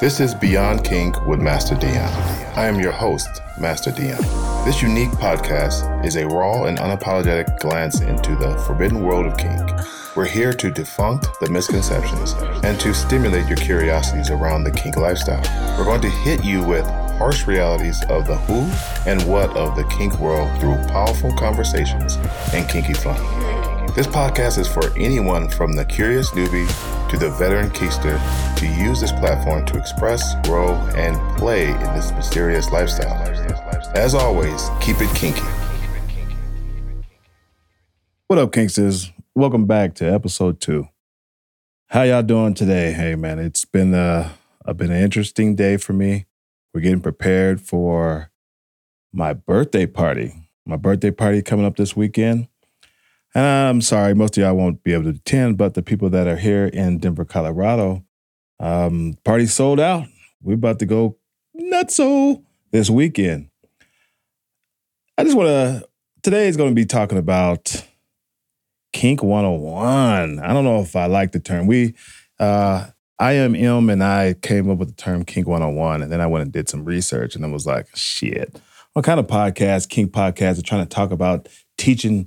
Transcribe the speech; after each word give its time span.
This 0.00 0.20
is 0.20 0.32
Beyond 0.32 0.84
Kink 0.84 1.26
with 1.26 1.40
Master 1.40 1.74
Dion. 1.74 2.08
I 2.54 2.66
am 2.66 2.78
your 2.78 2.92
host, 2.92 3.42
Master 3.58 3.90
Dion. 3.90 4.22
This 4.64 4.80
unique 4.80 5.10
podcast 5.10 6.06
is 6.06 6.14
a 6.14 6.24
raw 6.24 6.66
and 6.66 6.78
unapologetic 6.78 7.58
glance 7.58 8.00
into 8.00 8.36
the 8.36 8.56
forbidden 8.58 9.02
world 9.02 9.26
of 9.26 9.36
kink. 9.36 9.68
We're 10.14 10.28
here 10.28 10.52
to 10.52 10.70
defunct 10.70 11.26
the 11.40 11.50
misconceptions 11.50 12.34
and 12.62 12.78
to 12.78 12.94
stimulate 12.94 13.48
your 13.48 13.56
curiosities 13.56 14.30
around 14.30 14.62
the 14.62 14.70
kink 14.70 14.96
lifestyle. 14.96 15.42
We're 15.76 15.84
going 15.84 16.02
to 16.02 16.10
hit 16.10 16.44
you 16.44 16.62
with 16.62 16.86
harsh 17.18 17.48
realities 17.48 18.00
of 18.04 18.28
the 18.28 18.36
who 18.36 18.70
and 19.10 19.20
what 19.28 19.50
of 19.56 19.74
the 19.74 19.82
kink 19.98 20.16
world 20.20 20.48
through 20.60 20.76
powerful 20.86 21.32
conversations 21.34 22.18
and 22.54 22.68
kinky 22.68 22.94
fun. 22.94 23.47
This 23.94 24.06
podcast 24.06 24.58
is 24.58 24.68
for 24.68 24.96
anyone 24.96 25.48
from 25.48 25.72
the 25.72 25.84
curious 25.84 26.30
newbie 26.30 26.68
to 27.10 27.16
the 27.16 27.30
veteran 27.30 27.70
kinkster 27.70 28.20
to 28.56 28.66
use 28.66 29.00
this 29.00 29.10
platform 29.10 29.64
to 29.66 29.78
express, 29.78 30.34
grow, 30.46 30.74
and 30.94 31.16
play 31.38 31.70
in 31.70 31.94
this 31.94 32.12
mysterious 32.12 32.70
lifestyle. 32.70 33.16
As 33.96 34.14
always, 34.14 34.68
keep 34.80 35.00
it 35.00 35.12
kinky. 35.16 35.40
What 38.28 38.38
up, 38.38 38.52
Kinksters? 38.52 39.10
Welcome 39.34 39.66
back 39.66 39.94
to 39.96 40.04
episode 40.04 40.60
two. 40.60 40.88
How 41.86 42.02
y'all 42.02 42.22
doing 42.22 42.54
today? 42.54 42.92
Hey, 42.92 43.16
man, 43.16 43.38
it's 43.38 43.64
been 43.64 43.94
a, 43.94 44.32
a 44.64 44.74
been 44.74 44.92
an 44.92 45.02
interesting 45.02 45.56
day 45.56 45.78
for 45.78 45.94
me. 45.94 46.26
We're 46.72 46.82
getting 46.82 47.00
prepared 47.00 47.60
for 47.60 48.30
my 49.12 49.32
birthday 49.32 49.86
party. 49.86 50.34
My 50.66 50.76
birthday 50.76 51.10
party 51.10 51.40
coming 51.42 51.64
up 51.64 51.76
this 51.76 51.96
weekend. 51.96 52.48
And 53.38 53.46
I'm 53.46 53.80
sorry, 53.82 54.14
most 54.14 54.36
of 54.36 54.42
y'all 54.42 54.56
won't 54.56 54.82
be 54.82 54.92
able 54.92 55.04
to 55.04 55.10
attend, 55.10 55.58
but 55.58 55.74
the 55.74 55.82
people 55.82 56.10
that 56.10 56.26
are 56.26 56.36
here 56.36 56.66
in 56.66 56.98
Denver, 56.98 57.24
Colorado, 57.24 58.04
um, 58.58 59.16
party 59.22 59.46
sold 59.46 59.78
out. 59.78 60.08
We're 60.42 60.54
about 60.54 60.80
to 60.80 60.86
go 60.86 61.18
nutso 61.56 62.42
this 62.72 62.90
weekend. 62.90 63.50
I 65.16 65.22
just 65.22 65.36
want 65.36 65.46
to, 65.46 65.88
today 66.24 66.48
is 66.48 66.56
going 66.56 66.70
to 66.70 66.74
be 66.74 66.84
talking 66.84 67.16
about 67.16 67.86
Kink 68.92 69.22
101. 69.22 70.40
I 70.40 70.52
don't 70.52 70.64
know 70.64 70.80
if 70.80 70.96
I 70.96 71.06
like 71.06 71.30
the 71.30 71.38
term. 71.38 71.68
We, 71.68 71.94
uh, 72.40 72.88
I 73.20 73.32
am 73.34 73.54
M 73.54 73.88
and 73.88 74.02
I 74.02 74.34
came 74.34 74.68
up 74.68 74.78
with 74.78 74.88
the 74.88 75.00
term 75.00 75.24
Kink 75.24 75.46
101. 75.46 76.02
And 76.02 76.10
then 76.10 76.20
I 76.20 76.26
went 76.26 76.42
and 76.42 76.52
did 76.52 76.68
some 76.68 76.84
research 76.84 77.36
and 77.36 77.44
I 77.44 77.48
was 77.48 77.66
like, 77.66 77.86
shit, 77.94 78.60
what 78.94 79.04
kind 79.04 79.20
of 79.20 79.28
podcast, 79.28 79.90
Kink 79.90 80.10
podcast, 80.10 80.58
are 80.58 80.62
trying 80.62 80.82
to 80.82 80.88
talk 80.92 81.12
about 81.12 81.48
teaching 81.76 82.26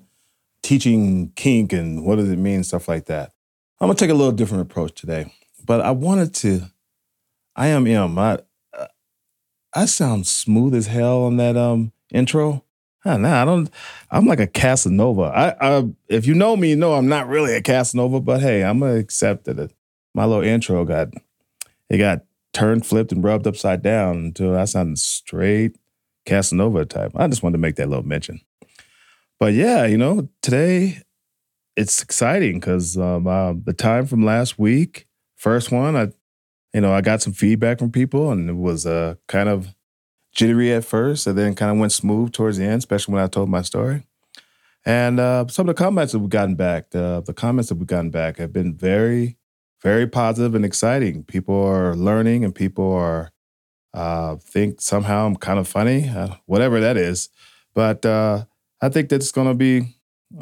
teaching 0.63 1.31
kink 1.35 1.73
and 1.73 2.05
what 2.05 2.17
does 2.17 2.29
it 2.29 2.37
mean, 2.37 2.63
stuff 2.63 2.87
like 2.87 3.05
that. 3.05 3.31
I'm 3.79 3.87
gonna 3.87 3.97
take 3.97 4.09
a 4.09 4.15
little 4.15 4.31
different 4.31 4.61
approach 4.63 4.99
today, 4.99 5.33
but 5.65 5.81
I 5.81 5.91
wanted 5.91 6.33
to. 6.35 6.63
I 7.55 7.67
am 7.67 7.87
M. 7.87 8.17
I 8.17 8.39
I 9.73 9.85
sound 9.85 10.27
smooth 10.27 10.75
as 10.75 10.87
hell 10.87 11.23
on 11.23 11.37
that 11.37 11.55
um 11.57 11.91
intro. 12.13 12.63
Oh, 13.03 13.17
nah, 13.17 13.41
I 13.41 13.45
don't. 13.45 13.69
I'm 14.11 14.27
like 14.27 14.39
a 14.39 14.45
Casanova. 14.45 15.23
I, 15.23 15.55
I, 15.59 15.89
if 16.07 16.27
you 16.27 16.35
know 16.35 16.55
me, 16.55 16.69
you 16.69 16.75
know 16.75 16.93
I'm 16.93 17.07
not 17.07 17.27
really 17.27 17.55
a 17.55 17.61
Casanova. 17.61 18.19
But 18.19 18.41
hey, 18.41 18.63
I'm 18.63 18.79
gonna 18.79 18.95
accept 18.95 19.45
that 19.45 19.57
it, 19.57 19.73
my 20.13 20.25
little 20.25 20.43
intro 20.43 20.85
got 20.85 21.07
it 21.89 21.97
got 21.97 22.21
turned, 22.53 22.85
flipped, 22.85 23.11
and 23.11 23.23
rubbed 23.23 23.47
upside 23.47 23.81
down 23.81 24.17
until 24.17 24.55
I 24.55 24.65
sounded 24.65 24.99
straight 24.99 25.77
Casanova 26.25 26.85
type. 26.85 27.13
I 27.15 27.27
just 27.27 27.41
wanted 27.41 27.53
to 27.53 27.61
make 27.61 27.75
that 27.77 27.89
little 27.89 28.05
mention. 28.05 28.41
But 29.41 29.55
yeah, 29.55 29.87
you 29.87 29.97
know, 29.97 30.29
today 30.43 31.01
it's 31.75 32.03
exciting 32.03 32.59
because 32.59 32.95
um, 32.95 33.25
uh, 33.25 33.53
the 33.53 33.73
time 33.73 34.05
from 34.05 34.23
last 34.23 34.59
week, 34.59 35.07
first 35.35 35.71
one, 35.71 35.95
I, 35.95 36.09
you 36.75 36.81
know, 36.81 36.93
I 36.93 37.01
got 37.01 37.23
some 37.23 37.33
feedback 37.33 37.79
from 37.79 37.91
people, 37.91 38.29
and 38.29 38.51
it 38.51 38.55
was 38.55 38.85
uh, 38.85 39.15
kind 39.27 39.49
of 39.49 39.73
jittery 40.31 40.71
at 40.71 40.85
first, 40.85 41.25
and 41.25 41.35
then 41.35 41.55
kind 41.55 41.71
of 41.71 41.79
went 41.79 41.91
smooth 41.91 42.33
towards 42.33 42.59
the 42.59 42.65
end, 42.65 42.77
especially 42.77 43.15
when 43.15 43.23
I 43.23 43.25
told 43.25 43.49
my 43.49 43.63
story. 43.63 44.03
And 44.85 45.19
uh, 45.19 45.47
some 45.47 45.67
of 45.67 45.75
the 45.75 45.83
comments 45.83 46.13
that 46.13 46.19
we've 46.19 46.29
gotten 46.29 46.53
back, 46.53 46.91
the, 46.91 47.23
the 47.25 47.33
comments 47.33 47.69
that 47.69 47.79
we've 47.79 47.87
gotten 47.87 48.11
back 48.11 48.37
have 48.37 48.53
been 48.53 48.75
very, 48.75 49.37
very 49.81 50.05
positive 50.05 50.53
and 50.53 50.63
exciting. 50.63 51.23
People 51.23 51.59
are 51.65 51.95
learning, 51.95 52.45
and 52.45 52.53
people 52.53 52.93
are 52.93 53.31
uh, 53.95 54.35
think 54.35 54.81
somehow 54.81 55.25
I'm 55.25 55.35
kind 55.35 55.57
of 55.57 55.67
funny, 55.67 56.07
uh, 56.09 56.35
whatever 56.45 56.79
that 56.79 56.95
is. 56.95 57.29
But 57.73 58.05
uh, 58.05 58.45
I 58.81 58.89
think 58.89 59.09
that's 59.09 59.31
going 59.31 59.47
to 59.47 59.53
be 59.53 59.95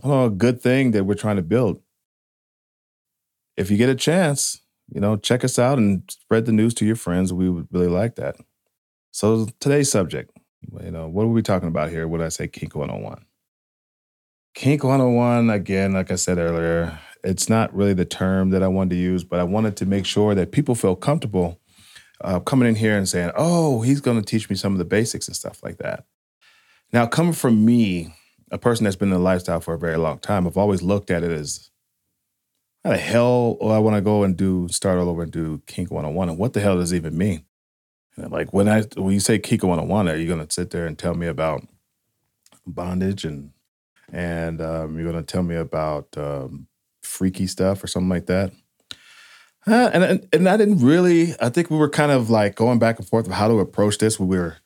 a 0.03 0.29
good 0.29 0.61
thing 0.61 0.91
that 0.91 1.03
we're 1.03 1.15
trying 1.15 1.35
to 1.35 1.41
build. 1.41 1.81
If 3.57 3.69
you 3.69 3.77
get 3.77 3.89
a 3.89 3.95
chance, 3.95 4.61
you 4.93 5.01
know, 5.01 5.17
check 5.17 5.43
us 5.43 5.59
out 5.59 5.77
and 5.77 6.03
spread 6.09 6.45
the 6.45 6.51
news 6.51 6.73
to 6.75 6.85
your 6.85 6.95
friends. 6.95 7.33
We 7.33 7.49
would 7.49 7.67
really 7.71 7.87
like 7.87 8.15
that. 8.15 8.37
So 9.11 9.47
today's 9.59 9.91
subject, 9.91 10.31
you 10.81 10.91
know, 10.91 11.07
what 11.07 11.23
are 11.23 11.27
we 11.27 11.41
talking 11.41 11.67
about 11.67 11.89
here? 11.89 12.07
What 12.07 12.19
did 12.19 12.27
I 12.27 12.29
say? 12.29 12.47
Kink 12.47 12.75
101. 12.75 13.25
Kink 14.55 14.83
101, 14.83 15.49
again, 15.49 15.93
like 15.93 16.11
I 16.11 16.15
said 16.15 16.37
earlier, 16.37 16.99
it's 17.23 17.49
not 17.49 17.73
really 17.73 17.93
the 17.93 18.05
term 18.05 18.49
that 18.51 18.63
I 18.63 18.67
wanted 18.67 18.91
to 18.91 18.95
use, 18.95 19.23
but 19.23 19.39
I 19.39 19.43
wanted 19.43 19.75
to 19.77 19.85
make 19.85 20.05
sure 20.05 20.33
that 20.35 20.51
people 20.51 20.75
feel 20.75 20.95
comfortable 20.95 21.59
uh, 22.21 22.39
coming 22.39 22.67
in 22.67 22.75
here 22.75 22.97
and 22.97 23.07
saying, 23.07 23.31
oh, 23.35 23.81
he's 23.81 24.01
going 24.01 24.17
to 24.17 24.25
teach 24.25 24.49
me 24.49 24.55
some 24.55 24.73
of 24.73 24.79
the 24.79 24.85
basics 24.85 25.27
and 25.27 25.35
stuff 25.35 25.63
like 25.63 25.77
that. 25.77 26.05
Now, 26.91 27.05
coming 27.05 27.33
from 27.33 27.63
me, 27.63 28.13
a 28.51 28.57
person 28.57 28.83
that's 28.83 28.95
been 28.95 29.09
in 29.09 29.15
the 29.15 29.19
lifestyle 29.19 29.59
for 29.59 29.73
a 29.73 29.79
very 29.79 29.97
long 29.97 30.19
time, 30.19 30.47
I've 30.47 30.57
always 30.57 30.81
looked 30.81 31.11
at 31.11 31.23
it 31.23 31.31
as 31.31 31.69
how 32.83 32.91
the 32.91 32.97
hell 32.97 33.57
do 33.59 33.67
I 33.67 33.79
want 33.79 33.95
to 33.95 34.01
go 34.01 34.23
and 34.23 34.37
do 34.37 34.67
start 34.69 34.99
all 34.99 35.09
over 35.09 35.23
and 35.23 35.31
do 35.31 35.61
Kink 35.67 35.91
101? 35.91 36.29
And 36.29 36.37
what 36.37 36.53
the 36.53 36.61
hell 36.61 36.77
does 36.77 36.91
it 36.91 36.97
even 36.97 37.17
mean? 37.17 37.45
And 38.15 38.31
like 38.31 38.53
when 38.53 38.67
I 38.67 38.83
when 38.95 39.13
you 39.13 39.19
say 39.19 39.39
Kink 39.39 39.63
101, 39.63 40.09
are 40.09 40.15
you 40.15 40.27
gonna 40.27 40.47
sit 40.49 40.71
there 40.71 40.85
and 40.85 40.97
tell 40.97 41.13
me 41.13 41.27
about 41.27 41.65
bondage 42.65 43.25
and 43.25 43.51
and 44.11 44.61
um, 44.61 44.97
you're 44.97 45.11
gonna 45.11 45.23
tell 45.23 45.43
me 45.43 45.55
about 45.55 46.07
um, 46.17 46.67
freaky 47.03 47.47
stuff 47.47 47.83
or 47.83 47.87
something 47.87 48.09
like 48.09 48.27
that? 48.27 48.51
Uh, 49.67 49.89
and 49.93 50.27
and 50.31 50.49
I 50.49 50.57
didn't 50.57 50.79
really. 50.79 51.35
I 51.39 51.49
think 51.49 51.69
we 51.69 51.77
were 51.77 51.89
kind 51.89 52.11
of 52.11 52.29
like 52.29 52.55
going 52.55 52.79
back 52.79 52.97
and 52.97 53.07
forth 53.07 53.27
of 53.27 53.33
how 53.33 53.47
to 53.47 53.59
approach 53.59 53.97
this. 53.97 54.19
We 54.19 54.37
were 54.37 54.57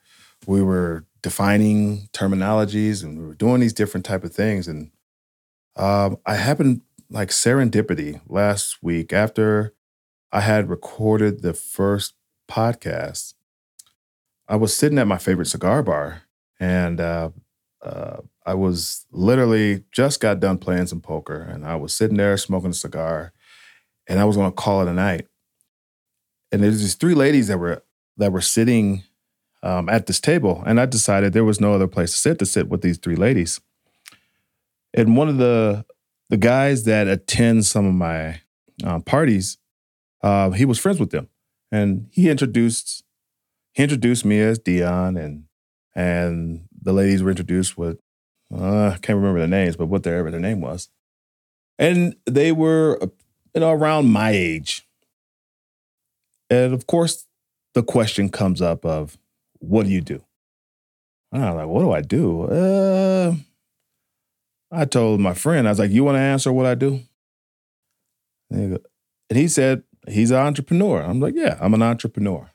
we 0.46 0.62
were 0.62 1.04
defining 1.24 2.06
terminologies 2.12 3.02
and 3.02 3.18
we 3.18 3.26
were 3.26 3.34
doing 3.34 3.58
these 3.58 3.72
different 3.72 4.04
type 4.04 4.24
of 4.24 4.34
things. 4.34 4.68
And 4.68 4.90
um, 5.74 6.18
i 6.26 6.34
happened 6.34 6.82
like 7.08 7.30
serendipity 7.30 8.20
last 8.28 8.82
week 8.82 9.10
after 9.10 9.72
i 10.32 10.40
had 10.40 10.68
recorded 10.68 11.40
the 11.40 11.54
first 11.54 12.12
podcast. 12.46 13.32
I 14.46 14.56
was 14.56 14.76
sitting 14.76 14.98
at 14.98 15.06
my 15.06 15.16
favorite 15.16 15.46
cigar 15.46 15.82
bar 15.82 16.24
and 16.60 17.00
uh, 17.00 17.30
uh, 17.82 18.18
i 18.44 18.52
was 18.52 19.06
literally 19.10 19.84
just 19.92 20.20
got 20.20 20.40
done 20.40 20.58
playing 20.58 20.88
some 20.88 21.00
poker 21.00 21.40
and 21.40 21.64
i 21.64 21.74
was 21.74 21.94
sitting 21.94 22.18
there 22.18 22.36
smoking 22.36 22.70
a 22.70 22.74
cigar 22.74 23.32
and 24.06 24.20
i 24.20 24.24
was 24.24 24.36
going 24.36 24.50
to 24.50 24.54
call 24.54 24.82
it 24.82 24.88
a 24.88 24.92
night. 24.92 25.26
And 26.52 26.62
there's 26.62 26.80
these 26.80 26.96
three 26.96 27.14
ladies 27.14 27.48
that 27.48 27.56
were 27.56 27.82
that 28.18 28.30
were 28.30 28.42
sitting 28.42 29.04
um, 29.64 29.88
at 29.88 30.06
this 30.06 30.20
table, 30.20 30.62
and 30.66 30.78
I 30.78 30.86
decided 30.86 31.32
there 31.32 31.42
was 31.42 31.60
no 31.60 31.72
other 31.72 31.88
place 31.88 32.12
to 32.12 32.18
sit 32.18 32.38
to 32.38 32.46
sit 32.46 32.68
with 32.68 32.82
these 32.82 32.98
three 32.98 33.16
ladies. 33.16 33.60
And 34.92 35.16
one 35.16 35.28
of 35.28 35.38
the 35.38 35.86
the 36.28 36.36
guys 36.36 36.84
that 36.84 37.08
attends 37.08 37.68
some 37.68 37.86
of 37.86 37.94
my 37.94 38.40
uh, 38.84 39.00
parties, 39.00 39.58
uh, 40.22 40.50
he 40.50 40.64
was 40.64 40.78
friends 40.78 41.00
with 41.00 41.10
them, 41.10 41.28
and 41.72 42.08
he 42.12 42.28
introduced 42.28 43.04
he 43.72 43.82
introduced 43.82 44.24
me 44.24 44.38
as 44.40 44.58
Dion, 44.58 45.16
and 45.16 45.44
and 45.96 46.68
the 46.82 46.92
ladies 46.92 47.22
were 47.22 47.30
introduced 47.30 47.78
with 47.78 47.98
uh, 48.54 48.88
I 48.88 48.98
can't 48.98 49.16
remember 49.16 49.38
their 49.38 49.48
names, 49.48 49.76
but 49.76 49.86
whatever 49.86 50.30
their 50.30 50.40
name 50.40 50.60
was, 50.60 50.90
and 51.78 52.14
they 52.26 52.52
were 52.52 52.98
you 53.54 53.60
know 53.60 53.70
around 53.70 54.10
my 54.10 54.30
age, 54.30 54.86
and 56.50 56.74
of 56.74 56.86
course 56.86 57.26
the 57.72 57.82
question 57.82 58.28
comes 58.28 58.60
up 58.60 58.84
of 58.84 59.16
what 59.66 59.86
do 59.86 59.92
you 59.92 60.00
do? 60.00 60.22
And 61.32 61.44
I'm 61.44 61.56
like, 61.56 61.66
what 61.66 61.80
do 61.80 61.92
I 61.92 62.00
do? 62.00 62.42
Uh, 62.42 63.34
I 64.70 64.84
told 64.84 65.20
my 65.20 65.34
friend, 65.34 65.66
I 65.66 65.70
was 65.70 65.78
like, 65.78 65.90
you 65.90 66.04
want 66.04 66.16
to 66.16 66.20
answer 66.20 66.52
what 66.52 66.66
I 66.66 66.74
do? 66.74 67.00
And 68.50 68.78
he 69.30 69.48
said, 69.48 69.82
he's 70.08 70.30
an 70.30 70.38
entrepreneur. 70.38 71.02
I'm 71.02 71.20
like, 71.20 71.34
yeah, 71.36 71.58
I'm 71.60 71.74
an 71.74 71.82
entrepreneur. 71.82 72.50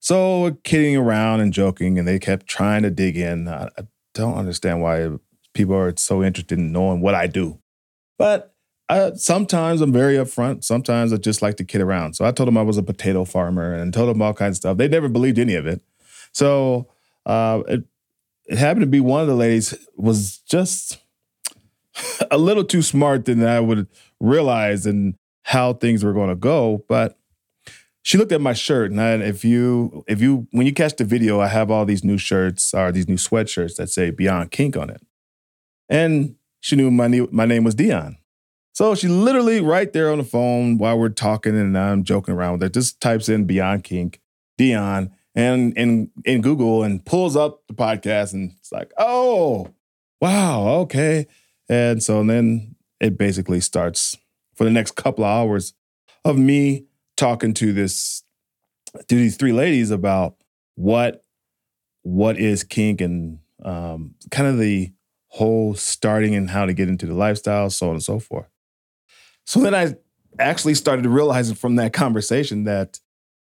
So 0.00 0.58
kidding 0.62 0.96
around 0.96 1.40
and 1.40 1.52
joking, 1.52 1.98
and 1.98 2.06
they 2.06 2.18
kept 2.18 2.46
trying 2.46 2.82
to 2.82 2.90
dig 2.90 3.16
in. 3.16 3.48
I, 3.48 3.68
I 3.76 3.82
don't 4.14 4.34
understand 4.34 4.80
why 4.80 5.10
people 5.54 5.74
are 5.74 5.94
so 5.96 6.22
interested 6.22 6.58
in 6.58 6.72
knowing 6.72 7.00
what 7.00 7.14
I 7.14 7.26
do. 7.26 7.58
But 8.18 8.54
I, 8.88 9.12
sometimes 9.14 9.80
I'm 9.80 9.92
very 9.92 10.14
upfront. 10.14 10.64
Sometimes 10.64 11.12
I 11.12 11.16
just 11.16 11.42
like 11.42 11.56
to 11.56 11.64
kid 11.64 11.80
around. 11.80 12.14
So 12.14 12.24
I 12.24 12.30
told 12.30 12.46
them 12.46 12.56
I 12.56 12.62
was 12.62 12.78
a 12.78 12.82
potato 12.82 13.24
farmer 13.24 13.74
and 13.74 13.92
told 13.92 14.08
them 14.08 14.22
all 14.22 14.32
kinds 14.32 14.54
of 14.54 14.56
stuff. 14.58 14.76
They 14.76 14.88
never 14.88 15.08
believed 15.08 15.38
any 15.38 15.54
of 15.54 15.66
it. 15.66 15.82
So 16.32 16.88
uh, 17.24 17.62
it, 17.66 17.84
it 18.46 18.58
happened 18.58 18.82
to 18.82 18.86
be 18.86 19.00
one 19.00 19.22
of 19.22 19.26
the 19.26 19.34
ladies 19.34 19.74
was 19.96 20.38
just 20.38 20.98
a 22.30 22.38
little 22.38 22.64
too 22.64 22.82
smart 22.82 23.24
than 23.24 23.44
I 23.44 23.60
would 23.60 23.88
realize 24.20 24.86
and 24.86 25.14
how 25.42 25.72
things 25.72 26.04
were 26.04 26.12
going 26.12 26.28
to 26.28 26.36
go. 26.36 26.84
But 26.88 27.18
she 28.02 28.18
looked 28.18 28.30
at 28.30 28.40
my 28.40 28.52
shirt, 28.52 28.92
and 28.92 29.22
if 29.22 29.44
you 29.44 30.04
if 30.06 30.20
you 30.20 30.46
when 30.52 30.64
you 30.64 30.72
catch 30.72 30.94
the 30.94 31.04
video, 31.04 31.40
I 31.40 31.48
have 31.48 31.72
all 31.72 31.84
these 31.84 32.04
new 32.04 32.18
shirts 32.18 32.72
or 32.72 32.92
these 32.92 33.08
new 33.08 33.16
sweatshirts 33.16 33.74
that 33.76 33.90
say 33.90 34.10
Beyond 34.10 34.52
Kink 34.52 34.76
on 34.76 34.90
it, 34.90 35.04
and 35.88 36.36
she 36.60 36.76
knew 36.76 36.88
my 36.92 37.08
new, 37.08 37.28
my 37.32 37.46
name 37.46 37.64
was 37.64 37.74
Dion. 37.74 38.16
So 38.76 38.94
she 38.94 39.08
literally 39.08 39.62
right 39.62 39.90
there 39.90 40.12
on 40.12 40.18
the 40.18 40.24
phone 40.24 40.76
while 40.76 40.98
we're 40.98 41.08
talking 41.08 41.58
and 41.58 41.78
I'm 41.78 42.04
joking 42.04 42.34
around 42.34 42.52
with 42.52 42.60
her, 42.60 42.68
just 42.68 43.00
types 43.00 43.26
in 43.26 43.46
Beyond 43.46 43.84
Kink, 43.84 44.20
Dion, 44.58 45.12
and 45.34 45.72
in 45.78 46.10
in 46.26 46.42
Google 46.42 46.82
and 46.82 47.02
pulls 47.02 47.36
up 47.36 47.66
the 47.68 47.72
podcast 47.72 48.34
and 48.34 48.52
it's 48.58 48.70
like, 48.70 48.92
oh, 48.98 49.70
wow, 50.20 50.68
okay. 50.80 51.26
And 51.70 52.02
so 52.02 52.22
then 52.22 52.76
it 53.00 53.16
basically 53.16 53.60
starts 53.60 54.14
for 54.54 54.64
the 54.64 54.70
next 54.70 54.94
couple 54.94 55.24
of 55.24 55.30
hours 55.30 55.72
of 56.26 56.36
me 56.36 56.84
talking 57.16 57.54
to 57.54 57.72
this 57.72 58.24
to 59.08 59.14
these 59.14 59.38
three 59.38 59.52
ladies 59.52 59.90
about 59.90 60.36
what 60.74 61.24
what 62.02 62.36
is 62.36 62.62
kink 62.62 63.00
and 63.00 63.38
um, 63.64 64.16
kind 64.30 64.48
of 64.48 64.58
the 64.58 64.92
whole 65.28 65.72
starting 65.72 66.34
and 66.34 66.50
how 66.50 66.66
to 66.66 66.74
get 66.74 66.90
into 66.90 67.06
the 67.06 67.14
lifestyle, 67.14 67.70
so 67.70 67.86
on 67.86 67.94
and 67.94 68.02
so 68.02 68.18
forth. 68.18 68.50
So 69.46 69.60
then 69.60 69.74
I 69.74 69.94
actually 70.38 70.74
started 70.74 71.06
realizing 71.06 71.54
from 71.54 71.76
that 71.76 71.92
conversation 71.92 72.64
that 72.64 73.00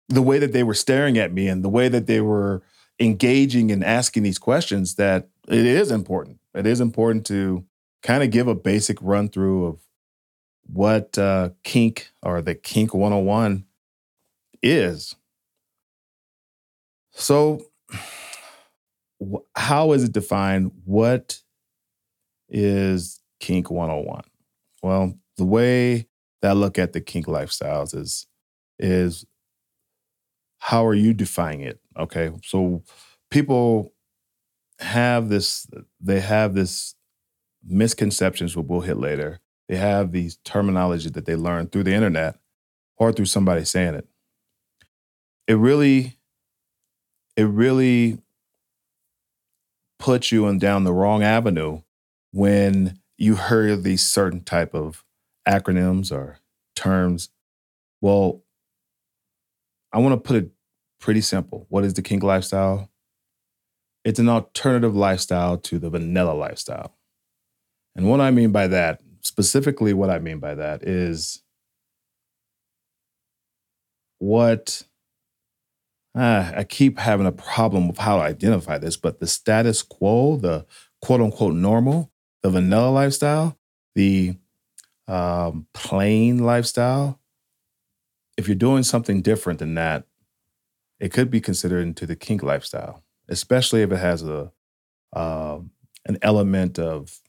the 0.08 0.22
way 0.22 0.38
that 0.38 0.52
they 0.52 0.62
were 0.62 0.74
staring 0.74 1.18
at 1.18 1.32
me 1.32 1.48
and 1.48 1.64
the 1.64 1.68
way 1.68 1.88
that 1.88 2.06
they 2.06 2.20
were 2.20 2.62
engaging 2.98 3.70
and 3.70 3.84
asking 3.84 4.22
these 4.22 4.38
questions 4.38 4.94
that 4.94 5.28
it 5.48 5.66
is 5.66 5.90
important. 5.90 6.38
It 6.54 6.66
is 6.66 6.80
important 6.80 7.26
to 7.26 7.64
kind 8.02 8.22
of 8.22 8.30
give 8.30 8.46
a 8.46 8.54
basic 8.54 8.98
run 9.00 9.28
through 9.28 9.66
of 9.66 9.80
what 10.66 11.18
uh, 11.18 11.50
kink 11.64 12.10
or 12.22 12.40
the 12.40 12.54
kink 12.54 12.94
101 12.94 13.64
is. 14.62 15.16
So, 17.12 17.62
how 19.56 19.92
is 19.92 20.04
it 20.04 20.12
defined? 20.12 20.70
What 20.84 21.40
is 22.48 23.20
kink 23.40 23.70
101? 23.70 24.22
Well, 24.82 25.18
the 25.40 25.46
way 25.46 26.06
that 26.42 26.50
I 26.50 26.52
look 26.52 26.78
at 26.78 26.92
the 26.92 27.00
kink 27.00 27.26
lifestyles 27.26 27.94
is 27.94 28.26
is 28.78 29.26
how 30.58 30.86
are 30.86 30.94
you 30.94 31.14
defining 31.14 31.62
it? 31.62 31.80
Okay. 31.98 32.30
So 32.44 32.82
people 33.30 33.94
have 34.78 35.28
this, 35.28 35.66
they 36.00 36.20
have 36.20 36.54
this 36.54 36.94
misconceptions, 37.66 38.56
what 38.56 38.66
we'll 38.66 38.80
hit 38.80 38.98
later. 38.98 39.40
They 39.68 39.76
have 39.76 40.12
these 40.12 40.36
terminology 40.44 41.08
that 41.10 41.24
they 41.24 41.36
learn 41.36 41.68
through 41.68 41.84
the 41.84 41.94
internet 41.94 42.38
or 42.96 43.12
through 43.12 43.26
somebody 43.26 43.64
saying 43.64 43.94
it. 43.94 44.06
It 45.46 45.54
really, 45.54 46.18
it 47.36 47.44
really 47.44 48.18
puts 49.98 50.30
you 50.30 50.46
on 50.46 50.58
down 50.58 50.84
the 50.84 50.92
wrong 50.92 51.22
avenue 51.22 51.80
when 52.32 52.98
you 53.16 53.36
hear 53.36 53.76
these 53.76 54.06
certain 54.06 54.42
type 54.42 54.74
of 54.74 55.04
acronyms 55.48 56.12
or 56.12 56.38
terms. 56.76 57.30
Well, 58.00 58.42
I 59.92 59.98
want 59.98 60.12
to 60.12 60.28
put 60.28 60.36
it 60.36 60.50
pretty 61.00 61.20
simple. 61.20 61.66
What 61.68 61.84
is 61.84 61.94
the 61.94 62.02
kink 62.02 62.22
lifestyle? 62.22 62.90
It's 64.04 64.18
an 64.18 64.28
alternative 64.28 64.94
lifestyle 64.96 65.58
to 65.58 65.78
the 65.78 65.90
vanilla 65.90 66.32
lifestyle. 66.32 66.96
And 67.96 68.08
what 68.08 68.20
I 68.20 68.30
mean 68.30 68.52
by 68.52 68.66
that, 68.68 69.00
specifically 69.20 69.92
what 69.92 70.10
I 70.10 70.18
mean 70.18 70.38
by 70.38 70.54
that 70.54 70.84
is 70.84 71.42
what 74.18 74.84
uh, 76.14 76.52
I 76.56 76.64
keep 76.64 76.98
having 76.98 77.26
a 77.26 77.32
problem 77.32 77.88
with 77.88 77.98
how 77.98 78.16
to 78.16 78.22
identify 78.22 78.78
this, 78.78 78.96
but 78.96 79.20
the 79.20 79.26
status 79.26 79.82
quo, 79.82 80.36
the 80.36 80.66
quote 81.02 81.20
unquote 81.20 81.54
normal, 81.54 82.10
the 82.42 82.50
vanilla 82.50 82.90
lifestyle, 82.90 83.58
the 83.94 84.36
um, 85.10 85.66
plain 85.74 86.38
lifestyle, 86.38 87.18
if 88.36 88.46
you're 88.46 88.54
doing 88.54 88.84
something 88.84 89.22
different 89.22 89.58
than 89.58 89.74
that, 89.74 90.04
it 91.00 91.12
could 91.12 91.30
be 91.30 91.40
considered 91.40 91.80
into 91.80 92.06
the 92.06 92.14
kink 92.14 92.44
lifestyle, 92.44 93.02
especially 93.28 93.82
if 93.82 93.90
it 93.90 93.98
has 93.98 94.22
a 94.22 94.52
uh, 95.12 95.58
an 96.06 96.18
element 96.22 96.78
of 96.78 97.20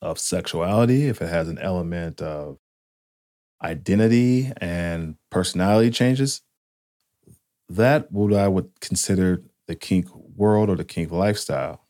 of 0.00 0.18
sexuality, 0.18 1.06
if 1.06 1.22
it 1.22 1.28
has 1.28 1.48
an 1.48 1.58
element 1.58 2.20
of 2.20 2.58
identity 3.62 4.50
and 4.56 5.14
personality 5.30 5.90
changes. 5.90 6.42
That 7.68 8.10
what 8.10 8.32
I 8.34 8.48
would 8.48 8.80
consider 8.80 9.44
the 9.68 9.76
kink 9.76 10.12
world 10.14 10.68
or 10.68 10.74
the 10.74 10.84
kink 10.84 11.12
lifestyle. 11.12 11.86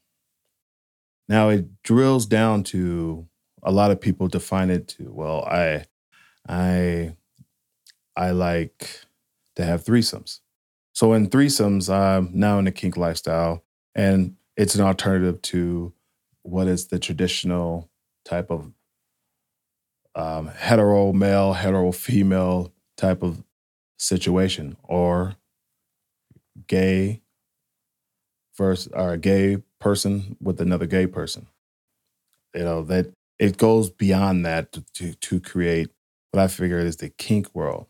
Now 1.29 1.49
it 1.49 1.83
drills 1.83 2.27
down 2.27 2.63
to 2.65 3.27
a 3.63 3.73
lot 3.73 3.91
of 3.91 4.01
people 4.01 4.29
define 4.29 4.71
it 4.71 4.89
to 4.89 5.13
well, 5.13 5.45
I 5.45 5.85
I 6.49 7.17
I 8.17 8.31
like 8.31 9.01
to 9.57 9.65
have 9.65 9.85
threesomes. 9.85 10.41
So 10.95 11.13
in 11.15 11.29
threesomes, 11.31 11.93
I'm 11.93 12.31
now 12.35 12.59
in 12.59 12.67
the 12.67 12.73
kink 12.73 12.97
lifestyle, 12.97 13.65
and 13.95 14.37
it's 14.57 14.75
an 14.75 14.83
alternative 14.83 15.41
to 15.43 15.93
what 16.43 16.67
is 16.69 16.89
the 16.89 16.99
traditional 16.99 17.91
type 18.25 18.51
of 18.51 18.73
um, 20.15 20.49
hetero 20.49 21.13
male, 21.13 21.53
hetero 21.55 21.93
female 21.93 22.73
type 22.97 23.23
of 23.23 23.43
situation, 23.99 24.77
or 24.85 25.37
gay 26.67 27.23
versus 28.57 28.93
or 28.95 29.13
a 29.13 29.19
gay 29.19 29.59
person 29.81 30.37
with 30.41 30.61
another 30.61 30.87
gay 30.87 31.07
person. 31.07 31.47
You 32.55 32.65
know 32.65 32.83
that 32.85 33.13
it 33.43 33.57
goes 33.57 33.91
beyond 33.91 34.47
that 34.47 34.71
to, 34.71 34.85
to, 34.95 35.15
to 35.15 35.41
create 35.41 35.91
what 36.31 36.41
I 36.41 36.47
figure 36.47 36.79
is 36.79 36.99
the 36.99 37.09
kink 37.09 37.53
world. 37.53 37.89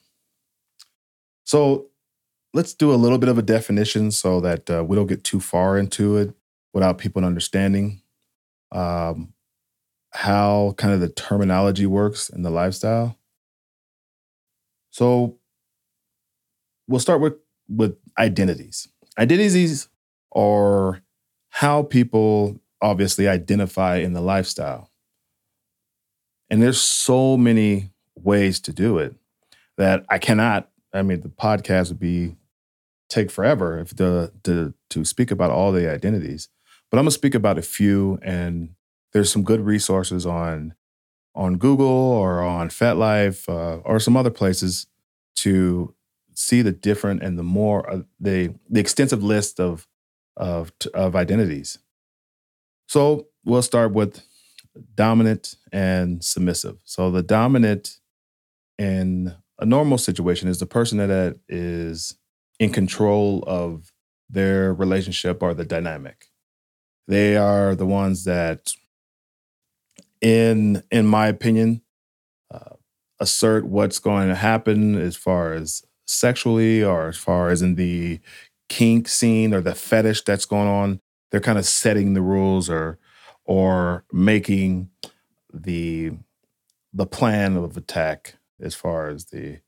So 1.45 1.89
let's 2.55 2.73
do 2.73 2.91
a 2.91 2.97
little 2.97 3.19
bit 3.19 3.29
of 3.29 3.37
a 3.37 3.43
definition 3.43 4.13
so 4.13 4.41
that 4.41 4.71
uh, 4.71 4.83
we 4.83 4.97
don't 4.97 5.09
get 5.09 5.25
too 5.25 5.41
far 5.41 5.77
into 5.77 6.17
it 6.17 6.35
without 6.73 6.97
people 6.97 7.23
understanding 7.23 8.01
um, 8.73 9.35
how 10.13 10.75
kind 10.79 10.95
of 10.95 11.01
the 11.01 11.11
terminology 11.11 11.85
works 11.85 12.31
in 12.31 12.41
the 12.41 12.51
lifestyle. 12.51 13.19
So 14.89 15.37
we'll 16.89 16.99
start 16.99 17.21
with 17.21 17.35
with 17.69 17.99
identities. 18.19 18.89
Identities 19.19 19.91
are 20.35 21.03
how 21.51 21.83
people 21.83 22.59
obviously 22.81 23.29
identify 23.29 23.97
in 23.97 24.15
the 24.15 24.23
lifestyle. 24.23 24.92
And 26.53 26.63
there's 26.63 26.81
so 26.81 27.37
many 27.37 27.91
ways 28.15 28.61
to 28.61 28.73
do 28.73 28.99
it 28.99 29.17
that 29.77 30.05
I 30.09 30.19
cannot 30.19 30.69
I 30.93 31.03
mean, 31.03 31.21
the 31.21 31.29
podcast 31.29 31.89
would 31.89 31.99
be 31.99 32.37
take 33.09 33.31
forever 33.31 33.79
if 33.79 33.97
the 33.97 34.33
to 34.45 34.75
to 34.91 35.05
speak 35.05 35.31
about 35.31 35.51
all 35.51 35.73
the 35.73 35.91
identities. 35.91 36.49
But 36.91 36.99
I'm 36.99 37.05
gonna 37.05 37.13
speak 37.13 37.35
about 37.35 37.59
a 37.59 37.63
few, 37.63 38.19
and 38.23 38.75
there's 39.13 39.33
some 39.33 39.43
good 39.43 39.61
resources 39.61 40.27
on 40.27 40.75
on 41.35 41.57
Google 41.57 41.87
or 41.87 42.43
on 42.43 42.69
FetLife 42.69 43.49
uh, 43.49 43.81
or 43.85 43.99
some 43.99 44.17
other 44.17 44.31
places 44.31 44.87
to 45.37 45.95
see 46.35 46.61
the 46.63 46.73
different 46.73 47.23
and 47.23 47.39
the 47.39 47.43
more 47.43 47.91
uh, 47.91 48.01
the 48.21 48.55
the 48.69 48.81
extensive 48.81 49.23
list 49.23 49.59
of 49.59 49.89
of 50.37 50.73
of 50.93 51.17
identities. 51.17 51.79
So 52.89 53.29
we'll 53.45 53.63
start 53.63 53.93
with 53.93 54.23
dominant 54.95 55.55
and 55.73 56.25
submissive. 56.25 56.79
So 56.85 57.11
the 57.11 57.23
dominant 57.23 57.99
in 58.79 59.35
a 59.59 59.67
normal 59.67 59.99
situation 59.99 60.49
is 60.49 60.59
the 60.59 60.67
person 60.67 60.99
that 60.99 61.37
is 61.49 62.17
in 62.59 62.71
control 62.73 63.45
of 63.47 63.93
their 64.29 64.73
relationship 64.73 65.43
or 65.43 65.55
the 65.55 65.65
dynamic. 65.65 66.27
They 67.07 67.37
are 67.37 67.75
the 67.75 67.87
ones 67.87 68.25
that, 68.25 68.73
in 70.21 70.83
in 70.91 71.07
my 71.07 71.27
opinion, 71.27 71.83
uh, 72.51 72.77
assert 73.21 73.67
what's 73.67 73.99
going 73.99 74.29
to 74.29 74.35
happen 74.35 74.97
as 74.97 75.17
far 75.17 75.53
as 75.53 75.83
sexually 76.07 76.83
or 76.83 77.09
as 77.09 77.17
far 77.17 77.51
as 77.51 77.63
in 77.63 77.75
the 77.75 78.21
kink 78.69 79.09
scene 79.09 79.53
or 79.53 79.61
the 79.61 79.75
fetish 79.75 80.23
that's 80.23 80.47
going 80.47 80.69
on. 80.69 81.01
They're 81.31 81.41
kind 81.41 81.59
of 81.59 81.67
setting 81.67 82.15
the 82.15 82.23
rules 82.23 82.71
or 82.71 82.99
or 83.45 84.05
making 84.13 84.91
the 85.53 86.13
the 86.93 87.07
plan 87.07 87.57
of 87.57 87.77
attack 87.77 88.37
as 88.61 88.75
far 88.75 89.09
as 89.09 89.27
the 89.27 89.61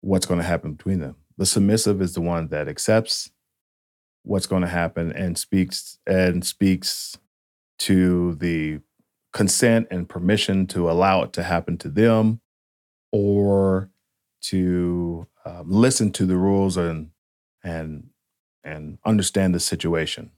what's 0.00 0.26
going 0.26 0.40
to 0.40 0.46
happen 0.46 0.74
between 0.74 1.00
them. 1.00 1.16
The 1.38 1.46
submissive 1.46 2.02
is 2.02 2.14
the 2.14 2.20
one 2.20 2.48
that 2.48 2.68
accepts 2.68 3.30
what's 4.22 4.46
going 4.46 4.62
to 4.62 4.68
happen 4.68 5.12
and 5.12 5.38
speaks 5.38 5.98
and 6.06 6.44
speaks 6.44 7.18
to 7.80 8.34
the 8.36 8.80
consent 9.32 9.88
and 9.90 10.08
permission 10.08 10.66
to 10.68 10.90
allow 10.90 11.22
it 11.22 11.32
to 11.34 11.42
happen 11.42 11.76
to 11.78 11.88
them 11.88 12.40
or 13.12 13.90
to 14.40 15.26
um, 15.44 15.64
listen 15.70 16.12
to 16.12 16.26
the 16.26 16.36
rules 16.36 16.76
and 16.76 17.10
and 17.62 18.10
and 18.62 18.98
understand 19.04 19.54
the 19.54 19.60
situation. 19.60 20.30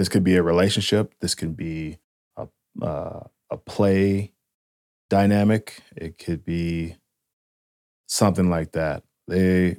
This 0.00 0.08
could 0.08 0.24
be 0.24 0.36
a 0.36 0.42
relationship. 0.42 1.12
This 1.20 1.34
could 1.34 1.58
be 1.58 1.98
a 2.34 2.48
uh, 2.80 3.20
a 3.50 3.56
play 3.58 4.32
dynamic. 5.10 5.82
It 5.94 6.16
could 6.16 6.42
be 6.42 6.96
something 8.06 8.48
like 8.48 8.72
that. 8.72 9.02
They 9.28 9.76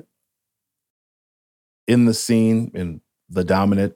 in 1.88 2.06
the 2.06 2.14
scene 2.14 2.72
and 2.76 3.02
the 3.32 3.44
dominant 3.44 3.96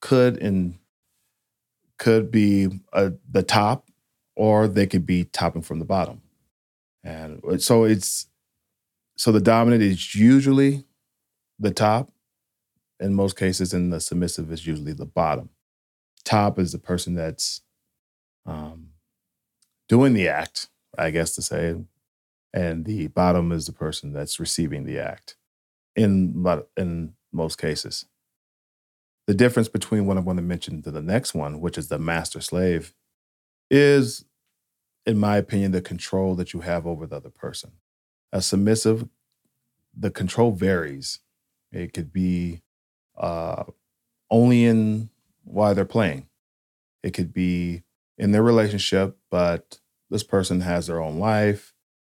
could 0.00 0.42
and 0.42 0.80
could 1.98 2.32
be 2.32 2.80
uh, 2.92 3.10
the 3.30 3.44
top 3.44 3.88
or 4.34 4.66
they 4.66 4.88
could 4.88 5.06
be 5.06 5.22
topping 5.22 5.62
from 5.62 5.78
the 5.78 5.84
bottom 5.84 6.20
and 7.04 7.40
uh, 7.44 7.58
so 7.58 7.84
it's 7.84 8.26
so 9.16 9.30
the 9.30 9.40
dominant 9.40 9.84
is 9.84 10.16
usually 10.16 10.84
the 11.60 11.70
top 11.70 12.11
in 13.02 13.14
most 13.14 13.36
cases 13.36 13.74
and 13.74 13.92
the 13.92 14.00
submissive 14.00 14.50
is 14.52 14.66
usually 14.66 14.92
the 14.92 15.06
bottom 15.06 15.50
top 16.24 16.58
is 16.58 16.72
the 16.72 16.78
person 16.78 17.14
that's 17.14 17.62
um, 18.46 18.88
doing 19.88 20.14
the 20.14 20.28
act 20.28 20.68
i 20.96 21.10
guess 21.10 21.34
to 21.34 21.42
say 21.42 21.76
and 22.54 22.84
the 22.84 23.06
bottom 23.08 23.50
is 23.52 23.66
the 23.66 23.72
person 23.72 24.12
that's 24.12 24.38
receiving 24.38 24.84
the 24.84 24.98
act 24.98 25.36
in 25.96 26.44
in 26.76 27.14
most 27.32 27.58
cases. 27.58 28.06
The 29.26 29.34
difference 29.34 29.68
between 29.68 30.06
what 30.06 30.16
I'm 30.16 30.24
going 30.24 30.36
to 30.36 30.42
mention 30.42 30.82
to 30.82 30.90
the 30.90 31.02
next 31.02 31.34
one, 31.34 31.60
which 31.60 31.78
is 31.78 31.88
the 31.88 31.98
master 31.98 32.40
slave, 32.40 32.94
is, 33.70 34.24
in 35.06 35.18
my 35.18 35.36
opinion, 35.36 35.70
the 35.72 35.80
control 35.80 36.34
that 36.34 36.52
you 36.52 36.60
have 36.60 36.86
over 36.86 37.06
the 37.06 37.16
other 37.16 37.30
person. 37.30 37.72
A 38.32 38.42
submissive, 38.42 39.08
the 39.96 40.10
control 40.10 40.50
varies. 40.50 41.20
It 41.70 41.92
could 41.92 42.12
be 42.12 42.62
uh, 43.22 43.64
only 44.30 44.64
in 44.66 45.08
why 45.44 45.72
they're 45.72 45.86
playing. 45.86 46.26
It 47.02 47.14
could 47.14 47.32
be 47.32 47.82
in 48.18 48.32
their 48.32 48.42
relationship, 48.42 49.16
but 49.30 49.80
this 50.10 50.22
person 50.22 50.60
has 50.60 50.86
their 50.86 51.00
own 51.00 51.18
life. 51.18 51.72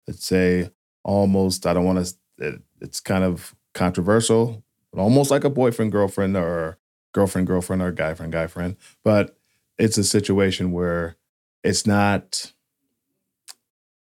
Let's 0.08 0.26
say 0.26 0.70
almost, 1.04 1.66
I 1.66 1.74
don't 1.74 1.86
want 1.86 2.06
to, 2.06 2.16
it, 2.38 2.62
it's 2.80 3.00
kind 3.00 3.24
of 3.24 3.56
controversial, 3.74 4.64
but 4.94 5.02
almost 5.02 5.32
like 5.32 5.44
a 5.44 5.50
boyfriend 5.50 5.92
girlfriend 5.92 6.38
or 6.38 6.78
girlfriend 7.14 7.48
girlfriend 7.48 7.82
or 7.82 7.92
guy 7.92 8.14
friend 8.14 8.32
guy 8.32 8.48
friend. 8.48 8.78
But 9.04 9.36
it's 9.78 9.98
a 9.98 10.04
situation 10.04 10.72
where 10.72 11.18
it's 11.64 11.88
not. 11.88 12.54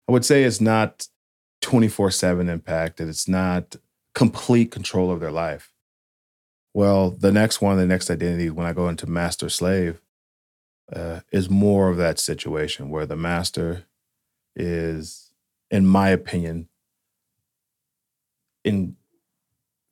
I 0.08 0.12
would 0.12 0.26
say 0.26 0.44
it's 0.44 0.62
not 0.62 1.08
twenty 1.62 1.88
four 1.88 2.12
seven 2.12 2.50
impact, 2.50 3.00
impacted. 3.00 3.10
It's 3.10 3.28
not 3.28 3.76
complete 4.14 4.72
control 4.72 5.12
of 5.12 5.20
their 5.20 5.32
life. 5.32 5.75
Well, 6.75 7.12
the 7.12 7.32
next 7.32 7.62
one, 7.62 7.77
the 7.77 7.88
next 7.88 8.12
identity, 8.12 8.50
when 8.50 8.67
I 8.67 8.74
go 8.74 8.89
into 8.89 9.08
master 9.08 9.48
slave, 9.48 10.01
uh, 10.91 11.22
is 11.32 11.50
more 11.50 11.88
of 11.88 11.96
that 11.96 12.20
situation 12.20 12.89
where 12.89 13.05
the 13.05 13.15
master 13.15 13.86
is, 14.58 15.32
in 15.72 15.88
my 15.88 16.10
opinion, 16.10 16.67
in 18.65 18.98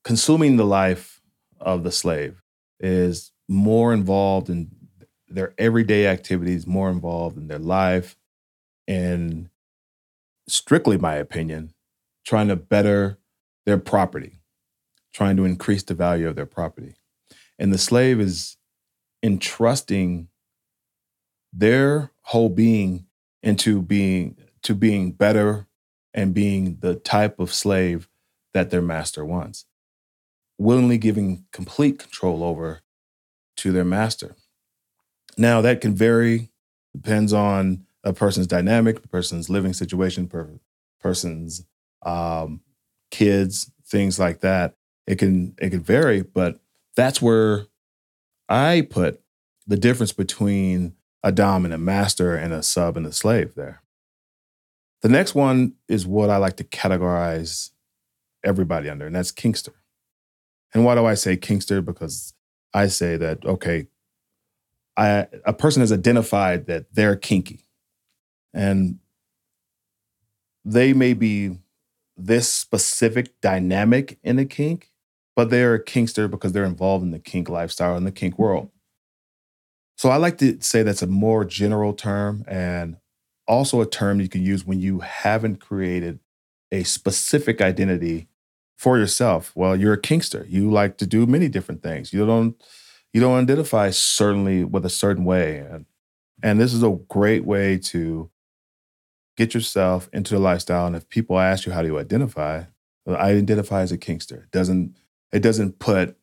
consuming 0.04 0.58
the 0.58 0.66
life 0.66 1.22
of 1.60 1.84
the 1.84 1.92
slave 1.92 2.42
is 2.82 3.32
more 3.48 3.94
involved 3.94 4.50
in 4.50 4.70
their 5.30 5.54
everyday 5.58 6.08
activities, 6.08 6.68
more 6.68 6.90
involved 6.90 7.38
in 7.38 7.48
their 7.48 7.60
life, 7.60 8.18
and 8.88 9.50
strictly 10.48 10.98
my 10.98 11.16
opinion, 11.16 11.74
trying 12.26 12.50
to 12.50 12.56
better 12.56 13.18
their 13.66 13.78
property, 13.78 14.40
trying 15.14 15.38
to 15.38 15.46
increase 15.46 15.84
the 15.84 15.94
value 15.94 16.28
of 16.28 16.36
their 16.36 16.46
property. 16.46 16.96
And 17.60 17.72
the 17.72 17.78
slave 17.78 18.20
is 18.20 18.58
entrusting 19.22 20.28
their 21.52 22.12
whole 22.24 22.50
being 22.50 23.06
into 23.42 23.82
being 23.82 24.38
to 24.64 24.74
being 24.74 25.12
better 25.12 25.68
and 26.14 26.34
being 26.34 26.78
the 26.80 26.96
type 26.96 27.40
of 27.40 27.54
slave 27.54 28.08
that 28.54 28.70
their 28.70 28.82
master 28.82 29.26
wants 29.26 29.66
willingly 30.58 30.98
giving 30.98 31.46
complete 31.52 32.00
control 32.00 32.44
over 32.44 32.82
to 33.58 33.72
their 33.72 33.84
master. 33.84 34.36
Now, 35.38 35.62
that 35.62 35.82
can 35.82 35.96
vary, 35.96 36.52
depends 36.96 37.34
on 37.34 37.86
a 38.04 38.14
person's 38.14 38.48
dynamic, 38.48 39.02
the 39.02 39.08
person's 39.08 39.50
living 39.50 39.74
situation, 39.74 40.28
per 40.28 40.50
person's 41.00 41.66
um, 42.04 42.62
kids, 43.12 43.72
things 43.86 44.20
like 44.20 44.42
that. 44.42 44.76
It 45.06 45.18
can 45.18 45.56
it 45.60 45.72
can 45.72 45.82
vary, 45.82 46.22
but 46.22 46.60
that's 46.96 47.22
where 47.22 47.68
I 48.48 48.88
put 48.90 49.22
the 49.68 49.78
difference 49.78 50.14
between 50.14 50.96
a 51.24 51.32
dom 51.32 51.66
and 51.66 51.74
a 51.74 51.78
master 51.78 52.36
and 52.36 52.54
a 52.54 52.64
sub 52.64 52.98
and 52.98 53.06
a 53.06 53.12
slave 53.12 53.56
there. 53.56 53.82
The 55.02 55.10
next 55.10 55.36
one 55.36 55.74
is 55.88 56.06
what 56.08 56.30
I 56.30 56.38
like 56.38 56.58
to 56.58 56.64
categorize 56.64 57.72
everybody 58.44 58.90
under, 58.90 59.06
and 59.06 59.16
that's 59.16 59.32
kinkster. 59.32 59.74
And 60.74 60.86
why 60.86 60.96
do 60.96 61.06
I 61.06 61.14
say 61.14 61.38
kinkster? 61.38 61.84
Because 61.84 62.34
I 62.74 62.88
say 62.88 63.18
that, 63.18 63.46
okay, 63.46 63.88
I, 64.98 65.28
a 65.46 65.54
person 65.54 65.82
has 65.82 65.92
identified 65.92 66.68
that 66.68 66.86
they're 66.94 67.16
kinky. 67.16 67.66
And 68.54 69.00
they 70.66 70.94
may 70.94 71.14
be 71.14 71.58
this 72.16 72.52
specific 72.52 73.40
dynamic 73.42 74.20
in 74.24 74.40
a 74.40 74.46
kink, 74.46 74.92
but 75.36 75.50
they're 75.50 75.76
a 75.76 75.84
kinkster 75.84 76.30
because 76.30 76.52
they're 76.52 76.64
involved 76.64 77.04
in 77.04 77.12
the 77.12 77.20
kink 77.20 77.50
lifestyle 77.50 77.96
and 77.96 78.06
the 78.06 78.12
kink 78.12 78.38
world. 78.38 78.70
So 79.98 80.10
I 80.10 80.18
like 80.18 80.38
to 80.40 80.60
say 80.62 80.84
that's 80.84 81.02
a 81.02 81.08
more 81.08 81.46
general 81.46 81.94
term 81.94 82.44
and 82.48 82.98
also 83.48 83.82
a 83.82 83.90
term 83.90 84.20
you 84.20 84.30
can 84.30 84.44
use 84.44 84.66
when 84.66 84.80
you 84.80 85.00
haven't 85.00 85.58
created 85.58 86.20
a 86.72 86.84
specific 86.84 87.62
identity 87.62 88.28
for 88.78 88.98
yourself. 88.98 89.52
Well, 89.56 89.76
you're 89.76 89.94
a 89.94 90.02
kinkster. 90.02 90.46
You 90.50 90.72
like 90.72 90.98
to 90.98 91.08
do 91.08 91.26
many 91.26 91.48
different 91.48 91.84
things. 91.84 92.12
You 92.12 92.26
don't 92.26 92.62
you 93.14 93.22
don't 93.22 93.40
identify 93.40 93.92
certainly 93.92 94.64
with 94.64 94.86
a 94.86 94.90
certain 94.90 95.24
way. 95.24 95.60
And, 95.60 95.86
and 96.42 96.60
this 96.60 96.74
is 96.74 96.82
a 96.82 96.98
great 97.08 97.46
way 97.46 97.78
to 97.78 98.32
get 99.38 99.54
yourself 99.54 100.10
into 100.12 100.34
the 100.34 100.40
lifestyle. 100.40 100.88
And 100.88 100.96
if 100.96 101.08
people 101.10 101.40
ask 101.40 101.66
you 101.66 101.72
how 101.72 101.84
do 101.84 101.88
you 101.88 102.00
identify, 102.00 102.64
well, 103.06 103.18
I 103.18 103.32
identify 103.34 103.82
as 103.82 103.92
a 103.92 103.98
kinkster. 103.98 104.44
It 104.44 104.52
doesn't 104.52 104.96
it 105.34 105.42
doesn't 105.42 105.80
put 105.80 106.16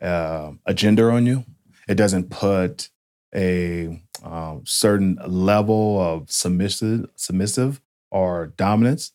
uh, 0.00 0.52
a 0.66 0.74
gender 0.74 1.10
on 1.10 1.26
you. 1.26 1.44
It 1.88 1.94
doesn't 1.96 2.30
put 2.30 2.90
a 3.34 4.02
um, 4.22 4.62
certain 4.66 5.18
level 5.26 5.98
of 6.00 6.30
submissive, 6.30 7.08
submissive 7.16 7.80
or 8.10 8.48
dominance. 8.56 9.12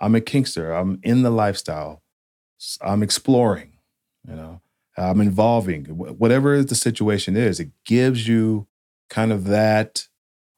I'm 0.00 0.14
a 0.14 0.20
kinkster. 0.20 0.80
I'm 0.80 1.00
in 1.02 1.22
the 1.22 1.30
lifestyle. 1.30 2.02
I'm 2.80 3.02
exploring, 3.02 3.78
you 4.26 4.34
know, 4.34 4.60
I'm 4.96 5.20
involving, 5.20 5.84
whatever 5.86 6.62
the 6.62 6.74
situation 6.74 7.36
is, 7.36 7.60
it 7.60 7.70
gives 7.84 8.26
you 8.26 8.66
kind 9.10 9.32
of 9.32 9.44
that 9.44 10.08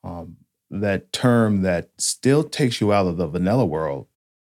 um, 0.02 0.36
that 0.70 1.12
term 1.12 1.62
that 1.62 1.90
still 1.98 2.44
takes 2.44 2.80
you 2.80 2.92
out 2.92 3.06
of 3.06 3.16
the 3.16 3.26
vanilla 3.26 3.66
world 3.66 4.06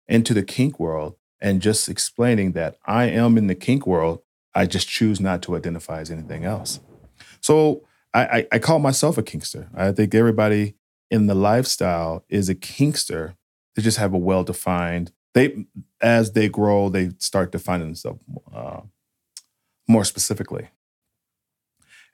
into 0.08 0.34
the 0.34 0.42
kink 0.42 0.78
world 0.80 1.14
and 1.40 1.62
just 1.62 1.88
explaining 1.88 2.52
that 2.52 2.76
I 2.86 3.04
am 3.04 3.38
in 3.38 3.46
the 3.46 3.54
kink 3.54 3.86
world. 3.86 4.20
I 4.54 4.66
just 4.66 4.88
choose 4.88 5.20
not 5.20 5.42
to 5.42 5.56
identify 5.56 6.00
as 6.00 6.10
anything 6.10 6.44
else. 6.44 6.80
So 7.40 7.84
I, 8.12 8.24
I, 8.24 8.46
I 8.52 8.58
call 8.58 8.78
myself 8.78 9.18
a 9.18 9.22
kinkster. 9.22 9.68
I 9.74 9.92
think 9.92 10.14
everybody 10.14 10.74
in 11.10 11.26
the 11.26 11.34
lifestyle 11.34 12.24
is 12.28 12.48
a 12.48 12.54
kinkster. 12.54 13.36
They 13.76 13.82
just 13.82 13.98
have 13.98 14.14
a 14.14 14.18
well 14.18 14.42
defined 14.42 15.12
they 15.38 15.66
as 16.00 16.32
they 16.32 16.48
grow, 16.48 16.88
they 16.88 17.10
start 17.18 17.52
defining 17.52 17.88
themselves 17.88 18.20
uh, 18.54 18.80
more 19.86 20.04
specifically. 20.04 20.68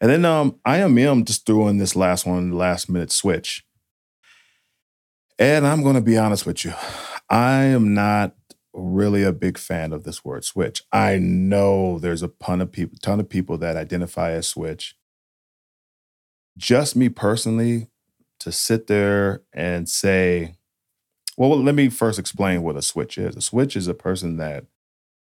And 0.00 0.10
then 0.10 0.24
um, 0.24 0.58
IMM 0.66 1.24
just 1.24 1.48
in 1.48 1.78
this 1.78 1.96
last 1.96 2.26
one, 2.26 2.52
last 2.52 2.90
minute 2.90 3.10
switch. 3.10 3.64
And 5.38 5.66
I'm 5.66 5.82
going 5.82 5.94
to 5.94 6.00
be 6.00 6.18
honest 6.18 6.44
with 6.44 6.64
you, 6.64 6.74
I 7.30 7.64
am 7.64 7.94
not 7.94 8.34
really 8.74 9.22
a 9.22 9.32
big 9.32 9.56
fan 9.56 9.92
of 9.92 10.04
this 10.04 10.24
word 10.24 10.44
switch. 10.44 10.82
I 10.92 11.18
know 11.18 11.98
there's 11.98 12.22
a 12.22 12.28
ton 12.42 12.60
of 12.60 12.72
people, 12.72 12.98
ton 13.02 13.20
of 13.20 13.28
people 13.28 13.56
that 13.58 13.76
identify 13.76 14.32
as 14.32 14.48
switch. 14.48 14.96
Just 16.56 16.94
me 16.96 17.08
personally, 17.08 17.88
to 18.40 18.52
sit 18.52 18.88
there 18.88 19.42
and 19.52 19.88
say 19.88 20.56
well, 21.36 21.60
let 21.60 21.74
me 21.74 21.88
first 21.88 22.18
explain 22.18 22.62
what 22.62 22.76
a 22.76 22.82
switch 22.82 23.18
is. 23.18 23.34
A 23.34 23.40
switch 23.40 23.74
is 23.74 23.88
a 23.88 23.94
person 23.94 24.36
that 24.36 24.66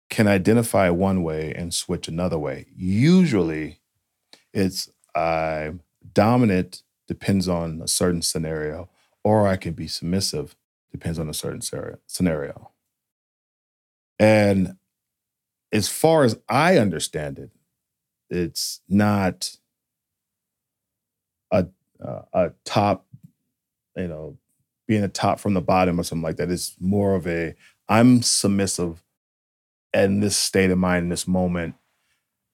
can 0.10 0.28
identify 0.28 0.90
one 0.90 1.24
way 1.24 1.54
and 1.54 1.74
switch 1.74 2.08
another 2.08 2.38
way. 2.38 2.66
Usually, 2.76 3.80
it's 4.54 4.90
uh, 5.16 5.72
dominant, 6.14 6.84
depends 7.08 7.48
on 7.48 7.82
a 7.82 7.88
certain 7.88 8.22
scenario, 8.22 8.90
or 9.24 9.48
I 9.48 9.56
can 9.56 9.74
be 9.74 9.88
submissive, 9.88 10.56
depends 10.92 11.18
on 11.18 11.30
a 11.30 11.34
certain 11.34 11.62
scenario. 12.08 12.72
And 14.20 14.78
as 15.72 15.88
far 15.88 16.24
as 16.24 16.38
I 16.48 16.78
understand 16.78 17.40
it, 17.40 17.52
it's 18.30 18.82
not 18.88 19.58
a 21.52 21.68
uh, 22.04 22.22
a 22.34 22.52
top, 22.64 23.06
you 23.96 24.08
know, 24.08 24.38
being 24.88 25.04
a 25.04 25.08
top 25.08 25.40
from 25.40 25.54
the 25.54 25.62
bottom 25.62 26.00
or 26.00 26.04
something 26.04 26.24
like 26.24 26.38
that. 26.38 26.52
It's 26.52 26.76
more 26.80 27.16
of 27.16 27.28
a 27.28 27.56
I'm 27.88 28.22
submissive 28.22 29.04
in 29.94 30.20
this 30.20 30.36
state 30.36 30.72
of 30.72 30.78
mind 30.78 31.04
in 31.04 31.10
this 31.10 31.28
moment, 31.28 31.76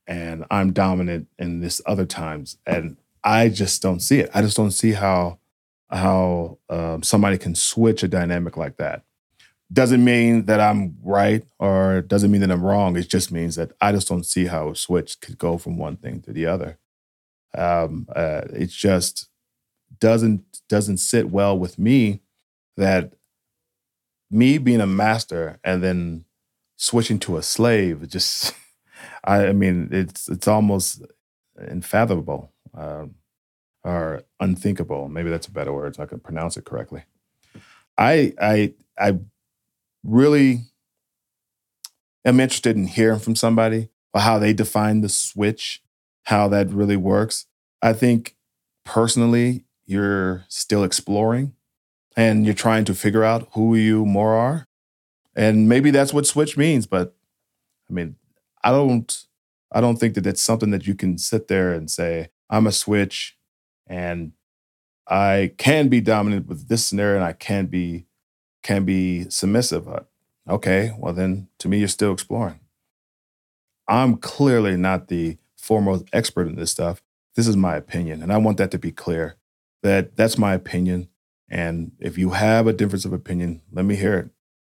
and 0.08 0.46
I'm 0.52 0.74
dominant 0.74 1.28
in 1.40 1.62
this 1.62 1.82
other 1.86 2.06
times, 2.06 2.58
and 2.66 2.98
I 3.24 3.50
just 3.50 3.82
don't 3.82 4.00
see 4.02 4.20
it. 4.20 4.30
I 4.34 4.42
just 4.42 4.58
don't 4.58 4.72
see 4.72 4.92
how 4.94 5.40
how 5.90 6.58
um, 6.70 7.04
somebody 7.04 7.38
can 7.38 7.54
switch 7.54 8.04
a 8.04 8.08
dynamic 8.08 8.58
like 8.58 8.78
that. 8.78 9.04
Doesn't 9.72 10.04
mean 10.04 10.46
that 10.46 10.60
I'm 10.60 10.98
right 11.02 11.44
or 11.58 12.02
doesn't 12.02 12.30
mean 12.32 12.42
that 12.42 12.52
I'm 12.52 12.64
wrong. 12.64 12.98
It 12.98 13.08
just 13.08 13.32
means 13.32 13.56
that 13.56 13.72
I 13.80 13.92
just 13.94 14.08
don't 14.08 14.26
see 14.26 14.46
how 14.46 14.70
a 14.70 14.76
switch 14.76 15.22
could 15.22 15.38
go 15.38 15.58
from 15.58 15.78
one 15.78 15.96
thing 15.96 16.22
to 16.24 16.34
the 16.34 16.46
other. 16.46 16.78
Um, 17.58 18.08
uh, 18.14 18.42
it 18.52 18.70
just 18.70 19.30
doesn't 20.00 20.62
doesn't 20.70 20.98
sit 20.98 21.30
well 21.30 21.58
with 21.58 21.78
me 21.80 22.22
that 22.78 23.14
me 24.30 24.58
being 24.58 24.82
a 24.82 24.88
master 24.88 25.60
and 25.64 25.84
then 25.84 26.26
switching 26.78 27.20
to 27.20 27.38
a 27.38 27.44
slave 27.44 28.08
just 28.08 28.54
I, 29.24 29.48
I 29.48 29.52
mean 29.54 29.90
it's 29.92 30.30
it's 30.30 30.48
almost 30.48 31.04
unfathomable 31.56 32.52
um, 32.74 33.16
or 33.84 34.24
unthinkable 34.40 35.10
maybe 35.10 35.30
that's 35.30 35.48
a 35.48 35.52
better 35.52 35.74
word 35.74 35.96
so 35.96 36.04
I 36.04 36.08
can 36.08 36.20
pronounce 36.20 36.58
it 36.58 36.66
correctly 36.66 37.04
I 37.98 38.34
I 38.42 38.74
I 38.98 39.20
really 40.04 40.66
am 42.26 42.40
interested 42.40 42.76
in 42.76 42.88
hearing 42.88 43.20
from 43.20 43.36
somebody 43.36 43.90
or 44.14 44.22
how 44.22 44.38
they 44.40 44.54
define 44.54 45.02
the 45.02 45.10
switch 45.10 45.82
how 46.26 46.48
that 46.48 46.70
really 46.70 46.98
works 46.98 47.46
I 47.82 47.94
think 47.94 48.36
personally 48.86 49.66
you're 49.86 50.46
still 50.48 50.84
exploring 50.84 51.54
and 52.16 52.46
you're 52.46 52.54
trying 52.54 52.86
to 52.86 52.94
figure 52.94 53.24
out 53.24 53.48
who 53.54 53.76
you 53.76 54.06
more 54.06 54.34
are. 54.34 54.68
And 55.36 55.68
maybe 55.68 55.92
that's 55.92 56.14
what 56.14 56.28
switch 56.28 56.58
means, 56.58 56.86
but 56.86 57.16
I 57.90 57.94
mean, 57.94 58.16
I 58.64 58.72
don't 58.72 59.26
I 59.72 59.80
don't 59.80 59.98
think 59.98 60.16
that 60.16 60.28
it's 60.28 60.42
something 60.42 60.72
that 60.72 60.86
you 60.86 60.96
can 60.96 61.18
sit 61.18 61.48
there 61.48 61.74
and 61.74 61.90
say, 61.90 62.30
I'm 62.50 62.68
a 62.68 62.72
switch 62.74 63.38
and 63.88 64.34
I 65.08 65.54
can 65.58 65.88
be 65.88 66.02
dominant 66.02 66.48
with 66.48 66.68
this 66.68 66.86
scenario 66.86 67.16
and 67.16 67.24
I 67.24 67.34
can 67.34 67.68
be 67.68 68.06
can 68.64 68.86
be 68.86 69.30
submissive. 69.30 69.88
Uh, 69.88 70.02
okay, 70.50 70.94
well 70.98 71.14
then 71.14 71.48
to 71.60 71.68
me 71.68 71.80
you're 71.80 71.88
still 71.88 72.14
exploring. 72.14 72.60
I'm 73.88 74.18
clearly 74.18 74.78
not 74.78 75.08
the 75.08 75.38
foremost 75.58 76.06
expert 76.14 76.48
in 76.48 76.56
this 76.56 76.72
stuff. 76.72 77.02
This 77.36 77.48
is 77.48 77.58
my 77.58 77.76
opinion 77.76 78.22
and 78.22 78.32
I 78.32 78.38
want 78.38 78.58
that 78.58 78.72
to 78.72 78.80
be 78.80 78.92
clear 78.92 79.36
that 79.84 80.16
that's 80.16 80.38
my 80.38 80.54
opinion 80.54 81.08
and 81.52 81.92
if 82.00 82.18
you 82.18 82.30
have 82.30 82.66
a 82.66 82.74
difference 82.74 83.04
of 83.04 83.12
opinion, 83.12 83.62
let 83.74 83.84
me 83.84 83.98
hear 83.98 84.18
it. 84.18 84.30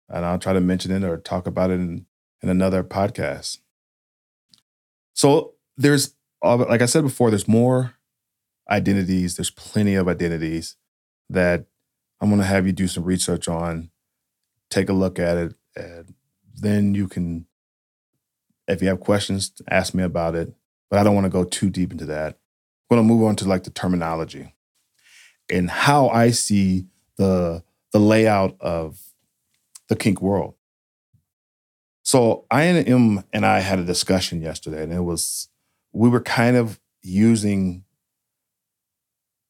And 0.09 0.25
I'll 0.25 0.39
try 0.39 0.53
to 0.53 0.61
mention 0.61 0.93
it 0.93 1.05
or 1.07 1.17
talk 1.19 1.49
about 1.49 1.71
it 1.71 1.75
in, 1.75 2.07
in 2.41 2.49
another 2.49 2.85
podcast. 2.85 3.59
So 5.13 5.55
there's, 5.77 6.15
like 6.43 6.81
I 6.81 6.87
said 6.87 7.03
before, 7.03 7.31
there's 7.31 7.49
more 7.49 7.95
identities. 8.71 9.37
There's 9.37 9.51
plenty 9.51 9.97
of 9.97 10.07
identities 10.07 10.77
that 11.29 11.67
I'm 12.21 12.29
going 12.29 12.41
to 12.41 12.47
have 12.47 12.67
you 12.67 12.73
do 12.73 12.89
some 12.89 13.05
research 13.05 13.49
on, 13.49 13.91
take 14.71 14.89
a 14.89 14.93
look 14.93 15.19
at 15.19 15.37
it, 15.37 15.55
and 15.77 16.15
then 16.55 16.95
you 16.95 17.09
can, 17.09 17.47
if 18.67 18.83
you 18.83 18.89
have 18.89 19.01
questions, 19.01 19.53
ask 19.71 19.95
me 19.95 20.03
about 20.03 20.35
it. 20.35 20.53
But 20.91 20.99
I 20.99 21.05
don't 21.05 21.15
want 21.15 21.27
to 21.27 21.31
go 21.31 21.45
too 21.45 21.71
deep 21.71 21.93
into 21.93 22.07
that. 22.07 22.39
I'm 22.91 22.97
going 22.97 23.07
to 23.07 23.15
move 23.15 23.25
on 23.27 23.37
to 23.37 23.45
like 23.45 23.65
the 23.65 23.71
terminology 23.71 24.55
and 25.51 25.71
how 25.71 26.09
I 26.09 26.31
see 26.31 26.87
the 27.17 27.63
the 27.93 27.99
layout 27.99 28.57
of 28.61 29.01
the 29.89 29.97
kink 29.97 30.21
world. 30.21 30.55
So 32.03 32.47
I 32.51 32.65
and 32.65 32.89
M 32.89 33.25
and 33.33 33.45
I 33.45 33.61
had 33.61 33.79
a 33.79 33.85
discussion 33.85 34.41
yesterday, 34.41 34.83
and 34.83 34.93
it 34.93 35.01
was 35.01 35.49
we 35.93 36.09
were 36.09 36.21
kind 36.21 36.57
of 36.57 36.81
using 37.03 37.85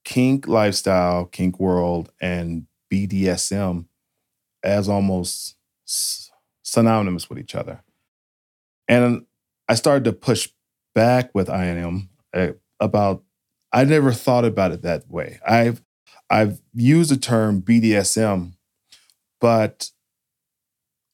kink 0.09 0.49
lifestyle, 0.49 1.27
kink 1.27 1.61
world, 1.61 2.11
and 2.19 2.67
BDSM 2.91 3.85
as 4.65 4.89
almost 4.89 5.55
synonymous 6.63 7.29
with 7.29 7.39
each 7.39 7.55
other. 7.55 7.83
And 8.89 9.27
I 9.69 9.75
started 9.75 10.05
to 10.05 10.15
push 10.15 10.49
back 10.95 11.35
with 11.35 11.49
INM 11.49 12.09
eh, 12.33 12.53
about 12.81 13.23
I 13.71 13.85
never 13.85 14.13
thought 14.13 14.47
about 14.47 14.73
it 14.73 14.81
that 14.81 15.11
way. 15.11 15.41
I've 15.47 15.83
I've 16.31 16.63
used 16.73 17.11
the 17.11 17.19
term 17.19 17.61
BDSM, 17.61 18.55
but 19.43 19.91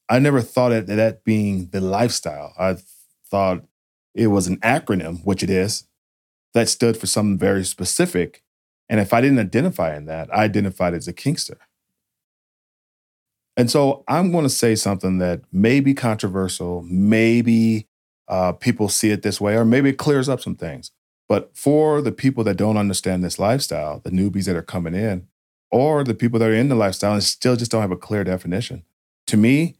I 0.07 0.19
never 0.19 0.39
thought 0.39 0.71
of 0.71 0.87
that 0.87 1.25
being 1.25 1.67
the 1.71 1.81
lifestyle. 1.81 2.53
I 2.57 2.77
thought 3.29 3.65
it 4.13 4.27
was 4.27 4.47
an 4.47 4.55
acronym, 4.59 5.25
which 5.25 5.43
it 5.43 5.49
is, 5.49 5.83
that 6.53 6.69
stood 6.69 6.95
for 6.95 7.07
something 7.07 7.37
very 7.37 7.65
specific. 7.65 8.44
And 8.89 8.99
if 8.99 9.13
I 9.13 9.21
didn't 9.21 9.39
identify 9.39 9.95
in 9.95 10.05
that, 10.05 10.33
I 10.33 10.43
identified 10.43 10.93
as 10.93 11.07
a 11.07 11.13
kinkster. 11.13 11.57
And 13.57 13.71
so 13.71 14.03
I'm 14.07 14.31
going 14.31 14.43
to 14.43 14.49
say 14.49 14.75
something 14.75 15.17
that 15.19 15.41
may 15.51 15.79
be 15.79 15.93
controversial, 15.93 16.83
maybe 16.83 17.87
uh, 18.27 18.51
people 18.51 18.89
see 18.89 19.11
it 19.11 19.21
this 19.21 19.39
way, 19.39 19.55
or 19.55 19.65
maybe 19.65 19.89
it 19.89 19.97
clears 19.97 20.27
up 20.27 20.41
some 20.41 20.55
things. 20.55 20.91
But 21.27 21.55
for 21.55 22.01
the 22.01 22.11
people 22.11 22.43
that 22.43 22.57
don't 22.57 22.77
understand 22.77 23.23
this 23.23 23.39
lifestyle, 23.39 24.01
the 24.03 24.11
newbies 24.11 24.45
that 24.45 24.55
are 24.55 24.61
coming 24.61 24.93
in, 24.93 25.27
or 25.71 26.03
the 26.03 26.13
people 26.13 26.39
that 26.39 26.49
are 26.49 26.55
in 26.55 26.69
the 26.69 26.75
lifestyle 26.75 27.13
and 27.13 27.23
still 27.23 27.55
just 27.55 27.71
don't 27.71 27.81
have 27.81 27.91
a 27.91 27.97
clear 27.97 28.23
definition, 28.23 28.83
to 29.27 29.37
me, 29.37 29.77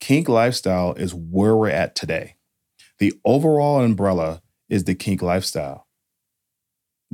kink 0.00 0.28
lifestyle 0.28 0.94
is 0.94 1.14
where 1.14 1.56
we're 1.56 1.68
at 1.68 1.94
today. 1.94 2.36
The 2.98 3.12
overall 3.24 3.80
umbrella 3.80 4.42
is 4.68 4.84
the 4.84 4.94
kink 4.94 5.22
lifestyle. 5.22 5.85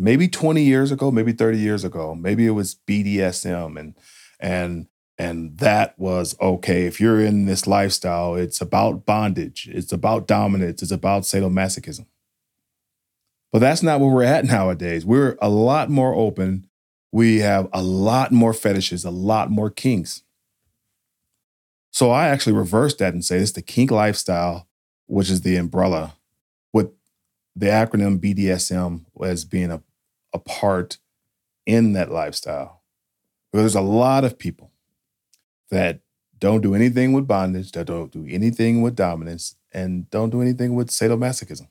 Maybe 0.02 0.26
20 0.26 0.64
years 0.64 0.90
ago, 0.90 1.12
maybe 1.12 1.32
30 1.32 1.58
years 1.58 1.84
ago, 1.84 2.16
maybe 2.16 2.44
it 2.44 2.50
was 2.50 2.74
BDSM 2.88 3.78
and 3.78 3.94
and 4.40 4.88
and 5.16 5.58
that 5.58 5.96
was 5.96 6.34
okay. 6.40 6.86
If 6.86 7.00
you're 7.00 7.20
in 7.20 7.46
this 7.46 7.68
lifestyle, 7.68 8.34
it's 8.34 8.60
about 8.60 9.06
bondage, 9.06 9.68
it's 9.70 9.92
about 9.92 10.26
dominance, 10.26 10.82
it's 10.82 10.90
about 10.90 11.22
sadomasochism. 11.22 12.06
But 13.52 13.60
that's 13.60 13.84
not 13.84 14.00
where 14.00 14.10
we're 14.10 14.24
at 14.24 14.44
nowadays. 14.56 15.06
We're 15.06 15.38
a 15.40 15.48
lot 15.48 15.88
more 15.88 16.12
open. 16.14 16.66
We 17.12 17.38
have 17.38 17.68
a 17.72 17.82
lot 17.82 18.32
more 18.32 18.52
fetishes, 18.52 19.04
a 19.04 19.10
lot 19.10 19.50
more 19.50 19.70
kinks. 19.70 20.22
So 21.92 22.10
I 22.10 22.26
actually 22.26 22.54
reversed 22.54 22.98
that 22.98 23.14
and 23.14 23.24
say 23.24 23.36
it's 23.36 23.52
the 23.52 23.62
kink 23.62 23.92
lifestyle, 23.92 24.66
which 25.06 25.30
is 25.30 25.42
the 25.42 25.54
umbrella, 25.54 26.14
with 26.72 26.90
the 27.54 27.66
acronym 27.66 28.18
BDSM 28.18 29.04
as 29.22 29.44
being 29.44 29.70
a, 29.70 29.80
a 30.32 30.38
part 30.38 30.98
in 31.66 31.92
that 31.92 32.10
lifestyle. 32.10 32.82
Because 33.50 33.62
there's 33.62 33.74
a 33.74 33.80
lot 33.80 34.24
of 34.24 34.38
people 34.38 34.72
that 35.70 36.00
don't 36.38 36.60
do 36.60 36.74
anything 36.74 37.12
with 37.12 37.26
bondage, 37.26 37.72
that 37.72 37.86
don't 37.86 38.10
do 38.10 38.26
anything 38.28 38.82
with 38.82 38.96
dominance, 38.96 39.56
and 39.72 40.10
don't 40.10 40.30
do 40.30 40.42
anything 40.42 40.74
with 40.74 40.88
sadomasochism. 40.88 41.68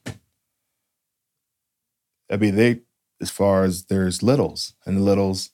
I 2.32 2.38
mean, 2.38 2.56
they, 2.56 2.82
as 3.22 3.30
far 3.30 3.64
as 3.64 3.86
there's 3.86 4.24
littles, 4.24 4.74
and 4.86 4.98
the 4.98 5.02
littles 5.02 5.50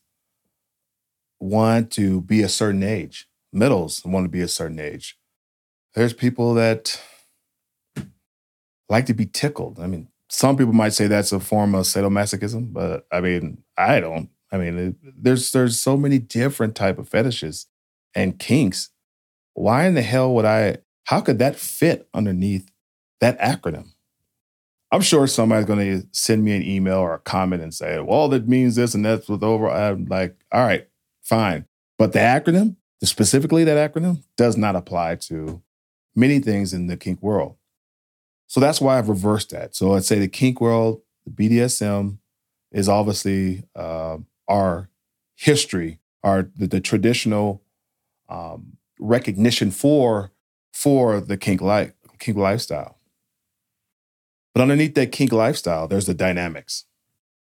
want 1.39 1.91
to 1.91 2.21
be 2.21 2.41
a 2.41 2.49
certain 2.49 2.83
age. 2.83 3.27
Middles 3.51 4.03
want 4.05 4.25
to 4.25 4.29
be 4.29 4.41
a 4.41 4.47
certain 4.47 4.79
age. 4.79 5.17
There's 5.93 6.13
people 6.13 6.53
that 6.55 7.01
like 8.89 9.05
to 9.07 9.13
be 9.13 9.25
tickled. 9.25 9.79
I 9.79 9.87
mean, 9.87 10.09
some 10.29 10.57
people 10.57 10.73
might 10.73 10.93
say 10.93 11.07
that's 11.07 11.31
a 11.31 11.39
form 11.39 11.75
of 11.75 11.85
sadomasochism, 11.85 12.73
but 12.73 13.05
I 13.11 13.21
mean, 13.21 13.63
I 13.77 13.99
don't. 13.99 14.29
I 14.51 14.57
mean, 14.57 14.77
it, 14.77 14.95
there's 15.01 15.51
there's 15.51 15.79
so 15.79 15.97
many 15.97 16.19
different 16.19 16.75
type 16.75 16.97
of 16.97 17.09
fetishes 17.09 17.67
and 18.15 18.39
kinks, 18.39 18.89
why 19.53 19.85
in 19.85 19.93
the 19.93 20.01
hell 20.01 20.33
would 20.33 20.45
I, 20.45 20.77
how 21.05 21.21
could 21.21 21.39
that 21.39 21.55
fit 21.55 22.07
underneath 22.13 22.69
that 23.21 23.39
acronym? 23.39 23.89
I'm 24.91 25.01
sure 25.01 25.27
somebody's 25.27 25.65
going 25.65 26.01
to 26.01 26.07
send 26.11 26.43
me 26.43 26.55
an 26.55 26.63
email 26.63 26.97
or 26.97 27.13
a 27.13 27.19
comment 27.19 27.61
and 27.61 27.73
say, 27.73 27.99
well, 27.99 28.29
that 28.29 28.47
means 28.47 28.75
this 28.75 28.95
and 28.95 29.05
that's 29.05 29.27
with 29.27 29.43
over. 29.43 29.69
I'm 29.69 30.05
like, 30.05 30.37
all 30.51 30.65
right, 30.65 30.87
fine. 31.23 31.65
But 31.97 32.13
the 32.13 32.19
acronym, 32.19 32.77
specifically 33.03 33.65
that 33.65 33.93
acronym, 33.93 34.23
does 34.37 34.55
not 34.55 34.77
apply 34.77 35.15
to 35.15 35.61
many 36.15 36.39
things 36.39 36.73
in 36.73 36.87
the 36.87 36.95
kink 36.95 37.21
world. 37.21 37.56
So 38.47 38.59
that's 38.59 38.79
why 38.81 38.97
I've 38.97 39.09
reversed 39.09 39.49
that. 39.51 39.75
So 39.75 39.93
I'd 39.93 40.05
say 40.05 40.19
the 40.19 40.27
kink 40.27 40.61
world, 40.61 41.01
the 41.25 41.31
BDSM 41.31 42.17
is 42.71 42.89
obviously 42.89 43.63
uh, 43.75 44.17
our 44.47 44.89
history, 45.35 45.99
our 46.23 46.49
the, 46.55 46.67
the 46.67 46.81
traditional 46.81 47.61
um, 48.29 48.77
recognition 48.99 49.71
for 49.71 50.31
for 50.73 51.19
the 51.19 51.37
kink 51.37 51.61
life 51.61 51.93
kink 52.19 52.37
lifestyle. 52.37 52.97
But 54.53 54.61
underneath 54.61 54.95
that 54.95 55.11
kink 55.11 55.31
lifestyle, 55.31 55.87
there's 55.87 56.07
the 56.07 56.13
dynamics. 56.13 56.85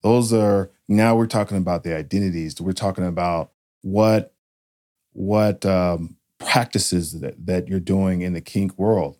Those 0.03 0.33
are 0.33 0.71
now 0.87 1.15
we're 1.15 1.27
talking 1.27 1.57
about 1.57 1.83
the 1.83 1.95
identities. 1.95 2.59
We're 2.59 2.73
talking 2.73 3.05
about 3.05 3.51
what 3.81 4.33
what 5.13 5.65
um, 5.65 6.17
practices 6.39 7.19
that, 7.19 7.45
that 7.45 7.67
you're 7.67 7.79
doing 7.79 8.21
in 8.21 8.33
the 8.33 8.41
kink 8.41 8.77
world. 8.77 9.18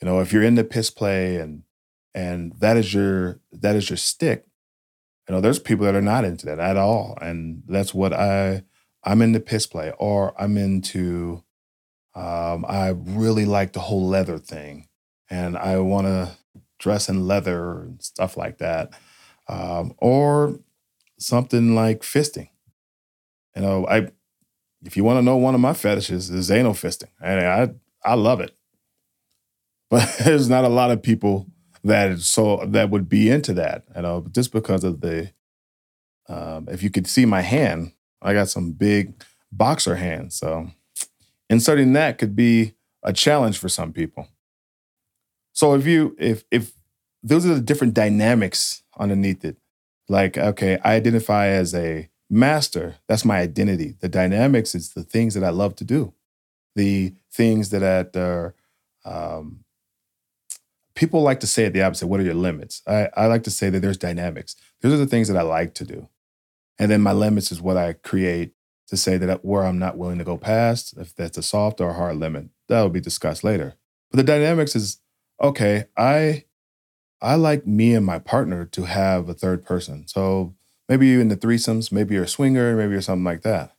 You 0.00 0.06
know, 0.06 0.20
if 0.20 0.32
you're 0.32 0.42
into 0.42 0.64
piss 0.64 0.90
play 0.90 1.36
and 1.36 1.62
and 2.14 2.52
that 2.58 2.76
is 2.76 2.92
your 2.92 3.40
that 3.52 3.76
is 3.76 3.90
your 3.90 3.96
stick, 3.96 4.46
you 5.28 5.34
know, 5.34 5.40
there's 5.40 5.58
people 5.58 5.86
that 5.86 5.94
are 5.94 6.02
not 6.02 6.24
into 6.24 6.46
that 6.46 6.58
at 6.58 6.76
all. 6.76 7.16
And 7.20 7.62
that's 7.68 7.94
what 7.94 8.12
I 8.12 8.62
I'm 9.04 9.22
into 9.22 9.40
piss 9.40 9.66
play 9.66 9.92
or 9.98 10.34
I'm 10.40 10.56
into 10.56 11.44
um, 12.14 12.64
I 12.66 12.88
really 12.88 13.44
like 13.44 13.72
the 13.72 13.80
whole 13.80 14.06
leather 14.06 14.38
thing 14.38 14.88
and 15.28 15.56
I 15.56 15.78
want 15.78 16.06
to 16.06 16.36
dress 16.78 17.08
in 17.08 17.26
leather 17.26 17.82
and 17.82 18.02
stuff 18.02 18.36
like 18.36 18.58
that. 18.58 18.92
Um, 19.48 19.94
or 19.98 20.58
something 21.18 21.74
like 21.74 22.00
fisting. 22.00 22.48
You 23.54 23.62
know, 23.62 23.86
I 23.86 24.08
if 24.84 24.96
you 24.96 25.04
want 25.04 25.18
to 25.18 25.22
know 25.22 25.36
one 25.36 25.54
of 25.54 25.60
my 25.60 25.74
fetishes 25.74 26.30
is 26.30 26.50
anal 26.50 26.72
fisting. 26.72 27.10
And 27.20 27.46
I 27.46 27.70
I 28.04 28.14
love 28.14 28.40
it. 28.40 28.56
But 29.90 30.16
there's 30.24 30.48
not 30.48 30.64
a 30.64 30.68
lot 30.68 30.90
of 30.90 31.02
people 31.02 31.46
that 31.82 32.20
so 32.20 32.64
that 32.66 32.90
would 32.90 33.08
be 33.08 33.28
into 33.28 33.52
that, 33.54 33.84
you 33.94 34.02
know, 34.02 34.26
just 34.32 34.52
because 34.52 34.84
of 34.84 35.00
the 35.00 35.32
um, 36.28 36.68
if 36.70 36.82
you 36.82 36.90
could 36.90 37.08
see 37.08 37.26
my 37.26 37.40
hand, 37.40 37.92
I 38.22 38.34
got 38.34 38.48
some 38.48 38.72
big 38.72 39.24
boxer 39.50 39.96
hands. 39.96 40.36
So 40.36 40.70
inserting 41.48 41.92
that 41.94 42.18
could 42.18 42.36
be 42.36 42.74
a 43.02 43.12
challenge 43.12 43.58
for 43.58 43.68
some 43.68 43.92
people. 43.92 44.28
So 45.52 45.74
if 45.74 45.86
you 45.86 46.16
if 46.18 46.44
if 46.50 46.72
those 47.22 47.44
are 47.44 47.54
the 47.54 47.60
different 47.60 47.94
dynamics 47.94 48.82
underneath 48.98 49.44
it, 49.44 49.56
like 50.08 50.38
okay, 50.38 50.78
I 50.84 50.94
identify 50.94 51.48
as 51.48 51.74
a 51.74 52.08
master. 52.28 52.96
That's 53.08 53.24
my 53.24 53.40
identity. 53.40 53.96
The 54.00 54.08
dynamics 54.08 54.74
is 54.74 54.90
the 54.90 55.02
things 55.02 55.34
that 55.34 55.42
I 55.42 55.50
love 55.50 55.74
to 55.76 55.84
do, 55.84 56.14
the 56.76 57.14
things 57.32 57.70
that 57.70 57.82
are. 57.82 58.54
Um, 59.04 59.64
people 61.00 61.22
like 61.22 61.40
to 61.40 61.46
say 61.46 61.64
it 61.64 61.72
the 61.72 61.82
opposite. 61.82 62.06
What 62.08 62.20
are 62.20 62.24
your 62.24 62.34
limits? 62.34 62.82
I, 62.86 63.08
I 63.16 63.26
like 63.26 63.42
to 63.44 63.50
say 63.50 63.70
that 63.70 63.80
there's 63.80 63.96
dynamics. 63.96 64.54
Those 64.82 64.92
are 64.92 64.98
the 64.98 65.06
things 65.06 65.28
that 65.28 65.36
I 65.36 65.42
like 65.42 65.72
to 65.76 65.84
do, 65.84 66.08
and 66.78 66.90
then 66.90 67.00
my 67.00 67.12
limits 67.12 67.50
is 67.50 67.60
what 67.60 67.78
I 67.78 67.94
create 67.94 68.52
to 68.88 68.96
say 68.98 69.16
that 69.16 69.44
where 69.44 69.64
I'm 69.64 69.78
not 69.78 69.96
willing 69.96 70.18
to 70.18 70.24
go 70.24 70.36
past. 70.36 70.94
If 70.98 71.16
that's 71.16 71.38
a 71.38 71.42
soft 71.42 71.80
or 71.80 71.90
a 71.90 71.94
hard 71.94 72.16
limit, 72.18 72.50
that 72.68 72.82
will 72.82 72.90
be 72.90 73.00
discussed 73.00 73.42
later. 73.42 73.74
But 74.10 74.18
the 74.18 74.24
dynamics 74.24 74.76
is 74.76 74.98
okay. 75.40 75.86
I 75.96 76.44
I 77.22 77.36
like 77.36 77.66
me 77.66 77.94
and 77.94 78.04
my 78.04 78.18
partner 78.18 78.66
to 78.66 78.84
have 78.84 79.28
a 79.28 79.34
third 79.34 79.64
person. 79.64 80.06
So 80.06 80.54
maybe 80.86 81.06
you're 81.08 81.22
in 81.22 81.28
the 81.28 81.36
threesomes, 81.36 81.90
maybe 81.90 82.14
you're 82.14 82.24
a 82.24 82.28
swinger, 82.28 82.76
maybe 82.76 82.92
you're 82.92 83.00
something 83.00 83.24
like 83.24 83.42
that. 83.42 83.74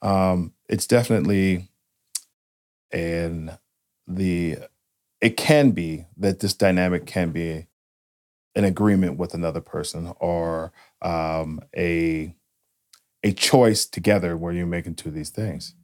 Um, 0.00 0.54
it's 0.68 0.86
definitely 0.86 1.68
and 2.90 3.58
the 4.06 4.58
it 5.20 5.36
can 5.36 5.70
be 5.70 6.06
that 6.16 6.40
this 6.40 6.54
dynamic 6.54 7.06
can 7.06 7.32
be 7.32 7.66
an 8.54 8.64
agreement 8.64 9.18
with 9.18 9.34
another 9.34 9.60
person 9.60 10.12
or 10.18 10.72
um, 11.02 11.60
a 11.76 12.34
a 13.22 13.32
choice 13.32 13.86
together 13.86 14.36
where 14.36 14.52
you're 14.52 14.66
making 14.66 14.94
two 14.94 15.08
of 15.08 15.14
these 15.14 15.30
things. 15.30 15.74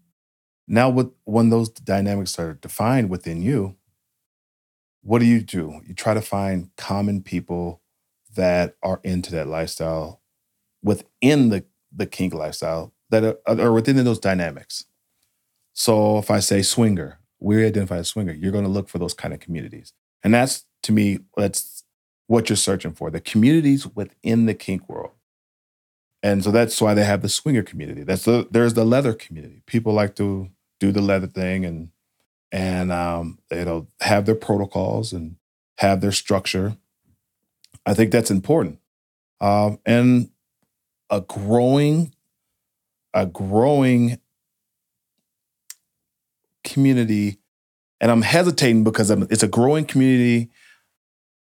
Now, 0.69 0.89
with, 0.89 1.11
when 1.25 1.51
those 1.51 1.69
dynamics 1.69 2.39
are 2.39 2.55
defined 2.55 3.11
within 3.11 3.43
you, 3.43 3.77
what 5.03 5.19
do 5.19 5.25
you 5.25 5.41
do? 5.41 5.81
You 5.85 5.95
try 5.95 6.15
to 6.15 6.23
find 6.23 6.71
common 6.77 7.23
people 7.23 7.83
that 8.37 8.77
are 8.83 9.01
into 9.03 9.33
that 9.33 9.49
lifestyle 9.49 10.21
within 10.83 11.49
the 11.49 11.65
the 11.95 12.07
kink 12.07 12.33
lifestyle 12.33 12.93
that 13.11 13.23
are, 13.23 13.61
are 13.61 13.73
within 13.73 14.03
those 14.05 14.19
dynamics. 14.19 14.87
So 15.75 16.19
if 16.19 16.31
I 16.31 16.41
say 16.41 16.63
swinger, 16.63 17.19
we 17.43 17.65
identify 17.65 17.99
as 17.99 18.09
swinger, 18.09 18.33
you're 18.33 18.53
going 18.53 18.65
to 18.65 18.71
look 18.71 18.89
for 18.89 18.99
those 18.99 19.15
kind 19.15 19.35
of 19.35 19.41
communities. 19.41 19.93
And 20.23 20.33
that's 20.35 20.65
to 20.85 20.93
me, 20.93 21.21
that's 21.37 21.85
what 22.27 22.49
you're 22.49 22.57
searching 22.57 22.93
for, 22.93 23.11
the 23.11 23.21
communities 23.21 23.87
within 23.87 24.47
the 24.47 24.55
kink 24.55 24.89
world. 24.89 25.13
And 26.23 26.45
so 26.45 26.51
that's 26.51 26.81
why 26.81 26.95
they 26.95 27.05
have 27.05 27.23
the 27.23 27.29
swinger 27.29 27.63
community. 27.63 28.05
That's 28.05 28.25
the 28.25 28.47
there's 28.51 28.75
the 28.75 28.85
leather 28.85 29.13
community. 29.13 29.63
People 29.67 29.93
like 29.93 30.15
to 30.17 30.49
do 30.79 30.93
the 30.93 31.03
leather 31.03 31.27
thing 31.27 31.65
and 31.65 31.91
and 32.53 32.93
um, 32.93 33.39
you 33.51 33.65
know 33.65 33.89
have 34.01 34.27
their 34.27 34.37
protocols 34.37 35.13
and 35.13 35.37
have 35.79 36.01
their 36.01 36.13
structure. 36.13 36.77
I 37.85 37.95
think 37.95 38.13
that's 38.13 38.31
important. 38.31 38.79
Um, 39.41 39.81
and 39.85 40.31
a 41.11 41.21
growing, 41.21 42.15
a 43.13 43.27
growing 43.27 44.19
community, 46.65 47.39
and 48.01 48.11
I'm 48.11 48.23
hesitating 48.23 48.85
because 48.85 49.11
it's 49.11 49.43
a 49.43 49.49
growing 49.49 49.85
community 49.85 50.51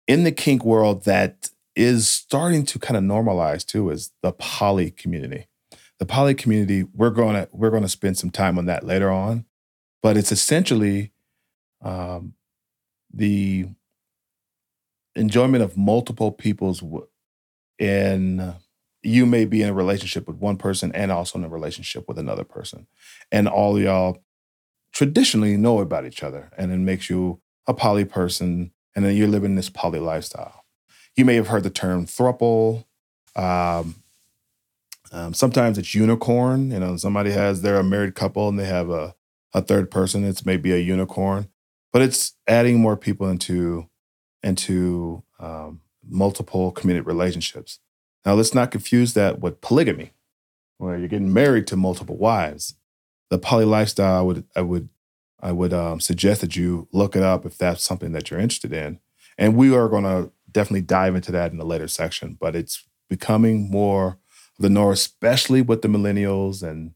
in 0.06 0.24
the 0.24 0.32
kink 0.32 0.64
world 0.64 1.04
that 1.04 1.50
is 1.74 2.08
starting 2.08 2.64
to 2.66 2.78
kind 2.78 2.96
of 2.96 3.02
normalize 3.02 3.64
too 3.64 3.90
is 3.90 4.12
the 4.22 4.32
poly 4.32 4.90
community. 4.90 5.46
The 5.98 6.06
poly 6.06 6.34
community, 6.34 6.84
we're 6.94 7.10
going 7.10 7.34
to 7.34 7.48
we're 7.52 7.70
going 7.70 7.82
to 7.82 7.88
spend 7.88 8.18
some 8.18 8.30
time 8.30 8.58
on 8.58 8.66
that 8.66 8.84
later 8.84 9.10
on, 9.10 9.44
but 10.02 10.16
it's 10.16 10.32
essentially 10.32 11.12
um, 11.80 12.34
the 13.12 13.68
enjoyment 15.14 15.62
of 15.62 15.76
multiple 15.76 16.32
people's 16.32 16.82
in 17.78 18.54
you 19.02 19.26
may 19.26 19.44
be 19.44 19.62
in 19.62 19.68
a 19.68 19.74
relationship 19.74 20.26
with 20.28 20.36
one 20.36 20.56
person 20.56 20.92
and 20.92 21.10
also 21.10 21.38
in 21.38 21.44
a 21.44 21.48
relationship 21.48 22.06
with 22.06 22.18
another 22.18 22.44
person. 22.44 22.86
And 23.30 23.48
all 23.48 23.78
y'all 23.78 24.22
traditionally 24.92 25.56
know 25.56 25.80
about 25.80 26.06
each 26.06 26.22
other. 26.22 26.50
And 26.56 26.72
it 26.72 26.78
makes 26.78 27.10
you 27.10 27.40
a 27.66 27.74
poly 27.74 28.04
person. 28.04 28.72
And 28.94 29.04
then 29.04 29.16
you're 29.16 29.28
living 29.28 29.54
this 29.54 29.70
poly 29.70 29.98
lifestyle. 29.98 30.64
You 31.16 31.24
may 31.24 31.34
have 31.34 31.48
heard 31.48 31.62
the 31.62 31.70
term 31.70 32.06
thruple. 32.06 32.84
Um, 33.34 33.96
um, 35.10 35.34
sometimes 35.34 35.78
it's 35.78 35.94
unicorn. 35.94 36.70
You 36.70 36.80
know, 36.80 36.96
somebody 36.96 37.30
has, 37.30 37.62
they're 37.62 37.78
a 37.78 37.84
married 37.84 38.14
couple 38.14 38.48
and 38.48 38.58
they 38.58 38.66
have 38.66 38.90
a, 38.90 39.14
a 39.52 39.62
third 39.62 39.90
person. 39.90 40.24
It's 40.24 40.46
maybe 40.46 40.72
a 40.72 40.78
unicorn, 40.78 41.48
but 41.92 42.02
it's 42.02 42.34
adding 42.46 42.80
more 42.80 42.96
people 42.96 43.28
into, 43.28 43.88
into 44.42 45.22
um, 45.38 45.80
multiple 46.06 46.72
committed 46.72 47.06
relationships. 47.06 47.78
Now, 48.24 48.34
let's 48.34 48.54
not 48.54 48.70
confuse 48.70 49.14
that 49.14 49.40
with 49.40 49.60
polygamy, 49.60 50.12
where 50.78 50.96
you're 50.96 51.08
getting 51.08 51.32
married 51.32 51.66
to 51.68 51.76
multiple 51.76 52.16
wives. 52.16 52.74
The 53.32 53.38
poly 53.38 53.64
lifestyle, 53.64 54.18
I 54.18 54.22
would, 54.22 54.44
I 54.54 54.60
would, 54.60 54.88
I 55.40 55.52
would 55.52 55.72
um, 55.72 56.00
suggest 56.00 56.42
that 56.42 56.54
you 56.54 56.86
look 56.92 57.16
it 57.16 57.22
up 57.22 57.46
if 57.46 57.56
that's 57.56 57.82
something 57.82 58.12
that 58.12 58.30
you're 58.30 58.38
interested 58.38 58.72
in. 58.72 59.00
And 59.38 59.56
we 59.56 59.74
are 59.74 59.88
going 59.88 60.04
to 60.04 60.30
definitely 60.50 60.82
dive 60.82 61.16
into 61.16 61.32
that 61.32 61.50
in 61.50 61.56
the 61.56 61.64
later 61.64 61.88
section. 61.88 62.36
But 62.38 62.54
it's 62.54 62.84
becoming 63.08 63.70
more 63.70 64.18
the 64.58 64.68
norm, 64.68 64.92
especially 64.92 65.62
with 65.62 65.82
the 65.82 65.88
millennials 65.88 66.62
and 66.62 66.92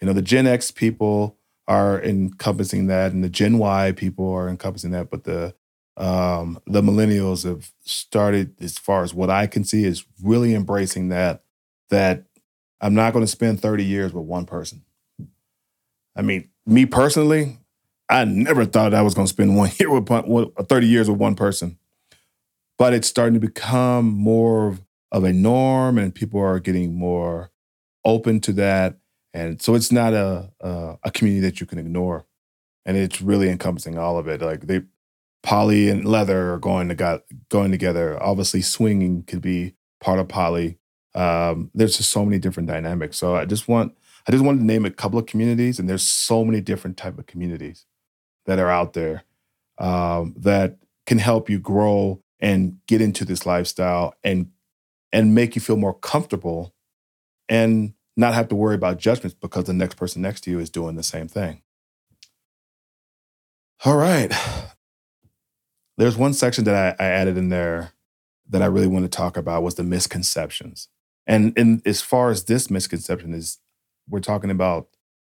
you 0.00 0.06
know 0.06 0.12
the 0.12 0.22
Gen 0.22 0.46
X 0.46 0.70
people 0.70 1.36
are 1.66 2.00
encompassing 2.02 2.86
that, 2.86 3.12
and 3.12 3.24
the 3.24 3.28
Gen 3.28 3.58
Y 3.58 3.92
people 3.92 4.32
are 4.32 4.48
encompassing 4.48 4.92
that. 4.92 5.10
But 5.10 5.24
the 5.24 5.54
um, 5.96 6.60
the 6.66 6.82
millennials 6.82 7.44
have 7.44 7.72
started, 7.84 8.54
as 8.62 8.78
far 8.78 9.02
as 9.02 9.12
what 9.12 9.30
I 9.30 9.46
can 9.46 9.64
see, 9.64 9.84
is 9.84 10.04
really 10.22 10.54
embracing 10.54 11.08
that. 11.08 11.42
That 11.90 12.24
I'm 12.80 12.94
not 12.94 13.12
going 13.12 13.24
to 13.24 13.30
spend 13.30 13.60
30 13.60 13.84
years 13.84 14.12
with 14.12 14.24
one 14.24 14.46
person. 14.46 14.84
I 16.18 16.22
mean, 16.22 16.50
me 16.66 16.84
personally, 16.84 17.56
I 18.08 18.24
never 18.24 18.64
thought 18.64 18.92
I 18.92 19.02
was 19.02 19.14
going 19.14 19.26
to 19.26 19.32
spend 19.32 19.56
one 19.56 19.70
year 19.78 19.88
with 19.88 20.10
one, 20.10 20.50
30 20.52 20.86
years 20.86 21.08
with 21.08 21.18
one 21.18 21.36
person. 21.36 21.78
But 22.76 22.92
it's 22.92 23.08
starting 23.08 23.34
to 23.34 23.40
become 23.40 24.06
more 24.06 24.76
of 25.10 25.24
a 25.24 25.32
norm, 25.32 25.96
and 25.96 26.14
people 26.14 26.40
are 26.40 26.60
getting 26.60 26.94
more 26.94 27.50
open 28.04 28.40
to 28.40 28.52
that. 28.54 28.98
And 29.32 29.60
so 29.62 29.74
it's 29.74 29.90
not 29.90 30.12
a, 30.12 30.52
a, 30.60 30.98
a 31.04 31.10
community 31.10 31.40
that 31.46 31.60
you 31.60 31.66
can 31.66 31.78
ignore, 31.78 32.26
and 32.84 32.96
it's 32.96 33.22
really 33.22 33.48
encompassing 33.48 33.98
all 33.98 34.18
of 34.18 34.28
it. 34.28 34.42
Like 34.42 34.66
they 34.66 34.82
poly 35.42 35.88
and 35.88 36.04
leather 36.04 36.52
are 36.54 36.58
going 36.58 36.88
to 36.88 36.94
got 36.94 37.22
going 37.48 37.70
together. 37.70 38.20
Obviously, 38.22 38.62
swinging 38.62 39.22
could 39.24 39.40
be 39.40 39.74
part 40.00 40.18
of 40.18 40.28
poly. 40.28 40.78
Um, 41.14 41.70
there's 41.74 41.96
just 41.96 42.10
so 42.10 42.24
many 42.24 42.38
different 42.38 42.68
dynamics. 42.68 43.16
So 43.16 43.34
I 43.34 43.44
just 43.44 43.66
want 43.66 43.96
I 44.28 44.32
just 44.32 44.44
wanted 44.44 44.58
to 44.58 44.66
name 44.66 44.84
a 44.84 44.90
couple 44.90 45.18
of 45.18 45.24
communities, 45.24 45.78
and 45.78 45.88
there's 45.88 46.02
so 46.02 46.44
many 46.44 46.60
different 46.60 46.98
type 46.98 47.18
of 47.18 47.26
communities 47.26 47.86
that 48.44 48.58
are 48.58 48.68
out 48.68 48.92
there 48.92 49.24
um, 49.78 50.34
that 50.36 50.76
can 51.06 51.18
help 51.18 51.48
you 51.48 51.58
grow 51.58 52.22
and 52.38 52.76
get 52.86 53.00
into 53.00 53.24
this 53.24 53.46
lifestyle 53.46 54.14
and 54.22 54.50
and 55.10 55.34
make 55.34 55.54
you 55.54 55.62
feel 55.62 55.78
more 55.78 55.94
comfortable 55.94 56.74
and 57.48 57.94
not 58.18 58.34
have 58.34 58.48
to 58.48 58.54
worry 58.54 58.74
about 58.74 58.98
judgments 58.98 59.34
because 59.34 59.64
the 59.64 59.72
next 59.72 59.94
person 59.94 60.20
next 60.20 60.42
to 60.42 60.50
you 60.50 60.58
is 60.58 60.68
doing 60.68 60.96
the 60.96 61.02
same 61.02 61.26
thing. 61.26 61.62
All 63.86 63.96
right. 63.96 64.30
There's 65.96 66.18
one 66.18 66.34
section 66.34 66.64
that 66.64 67.00
I, 67.00 67.04
I 67.04 67.08
added 67.08 67.38
in 67.38 67.48
there 67.48 67.92
that 68.50 68.60
I 68.60 68.66
really 68.66 68.86
want 68.86 69.04
to 69.04 69.08
talk 69.08 69.36
about 69.36 69.62
was 69.62 69.76
the 69.76 69.82
misconceptions. 69.82 70.88
And, 71.26 71.56
and 71.56 71.80
as 71.86 72.02
far 72.02 72.30
as 72.30 72.44
this 72.44 72.70
misconception 72.70 73.32
is, 73.32 73.58
we're 74.08 74.20
talking 74.20 74.50
about 74.50 74.88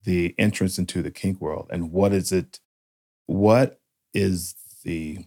the 0.04 0.34
entrance 0.38 0.78
into 0.78 1.02
the 1.02 1.10
kink 1.10 1.40
world 1.40 1.68
and 1.70 1.90
what 1.90 2.12
is 2.12 2.32
it, 2.32 2.60
what 3.26 3.80
is 4.14 4.54
the 4.84 5.18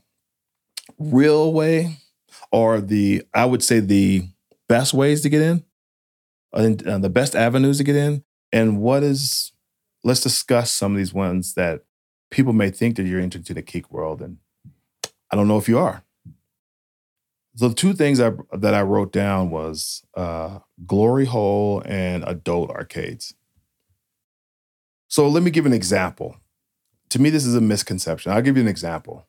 real 0.98 1.54
way 1.54 1.98
or 2.52 2.82
the, 2.82 3.24
I 3.34 3.46
would 3.46 3.64
say 3.64 3.80
the 3.80 4.28
best 4.68 4.94
ways 4.94 5.22
to 5.22 5.30
get 5.30 5.42
in 5.42 5.64
and 6.54 6.88
uh, 6.88 6.98
the 6.98 7.10
best 7.10 7.36
avenues 7.36 7.78
to 7.78 7.84
get 7.84 7.96
in 7.96 8.24
and 8.52 8.80
what 8.80 9.04
is, 9.04 9.52
let's 10.04 10.22
discuss 10.22 10.72
some 10.72 10.94
of 10.94 10.98
these 10.98 11.14
ones 11.14 11.54
that 11.56 11.84
people 12.30 12.54
may 12.54 12.70
think 12.70 12.96
that 12.96 13.06
you're 13.06 13.20
into 13.20 13.54
the 13.54 13.62
kink 13.62 13.92
world 13.92 14.22
and 14.22 14.38
I 15.32 15.36
don't 15.36 15.48
know 15.48 15.58
if 15.58 15.70
you 15.70 15.80
are. 15.80 16.04
The 17.62 17.76
two 17.76 17.94
things 17.94 18.20
I, 18.20 18.32
that 18.58 18.74
I 18.74 18.82
wrote 18.82 19.12
down 19.12 19.52
was 19.52 20.04
uh, 20.18 20.60
glory 20.88 21.26
hole 21.26 21.84
and 21.86 22.24
adult 22.26 22.72
arcades. 22.72 23.36
So 25.08 25.28
let 25.28 25.44
me 25.44 25.52
give 25.52 25.68
an 25.68 25.74
example. 25.74 26.38
To 27.10 27.22
me, 27.22 27.30
this 27.30 27.46
is 27.46 27.54
a 27.54 27.62
misconception. 27.62 28.32
I'll 28.32 28.42
give 28.42 28.58
you 28.58 28.64
an 28.64 28.68
example. 28.68 29.28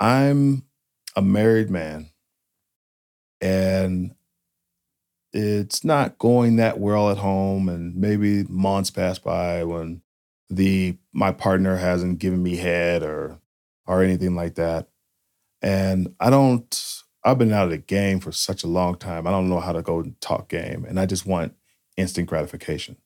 I'm 0.00 0.64
a 1.14 1.22
married 1.22 1.70
man, 1.70 2.10
and 3.40 4.16
it's 5.32 5.84
not 5.84 6.18
going 6.18 6.56
that 6.56 6.80
well 6.80 7.10
at 7.10 7.18
home, 7.18 7.68
and 7.68 7.94
maybe 7.94 8.42
months 8.48 8.90
pass 8.90 9.20
by 9.20 9.62
when 9.62 10.02
the 10.50 10.96
my 11.12 11.30
partner 11.30 11.76
hasn't 11.76 12.18
given 12.18 12.42
me 12.42 12.56
head 12.56 13.04
or 13.04 13.38
or 13.86 14.02
anything 14.02 14.34
like 14.34 14.56
that. 14.56 14.88
And 15.62 16.12
I 16.18 16.30
don't 16.30 17.04
I've 17.26 17.38
been 17.38 17.52
out 17.52 17.64
of 17.64 17.70
the 17.70 17.78
game 17.78 18.20
for 18.20 18.30
such 18.30 18.62
a 18.62 18.68
long 18.68 18.94
time. 18.94 19.26
I 19.26 19.32
don't 19.32 19.48
know 19.48 19.58
how 19.58 19.72
to 19.72 19.82
go 19.82 19.98
and 19.98 20.18
talk 20.20 20.48
game. 20.48 20.84
And 20.84 21.00
I 21.00 21.06
just 21.06 21.26
want 21.26 21.56
instant 21.96 22.28
gratification. 22.28 22.98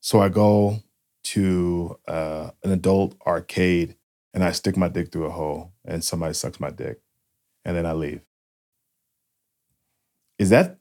So 0.00 0.20
I 0.20 0.28
go 0.28 0.80
to 1.26 2.00
uh, 2.08 2.50
an 2.64 2.72
adult 2.72 3.14
arcade 3.24 3.94
and 4.34 4.42
I 4.42 4.50
stick 4.50 4.76
my 4.76 4.88
dick 4.88 5.12
through 5.12 5.26
a 5.26 5.30
hole 5.30 5.72
and 5.84 6.02
somebody 6.02 6.34
sucks 6.34 6.58
my 6.58 6.70
dick 6.70 7.00
and 7.64 7.76
then 7.76 7.86
I 7.86 7.92
leave. 7.92 8.22
Is 10.40 10.50
that 10.50 10.80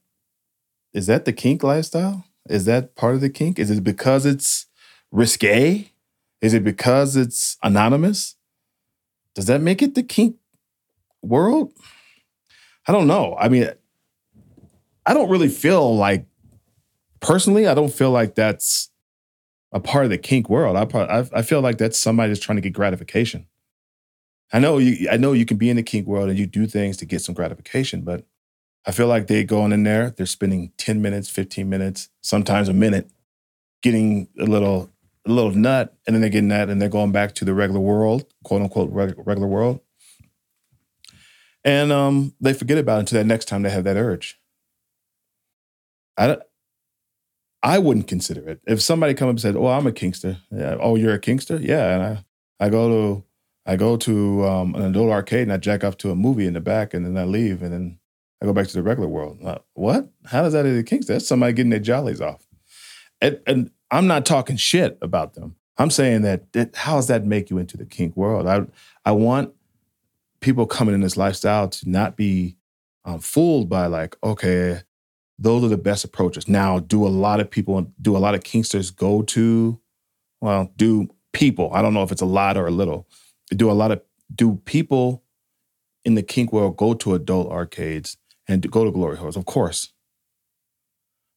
is 0.93 1.05
that 1.05 1.25
the 1.25 1.33
kink 1.33 1.61
lifestyle? 1.61 2.25
Is 2.49 2.65
that 2.65 2.95
part 2.95 3.13
of 3.13 3.21
the 3.21 3.29
kink? 3.29 3.59
Is 3.59 3.69
it 3.69 3.83
because 3.83 4.25
it's 4.25 4.65
risque? 5.11 5.91
Is 6.41 6.55
it 6.55 6.63
because 6.63 7.15
it's 7.15 7.57
anonymous? 7.61 8.35
Does 9.35 9.45
that 9.45 9.61
make 9.61 9.83
it 9.83 9.93
the 9.93 10.03
kink 10.03 10.37
world? 11.21 11.71
I 12.87 12.91
don't 12.91 13.07
know. 13.07 13.35
I 13.39 13.49
mean, 13.49 13.69
I 15.05 15.13
don't 15.13 15.29
really 15.29 15.49
feel 15.49 15.95
like 15.95 16.25
personally, 17.19 17.67
I 17.67 17.73
don't 17.73 17.93
feel 17.93 18.11
like 18.11 18.35
that's 18.35 18.89
a 19.71 19.79
part 19.79 20.03
of 20.03 20.09
the 20.09 20.17
kink 20.17 20.49
world. 20.49 20.75
I 20.75 20.85
probably, 20.85 21.29
I 21.33 21.41
feel 21.41 21.61
like 21.61 21.77
that's 21.77 21.99
somebody 21.99 22.29
that's 22.29 22.43
trying 22.43 22.57
to 22.57 22.61
get 22.61 22.73
gratification. 22.73 23.47
I 24.53 24.59
know 24.59 24.79
you 24.79 25.07
I 25.09 25.17
know 25.17 25.31
you 25.31 25.45
can 25.45 25.57
be 25.57 25.69
in 25.69 25.77
the 25.77 25.83
kink 25.83 26.07
world 26.07 26.29
and 26.29 26.37
you 26.37 26.45
do 26.45 26.67
things 26.67 26.97
to 26.97 27.05
get 27.05 27.21
some 27.21 27.35
gratification, 27.35 28.01
but 28.01 28.25
I 28.85 28.91
feel 28.91 29.07
like 29.07 29.27
they're 29.27 29.43
going 29.43 29.71
in 29.71 29.83
there, 29.83 30.09
they're 30.09 30.25
spending 30.25 30.71
10 30.77 31.01
minutes, 31.01 31.29
15 31.29 31.69
minutes, 31.69 32.09
sometimes 32.21 32.67
a 32.67 32.73
minute, 32.73 33.09
getting 33.81 34.27
a 34.39 34.43
little 34.43 34.89
a 35.25 35.31
little 35.31 35.51
nut, 35.51 35.95
and 36.05 36.15
then 36.15 36.21
they're 36.21 36.29
getting 36.29 36.49
that 36.49 36.69
and 36.69 36.81
they're 36.81 36.89
going 36.89 37.11
back 37.11 37.33
to 37.35 37.45
the 37.45 37.53
regular 37.53 37.79
world, 37.79 38.25
quote 38.43 38.61
unquote 38.61 38.89
regular 38.91 39.47
world. 39.47 39.79
And 41.63 41.91
um, 41.91 42.33
they 42.41 42.53
forget 42.53 42.77
about 42.77 42.97
it 42.97 42.99
until 43.01 43.19
that 43.19 43.25
next 43.25 43.45
time 43.45 43.61
they 43.61 43.69
have 43.69 43.83
that 43.83 43.97
urge. 43.97 44.39
I, 46.17 46.37
I 47.63 47.77
wouldn't 47.77 48.07
consider 48.07 48.47
it. 48.49 48.61
If 48.65 48.81
somebody 48.81 49.13
come 49.13 49.27
up 49.27 49.33
and 49.33 49.41
said, 49.41 49.55
"Oh, 49.55 49.67
I'm 49.67 49.87
a 49.87 49.91
kinkster," 49.91 50.37
yeah. 50.51 50.77
"Oh, 50.79 50.95
you're 50.95 51.13
a 51.13 51.19
kinkster," 51.19 51.63
yeah, 51.63 51.93
and 51.93 52.03
I, 52.03 52.65
I 52.65 52.69
go 52.69 52.89
to 52.89 53.23
I 53.65 53.75
go 53.75 53.95
to 53.97 54.45
um, 54.45 54.75
an 54.75 54.83
adult 54.83 55.11
arcade 55.11 55.43
and 55.43 55.53
I 55.53 55.57
jack 55.57 55.83
off 55.83 55.97
to 55.97 56.11
a 56.11 56.15
movie 56.15 56.47
in 56.47 56.53
the 56.53 56.59
back, 56.59 56.93
and 56.93 57.05
then 57.05 57.17
I 57.17 57.25
leave, 57.25 57.61
and 57.61 57.71
then 57.71 57.99
I 58.41 58.45
go 58.45 58.53
back 58.53 58.67
to 58.67 58.73
the 58.73 58.83
regular 58.83 59.07
world. 59.07 59.39
Uh, 59.43 59.59
what? 59.73 60.09
How 60.25 60.41
does 60.41 60.53
that 60.53 60.65
a 60.65 60.69
kinkster? 60.83 61.07
That's 61.07 61.27
somebody 61.27 61.53
getting 61.53 61.69
their 61.69 61.79
jollies 61.79 62.21
off. 62.21 62.47
And, 63.21 63.39
and, 63.45 63.71
I'm 63.93 64.07
not 64.07 64.25
talking 64.25 64.55
shit 64.55 64.97
about 65.01 65.33
them. 65.33 65.57
I'm 65.77 65.89
saying 65.89 66.21
that, 66.21 66.53
that 66.53 66.77
how 66.77 66.95
does 66.95 67.07
that 67.07 67.25
make 67.25 67.49
you 67.49 67.57
into 67.57 67.75
the 67.75 67.83
kink 67.83 68.15
world? 68.15 68.47
I 68.47 68.61
I 69.03 69.11
want 69.11 69.53
people 70.41 70.65
coming 70.65 70.93
in 70.95 71.01
this 71.01 71.17
lifestyle 71.17 71.69
to 71.69 71.89
not 71.89 72.17
be 72.17 72.57
um, 73.05 73.19
fooled 73.19 73.69
by 73.69 73.85
like, 73.85 74.17
okay, 74.23 74.81
those 75.39 75.63
are 75.63 75.69
the 75.69 75.77
best 75.77 76.03
approaches. 76.03 76.47
Now, 76.47 76.79
do 76.79 77.05
a 77.05 77.09
lot 77.09 77.39
of 77.39 77.49
people, 77.49 77.91
do 78.01 78.17
a 78.17 78.19
lot 78.19 78.35
of 78.35 78.41
Kinksters 78.41 78.95
go 78.95 79.21
to, 79.23 79.79
well, 80.41 80.71
do 80.75 81.07
people, 81.33 81.71
I 81.73 81.81
don't 81.81 81.93
know 81.93 82.03
if 82.03 82.11
it's 82.11 82.21
a 82.21 82.25
lot 82.27 82.57
or 82.57 82.67
a 82.67 82.71
little, 82.71 83.07
do 83.49 83.71
a 83.71 83.73
lot 83.73 83.91
of, 83.91 84.01
do 84.33 84.61
people 84.65 85.23
in 86.05 86.15
the 86.15 86.23
kink 86.23 86.51
world 86.51 86.77
go 86.77 86.93
to 86.93 87.13
adult 87.13 87.51
arcades 87.51 88.17
and 88.47 88.69
go 88.69 88.83
to 88.83 88.91
glory 88.91 89.17
holes? 89.17 89.37
Of 89.37 89.45
course. 89.45 89.93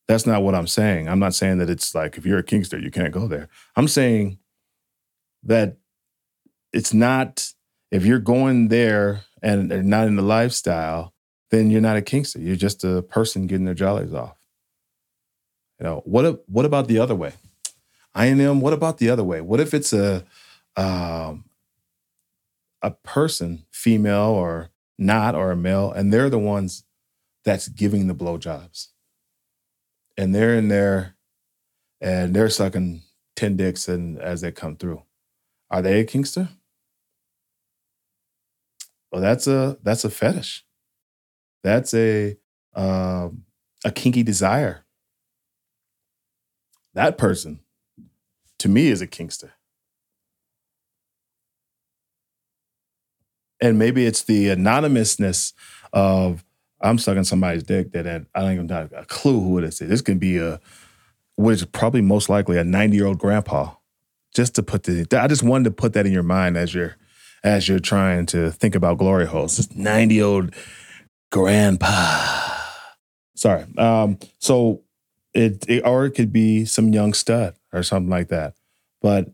That's 0.06 0.26
not 0.26 0.42
what 0.42 0.54
I'm 0.54 0.66
saying. 0.66 1.08
I'm 1.08 1.18
not 1.18 1.34
saying 1.34 1.58
that 1.58 1.70
it's 1.70 1.94
like 1.94 2.18
if 2.18 2.26
you're 2.26 2.38
a 2.38 2.44
kinkster, 2.44 2.82
you 2.82 2.90
can't 2.90 3.12
go 3.12 3.26
there. 3.26 3.48
I'm 3.74 3.88
saying 3.88 4.38
that 5.44 5.78
it's 6.74 6.92
not 6.92 7.53
if 7.94 8.04
you're 8.04 8.18
going 8.18 8.68
there 8.68 9.20
and 9.40 9.70
they're 9.70 9.80
not 9.80 10.08
in 10.08 10.16
the 10.16 10.22
lifestyle, 10.22 11.14
then 11.52 11.70
you're 11.70 11.80
not 11.80 11.96
a 11.96 12.00
Kinkster. 12.00 12.44
You're 12.44 12.56
just 12.56 12.82
a 12.82 13.02
person 13.02 13.46
getting 13.46 13.66
their 13.66 13.74
jollies 13.74 14.12
off. 14.12 14.36
You 15.78 15.84
know, 15.84 16.02
what 16.04 16.42
what 16.48 16.64
about 16.64 16.88
the 16.88 16.98
other 16.98 17.14
way? 17.14 17.34
I 18.12 18.26
and 18.26 18.40
them, 18.40 18.60
what 18.60 18.72
about 18.72 18.98
the 18.98 19.10
other 19.10 19.22
way? 19.22 19.40
What 19.40 19.60
if 19.60 19.72
it's 19.72 19.92
a 19.92 20.24
um, 20.76 21.44
a 22.82 22.90
person, 22.90 23.64
female 23.70 24.30
or 24.30 24.70
not, 24.98 25.36
or 25.36 25.52
a 25.52 25.56
male, 25.56 25.92
and 25.92 26.12
they're 26.12 26.30
the 26.30 26.38
ones 26.38 26.82
that's 27.44 27.68
giving 27.68 28.08
the 28.08 28.14
blowjobs. 28.14 28.88
And 30.16 30.34
they're 30.34 30.56
in 30.56 30.66
there 30.66 31.14
and 32.00 32.34
they're 32.34 32.50
sucking 32.50 33.02
10 33.36 33.56
dicks 33.56 33.86
and 33.86 34.18
as 34.18 34.40
they 34.40 34.50
come 34.50 34.76
through. 34.76 35.02
Are 35.70 35.82
they 35.82 36.00
a 36.00 36.04
kinkster? 36.04 36.48
Well, 39.14 39.22
that's 39.22 39.46
a 39.46 39.78
that's 39.84 40.04
a 40.04 40.10
fetish. 40.10 40.64
That's 41.62 41.94
a 41.94 42.36
um, 42.74 43.44
a 43.84 43.92
kinky 43.92 44.24
desire. 44.24 44.84
That 46.94 47.16
person, 47.16 47.60
to 48.58 48.68
me, 48.68 48.88
is 48.88 49.00
a 49.00 49.06
kinkster. 49.06 49.52
And 53.60 53.78
maybe 53.78 54.04
it's 54.04 54.22
the 54.24 54.48
anonymousness 54.48 55.52
of 55.92 56.44
I'm 56.80 56.98
sucking 56.98 57.22
somebody's 57.22 57.62
dick 57.62 57.92
that 57.92 58.08
I 58.34 58.40
don't 58.40 58.52
even 58.52 58.68
have 58.70 58.92
a 58.92 59.04
clue 59.04 59.40
who 59.40 59.58
it 59.58 59.64
is. 59.64 59.78
This 59.78 60.02
can 60.02 60.18
be 60.18 60.38
a 60.38 60.58
what 61.36 61.52
is 61.52 61.64
probably 61.66 62.00
most 62.00 62.28
likely 62.28 62.58
a 62.58 62.64
90 62.64 62.96
year 62.96 63.06
old 63.06 63.20
grandpa. 63.20 63.74
Just 64.34 64.56
to 64.56 64.64
put 64.64 64.82
the, 64.82 65.06
I 65.16 65.28
just 65.28 65.44
wanted 65.44 65.66
to 65.66 65.70
put 65.70 65.92
that 65.92 66.04
in 66.04 66.12
your 66.12 66.24
mind 66.24 66.56
as 66.56 66.74
you're 66.74 66.96
as 67.44 67.68
you're 67.68 67.78
trying 67.78 68.24
to 68.24 68.50
think 68.50 68.74
about 68.74 68.98
glory 68.98 69.26
holes. 69.26 69.58
This 69.58 69.72
90 69.76 70.14
year 70.14 70.24
old 70.24 70.54
grandpa. 71.30 72.50
Sorry. 73.36 73.66
Um, 73.76 74.18
so 74.38 74.82
it, 75.34 75.68
it, 75.68 75.84
or 75.84 76.06
it 76.06 76.12
could 76.12 76.32
be 76.32 76.64
some 76.64 76.92
young 76.92 77.12
stud 77.12 77.54
or 77.72 77.82
something 77.82 78.10
like 78.10 78.28
that. 78.28 78.54
But 79.02 79.30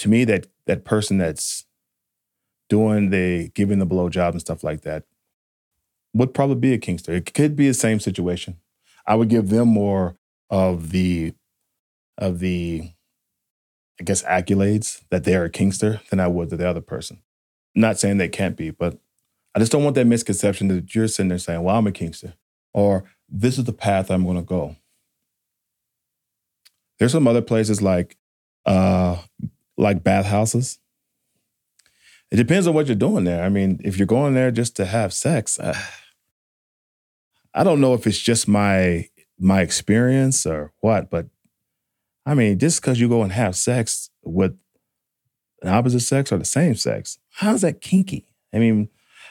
to 0.00 0.08
me, 0.08 0.24
that 0.24 0.46
that 0.66 0.84
person 0.84 1.18
that's 1.18 1.64
doing 2.68 3.10
the 3.10 3.48
giving 3.54 3.78
the 3.78 3.86
blow 3.86 4.08
job 4.10 4.34
and 4.34 4.40
stuff 4.40 4.62
like 4.62 4.82
that 4.82 5.04
would 6.12 6.34
probably 6.34 6.56
be 6.56 6.74
a 6.74 6.78
kinkster. 6.78 7.08
It 7.08 7.32
could 7.32 7.56
be 7.56 7.68
the 7.68 7.74
same 7.74 8.00
situation. 8.00 8.58
I 9.06 9.14
would 9.14 9.28
give 9.28 9.48
them 9.48 9.68
more 9.68 10.16
of 10.50 10.90
the 10.90 11.32
of 12.18 12.40
the 12.40 12.92
I 13.98 14.04
guess 14.04 14.22
accolades 14.24 15.02
that 15.10 15.24
they 15.24 15.34
are 15.34 15.44
a 15.44 15.50
kinkster 15.50 16.06
than 16.08 16.20
I 16.20 16.28
would 16.28 16.50
to 16.50 16.56
the 16.56 16.68
other 16.68 16.80
person 16.80 17.22
not 17.74 17.98
saying 17.98 18.18
they 18.18 18.28
can't 18.28 18.56
be, 18.56 18.70
but 18.70 18.98
I 19.54 19.58
just 19.58 19.72
don't 19.72 19.84
want 19.84 19.96
that 19.96 20.06
misconception 20.06 20.68
that 20.68 20.94
you're 20.94 21.08
sitting 21.08 21.28
there 21.28 21.38
saying, 21.38 21.62
well, 21.62 21.76
I'm 21.76 21.86
a 21.86 21.92
Kinkster, 21.92 22.34
or 22.72 23.04
this 23.28 23.58
is 23.58 23.64
the 23.64 23.72
path 23.72 24.10
I'm 24.10 24.24
going 24.24 24.36
to 24.36 24.42
go. 24.42 24.76
There's 26.98 27.12
some 27.12 27.26
other 27.26 27.42
places 27.42 27.80
like, 27.80 28.16
uh, 28.66 29.16
like 29.76 30.04
bathhouses. 30.04 30.78
It 32.30 32.36
depends 32.36 32.66
on 32.66 32.74
what 32.74 32.86
you're 32.86 32.94
doing 32.94 33.24
there. 33.24 33.42
I 33.42 33.48
mean, 33.48 33.80
if 33.82 33.98
you're 33.98 34.06
going 34.06 34.34
there 34.34 34.50
just 34.50 34.76
to 34.76 34.84
have 34.84 35.12
sex, 35.12 35.58
uh, 35.58 35.76
I 37.54 37.64
don't 37.64 37.80
know 37.80 37.94
if 37.94 38.06
it's 38.06 38.18
just 38.18 38.46
my 38.46 39.08
my 39.38 39.62
experience 39.62 40.46
or 40.46 40.72
what, 40.80 41.10
but 41.10 41.26
I 42.26 42.34
mean, 42.34 42.58
just 42.58 42.80
because 42.80 43.00
you 43.00 43.08
go 43.08 43.22
and 43.22 43.32
have 43.32 43.56
sex 43.56 44.10
with 44.22 44.56
an 45.62 45.68
opposite 45.68 46.00
sex 46.00 46.32
or 46.32 46.38
the 46.38 46.44
same 46.44 46.74
sex. 46.74 47.18
How's 47.34 47.62
that 47.62 47.80
kinky? 47.80 48.26
I 48.52 48.58
mean, 48.58 48.88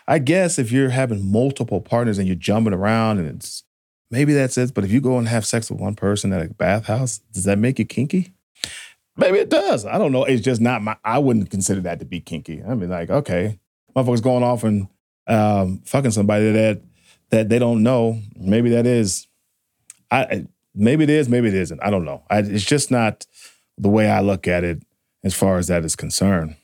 I 0.07 0.19
guess 0.19 0.57
if 0.57 0.71
you're 0.71 0.89
having 0.89 1.31
multiple 1.31 1.81
partners 1.81 2.17
and 2.17 2.27
you're 2.27 2.35
jumping 2.35 2.73
around 2.73 3.19
and 3.19 3.27
it's 3.27 3.63
maybe 4.09 4.33
that's 4.33 4.57
it. 4.57 4.73
But 4.73 4.83
if 4.83 4.91
you 4.91 5.01
go 5.01 5.17
and 5.17 5.27
have 5.27 5.45
sex 5.45 5.69
with 5.69 5.79
one 5.79 5.95
person 5.95 6.33
at 6.33 6.45
a 6.45 6.53
bathhouse, 6.53 7.19
does 7.33 7.43
that 7.43 7.59
make 7.59 7.79
you 7.79 7.85
kinky? 7.85 8.33
Maybe 9.17 9.39
it 9.39 9.49
does. 9.49 9.85
I 9.85 9.97
don't 9.97 10.11
know. 10.11 10.23
It's 10.23 10.43
just 10.43 10.61
not 10.61 10.81
my. 10.81 10.95
I 11.03 11.19
wouldn't 11.19 11.49
consider 11.49 11.81
that 11.81 11.99
to 11.99 12.05
be 12.05 12.21
kinky. 12.21 12.63
I 12.63 12.73
mean, 12.73 12.89
like, 12.89 13.09
okay, 13.09 13.59
motherfuckers 13.95 14.23
going 14.23 14.43
off 14.43 14.63
and 14.63 14.87
um, 15.27 15.81
fucking 15.85 16.11
somebody 16.11 16.51
that 16.51 16.81
that 17.29 17.49
they 17.49 17.59
don't 17.59 17.83
know. 17.83 18.19
Maybe 18.35 18.69
that 18.71 18.85
is. 18.85 19.27
I 20.09 20.47
maybe 20.73 21.03
it 21.03 21.09
is. 21.09 21.27
Maybe 21.27 21.49
it 21.49 21.53
isn't. 21.53 21.83
I 21.83 21.89
don't 21.89 22.05
know. 22.05 22.23
I, 22.29 22.39
it's 22.39 22.65
just 22.65 22.91
not 22.91 23.27
the 23.77 23.89
way 23.89 24.09
I 24.09 24.21
look 24.21 24.47
at 24.47 24.63
it 24.63 24.81
as 25.23 25.33
far 25.33 25.57
as 25.57 25.67
that 25.67 25.85
is 25.85 25.95
concerned. 25.95 26.55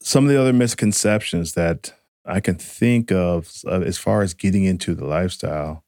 Some 0.00 0.24
of 0.24 0.30
the 0.30 0.40
other 0.40 0.52
misconceptions 0.52 1.54
that 1.54 1.94
I 2.24 2.40
can 2.40 2.56
think 2.56 3.10
of 3.10 3.50
uh, 3.66 3.80
as 3.80 3.98
far 3.98 4.22
as 4.22 4.34
getting 4.34 4.64
into 4.64 4.94
the 4.94 5.06
lifestyle 5.06 5.84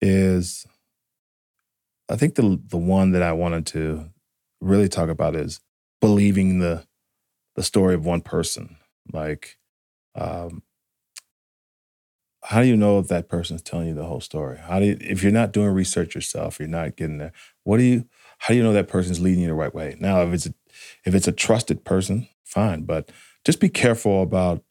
is 0.00 0.66
I 2.08 2.16
think 2.16 2.34
the 2.34 2.60
the 2.66 2.78
one 2.78 3.12
that 3.12 3.22
I 3.22 3.32
wanted 3.32 3.66
to 3.66 4.10
really 4.60 4.88
talk 4.88 5.08
about 5.08 5.36
is 5.36 5.60
believing 6.00 6.58
the 6.58 6.86
the 7.54 7.62
story 7.62 7.94
of 7.94 8.04
one 8.06 8.20
person. 8.20 8.76
Like, 9.12 9.58
um, 10.14 10.62
how 12.44 12.62
do 12.62 12.68
you 12.68 12.76
know 12.76 12.98
if 12.98 13.08
that 13.08 13.28
person's 13.28 13.62
telling 13.62 13.88
you 13.88 13.94
the 13.94 14.04
whole 14.04 14.20
story? 14.20 14.58
How 14.58 14.78
do 14.78 14.86
you, 14.86 14.96
if 15.00 15.22
you're 15.22 15.32
not 15.32 15.52
doing 15.52 15.68
research 15.70 16.14
yourself, 16.14 16.58
you're 16.58 16.68
not 16.68 16.96
getting 16.96 17.18
there. 17.18 17.32
What 17.64 17.78
do 17.78 17.82
you? 17.82 18.06
How 18.38 18.48
do 18.48 18.56
you 18.56 18.62
know 18.62 18.72
that 18.72 18.88
person's 18.88 19.20
leading 19.20 19.40
you 19.40 19.48
the 19.48 19.54
right 19.54 19.74
way? 19.74 19.96
Now, 20.00 20.22
if 20.22 20.32
it's 20.32 20.46
a, 20.46 20.54
if 21.04 21.14
it's 21.14 21.28
a 21.28 21.32
trusted 21.32 21.84
person, 21.84 22.28
fine, 22.44 22.82
but 22.82 23.10
just 23.44 23.60
be 23.60 23.68
careful 23.68 24.22
about 24.22 24.62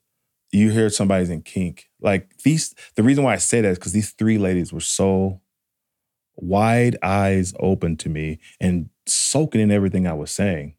you 0.51 0.71
hear 0.71 0.89
somebody's 0.89 1.29
in 1.29 1.41
kink. 1.41 1.89
Like 2.01 2.37
these, 2.39 2.73
the 2.95 3.03
reason 3.03 3.23
why 3.23 3.33
I 3.33 3.37
say 3.37 3.61
that 3.61 3.69
is 3.69 3.77
because 3.77 3.91
these 3.93 4.11
three 4.11 4.37
ladies 4.37 4.71
were 4.71 4.79
so 4.79 5.41
wide 6.37 6.97
eyes 7.01 7.53
open 7.59 7.97
to 7.97 8.09
me 8.09 8.39
and 8.61 8.89
soaking 9.05 9.61
in 9.61 9.71
everything 9.71 10.07
I 10.07 10.13
was 10.13 10.31
saying. 10.31 10.75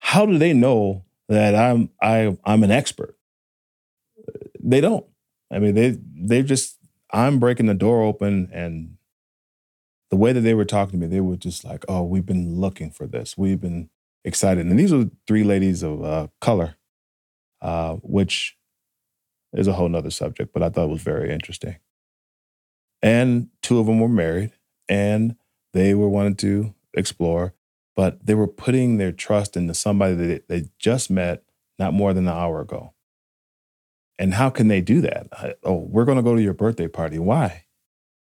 How 0.00 0.26
do 0.26 0.38
they 0.38 0.52
know 0.52 1.04
that 1.28 1.54
I'm 1.54 1.90
I 2.00 2.36
I'm 2.44 2.62
an 2.62 2.70
expert? 2.70 3.16
They 4.60 4.80
don't. 4.80 5.06
I 5.50 5.58
mean, 5.58 5.74
they 5.74 5.98
they 6.14 6.42
just 6.42 6.78
I'm 7.10 7.38
breaking 7.38 7.66
the 7.66 7.74
door 7.74 8.02
open 8.02 8.50
and 8.52 8.96
the 10.10 10.16
way 10.16 10.32
that 10.32 10.40
they 10.40 10.54
were 10.54 10.64
talking 10.64 11.00
to 11.00 11.06
me, 11.06 11.14
they 11.14 11.20
were 11.20 11.36
just 11.36 11.64
like, 11.64 11.84
"Oh, 11.88 12.02
we've 12.02 12.26
been 12.26 12.56
looking 12.56 12.90
for 12.90 13.06
this. 13.06 13.36
We've 13.36 13.60
been 13.60 13.90
excited." 14.24 14.66
And 14.66 14.78
these 14.78 14.92
are 14.92 15.10
three 15.26 15.44
ladies 15.44 15.82
of 15.82 16.02
uh, 16.02 16.28
color, 16.40 16.76
uh, 17.60 17.96
which 17.96 18.56
is 19.52 19.66
a 19.66 19.72
whole 19.72 19.88
nother 19.88 20.10
subject, 20.10 20.52
but 20.52 20.62
I 20.62 20.68
thought 20.68 20.84
it 20.84 20.90
was 20.90 21.02
very 21.02 21.30
interesting. 21.32 21.76
And 23.02 23.48
two 23.62 23.78
of 23.78 23.86
them 23.86 24.00
were 24.00 24.08
married, 24.08 24.52
and 24.88 25.36
they 25.72 25.94
were 25.94 26.08
wanting 26.08 26.36
to 26.36 26.74
explore, 26.94 27.54
but 27.96 28.24
they 28.24 28.34
were 28.34 28.48
putting 28.48 28.98
their 28.98 29.12
trust 29.12 29.56
into 29.56 29.74
somebody 29.74 30.14
that 30.14 30.48
they 30.48 30.64
just 30.78 31.10
met 31.10 31.44
not 31.78 31.94
more 31.94 32.12
than 32.12 32.26
an 32.26 32.34
hour 32.34 32.60
ago. 32.60 32.94
And 34.18 34.34
how 34.34 34.50
can 34.50 34.68
they 34.68 34.80
do 34.80 35.00
that? 35.02 35.56
Oh, 35.62 35.86
we're 35.88 36.04
going 36.04 36.16
to 36.16 36.22
go 36.22 36.34
to 36.34 36.42
your 36.42 36.54
birthday 36.54 36.88
party. 36.88 37.18
Why? 37.18 37.66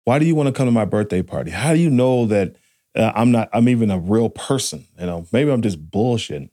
Why 0.06 0.20
do 0.20 0.26
you 0.26 0.36
want 0.36 0.48
to 0.48 0.54
come 0.54 0.68
to 0.68 0.72
my 0.72 0.86
birthday 0.86 1.22
party? 1.22 1.52
How 1.52 1.74
do 1.74 1.80
you 1.80 1.89
know 1.89 2.26
that 2.26 2.56
uh, 2.96 3.12
I'm 3.16 3.32
not? 3.32 3.50
I'm 3.54 3.70
even 3.70 3.89
a 3.89 4.00
real 4.00 4.30
person. 4.30 4.86
You 5.00 5.06
know, 5.06 5.26
maybe 5.32 5.52
I'm 5.52 5.62
just 5.62 5.89
bullshitting. 5.89 6.50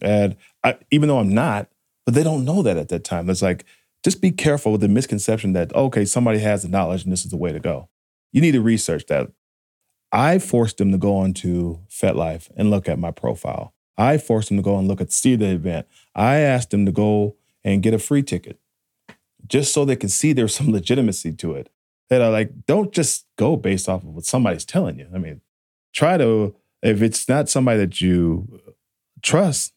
And 0.00 0.36
I, 0.62 0.78
even 0.90 1.08
though 1.08 1.18
I'm 1.18 1.34
not, 1.34 1.68
but 2.06 2.14
they 2.14 2.22
don't 2.22 2.44
know 2.44 2.62
that 2.62 2.76
at 2.76 2.88
that 2.88 3.04
time. 3.04 3.28
It's 3.28 3.42
like 3.42 3.64
just 4.04 4.22
be 4.22 4.30
careful 4.30 4.72
with 4.72 4.80
the 4.80 4.88
misconception 4.88 5.52
that 5.54 5.74
okay, 5.74 6.04
somebody 6.04 6.38
has 6.38 6.62
the 6.62 6.68
knowledge 6.68 7.04
and 7.04 7.12
this 7.12 7.24
is 7.24 7.30
the 7.30 7.36
way 7.36 7.52
to 7.52 7.60
go. 7.60 7.88
You 8.32 8.40
need 8.40 8.52
to 8.52 8.60
research 8.60 9.06
that. 9.06 9.30
I 10.10 10.38
forced 10.38 10.78
them 10.78 10.92
to 10.92 10.98
go 10.98 11.16
onto 11.16 11.80
FetLife 11.90 12.50
and 12.56 12.70
look 12.70 12.88
at 12.88 12.98
my 12.98 13.10
profile. 13.10 13.74
I 13.98 14.16
forced 14.16 14.48
them 14.48 14.56
to 14.56 14.62
go 14.62 14.78
and 14.78 14.88
look 14.88 15.00
at 15.00 15.12
see 15.12 15.36
the 15.36 15.48
event. 15.48 15.86
I 16.14 16.36
asked 16.36 16.70
them 16.70 16.86
to 16.86 16.92
go 16.92 17.36
and 17.64 17.82
get 17.82 17.92
a 17.92 17.98
free 17.98 18.22
ticket 18.22 18.58
just 19.46 19.72
so 19.72 19.84
they 19.84 19.96
can 19.96 20.08
see 20.08 20.32
there's 20.32 20.54
some 20.54 20.72
legitimacy 20.72 21.32
to 21.32 21.54
it. 21.54 21.68
That 22.10 22.22
are 22.22 22.30
like, 22.30 22.50
don't 22.66 22.92
just 22.92 23.26
go 23.36 23.56
based 23.56 23.88
off 23.88 24.02
of 24.02 24.14
what 24.14 24.24
somebody's 24.24 24.64
telling 24.64 24.98
you. 24.98 25.08
I 25.14 25.18
mean, 25.18 25.42
try 25.92 26.16
to, 26.16 26.56
if 26.82 27.02
it's 27.02 27.28
not 27.28 27.48
somebody 27.50 27.80
that 27.80 28.00
you 28.00 28.60
trust, 29.22 29.74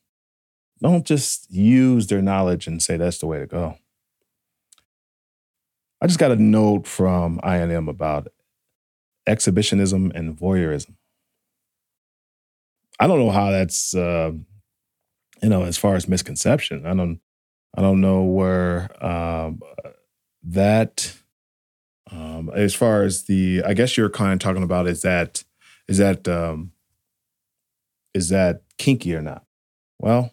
don't 0.82 1.06
just 1.06 1.52
use 1.52 2.08
their 2.08 2.22
knowledge 2.22 2.68
and 2.68 2.82
say 2.82 2.98
that's 2.98 3.20
the 3.20 3.28
way 3.28 3.40
to 3.40 3.46
go. 3.46 3.78
I 6.02 6.08
just 6.08 6.20
got 6.20 6.32
a 6.32 6.36
note 6.36 6.88
from 6.88 7.40
INM 7.44 7.88
about 7.88 8.30
exhibitionism 9.28 10.12
and 10.16 10.36
voyeurism. 10.36 10.96
I 13.00 13.08
don't 13.08 13.20
know 13.20 13.32
how 13.32 13.52
that's, 13.52 13.94
uh, 13.94 14.32
you 15.44 15.50
know, 15.50 15.64
as 15.64 15.78
far 15.78 15.96
as 15.96 16.08
misconception. 16.08 16.86
I 16.86 16.94
don't, 16.94 17.20
I 17.76 17.82
don't 17.82 18.02
know 18.02 18.24
where 18.24 18.90
um, 19.06 19.62
that, 20.44 21.14
um, 22.12 22.52
as 22.54 22.76
far 22.76 23.04
as 23.04 23.24
the, 23.24 23.64
I 23.66 23.74
guess 23.74 23.98
you're 23.98 24.10
kind 24.10 24.34
of 24.34 24.40
talking 24.40 24.64
about 24.64 24.88
is 24.88 25.02
that, 25.02 25.44
is 25.88 25.98
that, 25.98 26.28
um, 26.28 26.72
is 28.14 28.30
that 28.30 28.64
kinky 28.78 29.16
or 29.16 29.22
not? 29.22 29.46
Well, 30.00 30.32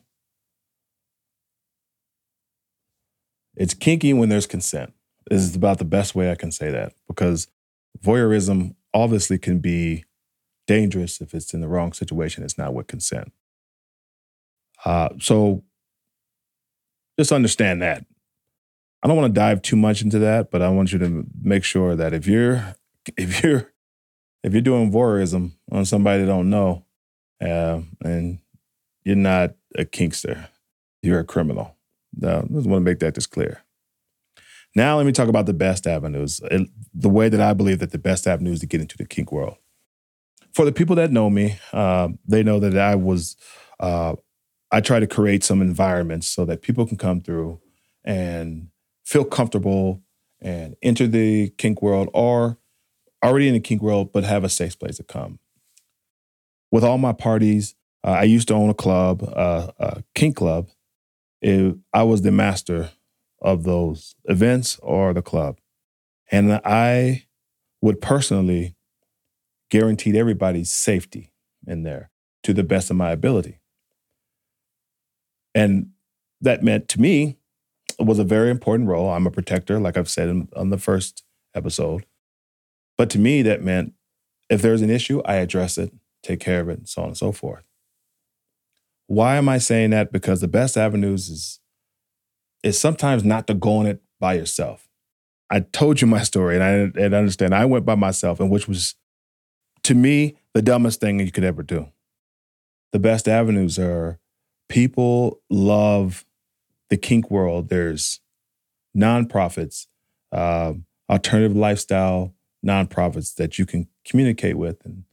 it's 3.54 3.74
kinky 3.74 4.12
when 4.12 4.28
there's 4.28 4.46
consent. 4.46 4.92
This 5.30 5.42
is 5.42 5.54
about 5.54 5.78
the 5.78 5.84
best 5.84 6.14
way 6.14 6.30
I 6.30 6.34
can 6.34 6.50
say 6.50 6.70
that 6.70 6.94
because 7.06 7.48
voyeurism 8.02 8.74
obviously 8.94 9.38
can 9.38 9.58
be 9.58 10.04
dangerous 10.66 11.20
if 11.20 11.34
it's 11.34 11.52
in 11.52 11.60
the 11.60 11.68
wrong 11.68 11.92
situation. 11.92 12.44
It's 12.44 12.58
not 12.58 12.74
with 12.74 12.86
consent. 12.86 13.32
Uh, 14.84 15.10
so 15.20 15.64
just 17.18 17.32
understand 17.32 17.82
that. 17.82 18.04
I 19.02 19.08
don't 19.08 19.16
want 19.16 19.32
to 19.32 19.40
dive 19.40 19.62
too 19.62 19.76
much 19.76 20.02
into 20.02 20.18
that, 20.20 20.50
but 20.50 20.62
I 20.62 20.68
want 20.70 20.92
you 20.92 20.98
to 20.98 21.24
make 21.40 21.64
sure 21.64 21.94
that 21.94 22.12
if 22.12 22.26
you're 22.26 22.74
if 23.16 23.42
you're 23.42 23.72
if 24.42 24.52
you're 24.52 24.62
doing 24.62 24.90
voyeurism 24.92 25.52
on 25.70 25.84
somebody 25.84 26.20
that 26.20 26.26
don't 26.26 26.50
know, 26.50 26.84
uh, 27.40 27.80
and 28.02 28.38
you're 29.04 29.16
not 29.16 29.54
a 29.76 29.84
kinkster, 29.84 30.48
you're 31.02 31.20
a 31.20 31.24
criminal. 31.24 31.76
Now, 32.16 32.38
I 32.38 32.42
just 32.42 32.68
want 32.68 32.80
to 32.80 32.80
make 32.80 32.98
that 33.00 33.14
just 33.14 33.30
clear. 33.30 33.62
Now, 34.74 34.96
let 34.96 35.06
me 35.06 35.12
talk 35.12 35.28
about 35.28 35.46
the 35.46 35.54
best 35.54 35.86
avenues, 35.86 36.40
the 36.94 37.08
way 37.08 37.28
that 37.28 37.40
I 37.40 37.52
believe 37.52 37.78
that 37.78 37.90
the 37.90 37.98
best 37.98 38.26
avenues 38.26 38.60
to 38.60 38.66
get 38.66 38.80
into 38.80 38.96
the 38.96 39.06
kink 39.06 39.32
world. 39.32 39.56
For 40.54 40.64
the 40.64 40.72
people 40.72 40.96
that 40.96 41.10
know 41.10 41.30
me, 41.30 41.58
uh, 41.72 42.08
they 42.26 42.42
know 42.42 42.60
that 42.60 42.76
I 42.76 42.94
was, 42.94 43.36
uh, 43.80 44.14
I 44.70 44.80
try 44.80 45.00
to 45.00 45.06
create 45.06 45.42
some 45.42 45.62
environments 45.62 46.28
so 46.28 46.44
that 46.44 46.62
people 46.62 46.86
can 46.86 46.96
come 46.96 47.20
through 47.20 47.60
and 48.04 48.68
feel 49.08 49.24
comfortable 49.24 50.02
and 50.38 50.76
enter 50.82 51.06
the 51.06 51.48
kink 51.56 51.80
world 51.80 52.10
or 52.12 52.58
already 53.24 53.48
in 53.48 53.54
the 53.54 53.60
kink 53.60 53.80
world, 53.80 54.12
but 54.12 54.22
have 54.22 54.44
a 54.44 54.50
safe 54.50 54.78
place 54.78 54.98
to 54.98 55.02
come. 55.02 55.38
With 56.70 56.84
all 56.84 56.98
my 56.98 57.14
parties, 57.14 57.74
uh, 58.04 58.10
I 58.10 58.24
used 58.24 58.48
to 58.48 58.54
own 58.54 58.68
a 58.68 58.74
club, 58.74 59.22
uh, 59.22 59.68
a 59.78 60.02
kink 60.14 60.36
club. 60.36 60.68
It, 61.40 61.74
I 61.94 62.02
was 62.02 62.20
the 62.20 62.30
master 62.30 62.90
of 63.40 63.64
those 63.64 64.14
events 64.26 64.78
or 64.82 65.14
the 65.14 65.22
club. 65.22 65.58
And 66.30 66.60
I 66.62 67.24
would 67.80 68.02
personally 68.02 68.76
guaranteed 69.70 70.16
everybody's 70.16 70.70
safety 70.70 71.32
in 71.66 71.82
there 71.82 72.10
to 72.42 72.52
the 72.52 72.62
best 72.62 72.90
of 72.90 72.96
my 72.96 73.10
ability. 73.12 73.60
And 75.54 75.92
that 76.42 76.62
meant 76.62 76.88
to 76.90 77.00
me 77.00 77.37
was 78.06 78.18
a 78.18 78.24
very 78.24 78.50
important 78.50 78.88
role. 78.88 79.10
I'm 79.10 79.26
a 79.26 79.30
protector, 79.30 79.78
like 79.80 79.96
I've 79.96 80.08
said 80.08 80.28
in, 80.28 80.48
on 80.54 80.70
the 80.70 80.78
first 80.78 81.24
episode. 81.54 82.06
But 82.96 83.10
to 83.10 83.18
me, 83.18 83.42
that 83.42 83.62
meant 83.62 83.94
if 84.48 84.62
there's 84.62 84.82
an 84.82 84.90
issue, 84.90 85.20
I 85.24 85.36
address 85.36 85.78
it, 85.78 85.92
take 86.22 86.40
care 86.40 86.60
of 86.60 86.68
it, 86.68 86.78
and 86.78 86.88
so 86.88 87.02
on 87.02 87.08
and 87.08 87.16
so 87.16 87.32
forth. 87.32 87.64
Why 89.06 89.36
am 89.36 89.48
I 89.48 89.58
saying 89.58 89.90
that? 89.90 90.12
Because 90.12 90.40
the 90.40 90.48
best 90.48 90.76
avenues 90.76 91.28
is 91.28 91.60
is 92.64 92.78
sometimes 92.78 93.24
not 93.24 93.46
to 93.46 93.54
go 93.54 93.76
on 93.76 93.86
it 93.86 94.02
by 94.18 94.34
yourself. 94.34 94.88
I 95.50 95.60
told 95.60 96.00
you 96.00 96.06
my 96.06 96.22
story, 96.22 96.56
and 96.56 96.64
I 96.64 97.02
and 97.02 97.14
understand 97.14 97.54
I 97.54 97.64
went 97.64 97.86
by 97.86 97.94
myself, 97.94 98.40
and 98.40 98.50
which 98.50 98.68
was 98.68 98.94
to 99.84 99.94
me 99.94 100.36
the 100.54 100.62
dumbest 100.62 101.00
thing 101.00 101.20
you 101.20 101.32
could 101.32 101.44
ever 101.44 101.62
do. 101.62 101.88
The 102.92 102.98
best 102.98 103.28
avenues 103.28 103.78
are 103.78 104.18
people 104.68 105.40
love 105.50 106.24
the 106.90 106.96
kink 106.96 107.30
world. 107.30 107.68
There's 107.68 108.20
nonprofits, 108.96 109.86
uh, 110.32 110.74
alternative 111.08 111.56
lifestyle 111.56 112.34
nonprofits 112.64 113.34
that 113.36 113.58
you 113.58 113.66
can 113.66 113.88
communicate 114.04 114.56
with 114.56 114.84
and 114.84 115.04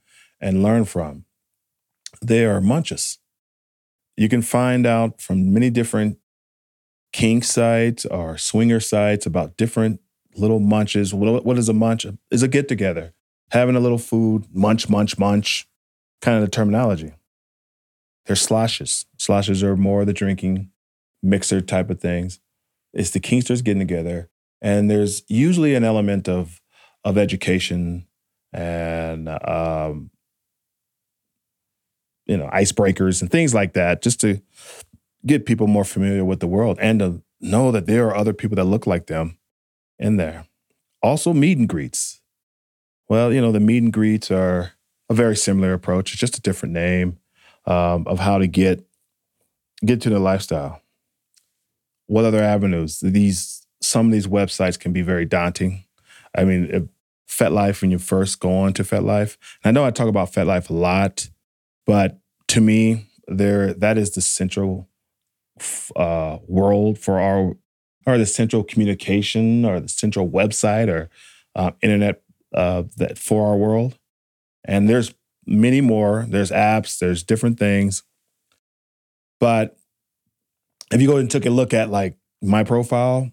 and 0.41 0.61
learn 0.63 0.85
from. 0.85 1.25
they 2.21 2.45
are 2.45 2.61
munches. 2.61 3.19
You 4.17 4.29
can 4.29 4.41
find 4.41 4.85
out 4.85 5.21
from 5.21 5.53
many 5.53 5.69
different 5.69 6.17
kink 7.11 7.43
sites 7.43 8.05
or 8.05 8.37
swinger 8.37 8.79
sites 8.79 9.25
about 9.25 9.57
different 9.57 9.99
little 10.35 10.59
munches. 10.59 11.13
What, 11.13 11.45
what 11.45 11.57
is 11.57 11.69
a 11.69 11.73
munch? 11.73 12.05
Is 12.31 12.43
a 12.43 12.47
get 12.47 12.67
together, 12.67 13.13
having 13.51 13.75
a 13.75 13.79
little 13.79 13.97
food, 13.97 14.45
munch, 14.53 14.89
munch, 14.89 15.17
munch, 15.17 15.67
kind 16.21 16.37
of 16.37 16.43
the 16.43 16.49
terminology. 16.49 17.13
There's 18.25 18.41
sloshes. 18.41 19.05
Sloshes 19.17 19.63
are 19.63 19.75
more 19.75 20.05
the 20.05 20.13
drinking 20.13 20.71
mixer 21.25 21.61
type 21.61 21.89
of 21.89 21.99
things. 21.99 22.39
It's 22.93 23.11
the 23.11 23.19
kinksters 23.19 23.63
getting 23.63 23.79
together, 23.79 24.29
and 24.61 24.89
there's 24.89 25.23
usually 25.27 25.75
an 25.75 25.83
element 25.83 26.29
of 26.29 26.61
of 27.03 27.17
education 27.17 28.07
and 28.53 29.29
um, 29.29 30.09
you 32.25 32.37
know 32.37 32.47
icebreakers 32.47 33.21
and 33.21 33.29
things 33.29 33.53
like 33.53 33.73
that, 33.73 34.01
just 34.01 34.21
to 34.21 34.41
get 35.25 35.45
people 35.45 35.67
more 35.67 35.83
familiar 35.83 36.23
with 36.23 36.39
the 36.39 36.47
world 36.47 36.77
and 36.79 36.99
to 36.99 37.21
know 37.41 37.71
that 37.71 37.85
there 37.85 38.07
are 38.07 38.15
other 38.15 38.33
people 38.33 38.55
that 38.55 38.65
look 38.65 38.87
like 38.87 39.07
them 39.07 39.37
in 39.99 40.17
there. 40.17 40.45
Also, 41.01 41.33
meet 41.33 41.57
and 41.57 41.69
greets. 41.69 42.21
Well, 43.09 43.31
you 43.33 43.41
know, 43.41 43.51
the 43.51 43.59
meet 43.59 43.83
and 43.83 43.93
greets 43.93 44.31
are 44.31 44.71
a 45.09 45.13
very 45.13 45.35
similar 45.35 45.73
approach. 45.73 46.11
It's 46.11 46.19
just 46.19 46.37
a 46.37 46.41
different 46.41 46.73
name 46.73 47.19
um, 47.65 48.07
of 48.07 48.19
how 48.19 48.37
to 48.37 48.47
get 48.47 48.83
get 49.85 50.01
to 50.01 50.09
the 50.09 50.19
lifestyle. 50.19 50.81
What 52.07 52.25
other 52.25 52.43
avenues? 52.43 52.99
These 52.99 53.65
some 53.81 54.07
of 54.07 54.11
these 54.11 54.27
websites 54.27 54.79
can 54.79 54.93
be 54.93 55.01
very 55.01 55.25
daunting. 55.25 55.85
I 56.35 56.43
mean, 56.43 56.89
FetLife 57.29 57.81
when 57.81 57.91
you 57.91 57.99
first 57.99 58.39
go 58.39 58.51
on 58.57 58.73
to 58.73 58.83
FetLife. 58.83 59.37
And 59.63 59.69
I 59.69 59.71
know 59.71 59.85
I 59.85 59.91
talk 59.91 60.07
about 60.07 60.31
FetLife 60.31 60.69
a 60.69 60.73
lot, 60.73 61.29
but 61.85 62.19
to 62.49 62.61
me, 62.61 63.07
there 63.27 63.73
that 63.73 63.97
is 63.97 64.11
the 64.11 64.21
central 64.21 64.87
uh, 65.95 66.37
world 66.47 66.99
for 66.99 67.19
our 67.19 67.55
or 68.05 68.17
the 68.17 68.25
central 68.25 68.63
communication 68.63 69.65
or 69.65 69.79
the 69.79 69.89
central 69.89 70.29
website 70.29 70.89
or 70.89 71.09
uh, 71.55 71.71
internet 71.81 72.21
uh, 72.53 72.83
that 72.97 73.17
for 73.17 73.47
our 73.47 73.57
world. 73.57 73.97
And 74.63 74.87
there's 74.89 75.13
many 75.45 75.81
more. 75.81 76.25
There's 76.27 76.51
apps. 76.51 76.99
There's 76.99 77.23
different 77.23 77.57
things. 77.57 78.03
But 79.39 79.77
if 80.91 81.01
you 81.01 81.07
go 81.07 81.17
and 81.17 81.29
take 81.29 81.45
a 81.45 81.49
look 81.49 81.73
at 81.73 81.89
like 81.89 82.17
my 82.41 82.63
profile, 82.63 83.31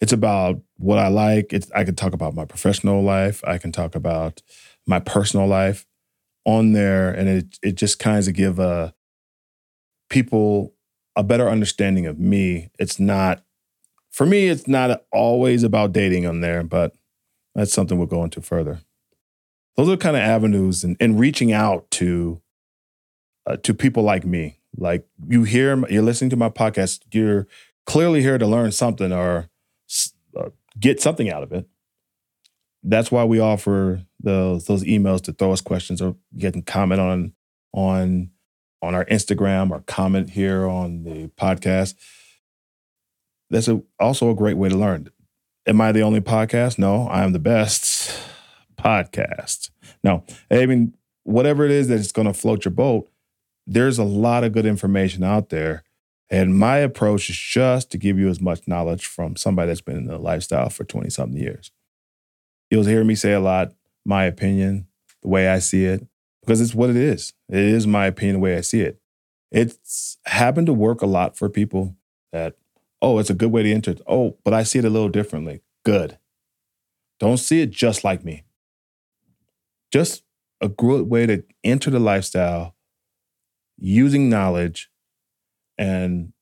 it's 0.00 0.12
about 0.12 0.60
what 0.76 0.98
I 0.98 1.08
like. 1.08 1.52
It's 1.52 1.70
I 1.72 1.84
can 1.84 1.94
talk 1.94 2.12
about 2.12 2.34
my 2.34 2.44
professional 2.44 3.02
life. 3.02 3.42
I 3.44 3.58
can 3.58 3.72
talk 3.72 3.94
about 3.94 4.42
my 4.86 5.00
personal 5.00 5.46
life 5.46 5.86
on 6.44 6.72
there, 6.72 7.10
and 7.10 7.28
it 7.28 7.58
it 7.62 7.72
just 7.74 7.98
kind 7.98 8.26
of 8.26 8.34
give 8.34 8.58
uh, 8.58 8.92
people 10.08 10.74
a 11.16 11.22
better 11.22 11.48
understanding 11.48 12.06
of 12.06 12.18
me. 12.18 12.70
It's 12.78 12.98
not 12.98 13.44
for 14.10 14.26
me. 14.26 14.48
It's 14.48 14.66
not 14.66 15.04
always 15.12 15.62
about 15.62 15.92
dating 15.92 16.26
on 16.26 16.40
there, 16.40 16.62
but 16.62 16.94
that's 17.54 17.72
something 17.72 17.98
we'll 17.98 18.06
go 18.06 18.24
into 18.24 18.40
further. 18.40 18.80
Those 19.76 19.88
are 19.88 19.96
kind 19.96 20.16
of 20.16 20.22
avenues 20.22 20.84
and, 20.84 20.96
and 21.00 21.18
reaching 21.18 21.52
out 21.52 21.90
to 21.92 22.40
uh, 23.46 23.56
to 23.58 23.74
people 23.74 24.02
like 24.02 24.24
me. 24.24 24.59
Like 24.76 25.06
you 25.28 25.44
hear, 25.44 25.86
you're 25.88 26.02
listening 26.02 26.30
to 26.30 26.36
my 26.36 26.48
podcast. 26.48 27.00
You're 27.12 27.46
clearly 27.86 28.22
here 28.22 28.38
to 28.38 28.46
learn 28.46 28.72
something 28.72 29.12
or 29.12 29.48
uh, 30.36 30.50
get 30.78 31.00
something 31.00 31.30
out 31.30 31.42
of 31.42 31.52
it. 31.52 31.66
That's 32.82 33.10
why 33.10 33.24
we 33.24 33.40
offer 33.40 34.02
those 34.20 34.64
those 34.64 34.84
emails 34.84 35.20
to 35.22 35.32
throw 35.32 35.52
us 35.52 35.60
questions 35.60 36.00
or 36.00 36.16
get 36.36 36.54
and 36.54 36.64
comment 36.64 37.00
on 37.00 37.32
on 37.72 38.30
on 38.82 38.94
our 38.94 39.04
Instagram 39.06 39.70
or 39.70 39.80
comment 39.80 40.30
here 40.30 40.66
on 40.66 41.04
the 41.04 41.28
podcast. 41.36 41.94
That's 43.50 43.68
a, 43.68 43.82
also 43.98 44.30
a 44.30 44.34
great 44.34 44.56
way 44.56 44.68
to 44.68 44.76
learn. 44.76 45.10
Am 45.66 45.80
I 45.80 45.92
the 45.92 46.02
only 46.02 46.20
podcast? 46.20 46.78
No, 46.78 47.06
I 47.08 47.22
am 47.22 47.32
the 47.32 47.38
best 47.38 48.18
podcast. 48.78 49.70
No, 50.02 50.24
I 50.50 50.64
mean, 50.66 50.94
whatever 51.24 51.64
it 51.64 51.70
is 51.70 51.88
that's 51.88 52.12
going 52.12 52.26
to 52.26 52.32
float 52.32 52.64
your 52.64 52.72
boat, 52.72 53.10
there's 53.66 53.98
a 53.98 54.04
lot 54.04 54.44
of 54.44 54.52
good 54.52 54.66
information 54.66 55.22
out 55.22 55.50
there 55.50 55.84
and 56.30 56.56
my 56.56 56.78
approach 56.78 57.28
is 57.28 57.36
just 57.36 57.90
to 57.90 57.98
give 57.98 58.16
you 58.18 58.28
as 58.28 58.40
much 58.40 58.68
knowledge 58.68 59.06
from 59.06 59.34
somebody 59.34 59.68
that's 59.68 59.80
been 59.80 59.96
in 59.96 60.06
the 60.06 60.16
lifestyle 60.16 60.70
for 60.70 60.84
20 60.84 61.10
something 61.10 61.40
years. 61.40 61.72
You'll 62.70 62.84
hear 62.84 63.02
me 63.02 63.16
say 63.16 63.32
a 63.32 63.40
lot, 63.40 63.72
my 64.04 64.24
opinion, 64.24 64.86
the 65.22 65.28
way 65.28 65.48
I 65.48 65.58
see 65.58 65.84
it, 65.86 66.06
because 66.40 66.60
it's 66.60 66.74
what 66.74 66.88
it 66.88 66.96
is. 66.96 67.32
It 67.48 67.58
is 67.58 67.84
my 67.86 68.06
opinion, 68.06 68.34
the 68.36 68.40
way 68.40 68.56
I 68.56 68.60
see 68.60 68.82
it. 68.82 69.00
It's 69.50 70.18
happened 70.26 70.68
to 70.68 70.72
work 70.72 71.02
a 71.02 71.06
lot 71.06 71.36
for 71.36 71.48
people 71.48 71.96
that, 72.30 72.54
oh, 73.02 73.18
it's 73.18 73.30
a 73.30 73.34
good 73.34 73.50
way 73.50 73.64
to 73.64 73.72
enter. 73.72 73.96
Oh, 74.06 74.38
but 74.44 74.54
I 74.54 74.62
see 74.62 74.78
it 74.78 74.84
a 74.84 74.90
little 74.90 75.08
differently. 75.08 75.62
Good. 75.84 76.16
Don't 77.18 77.38
see 77.38 77.60
it 77.60 77.70
just 77.70 78.04
like 78.04 78.24
me. 78.24 78.44
Just 79.90 80.22
a 80.60 80.68
good 80.68 81.10
way 81.10 81.26
to 81.26 81.42
enter 81.64 81.90
the 81.90 81.98
lifestyle 81.98 82.76
using 83.80 84.28
knowledge 84.28 84.90
and 85.78 86.32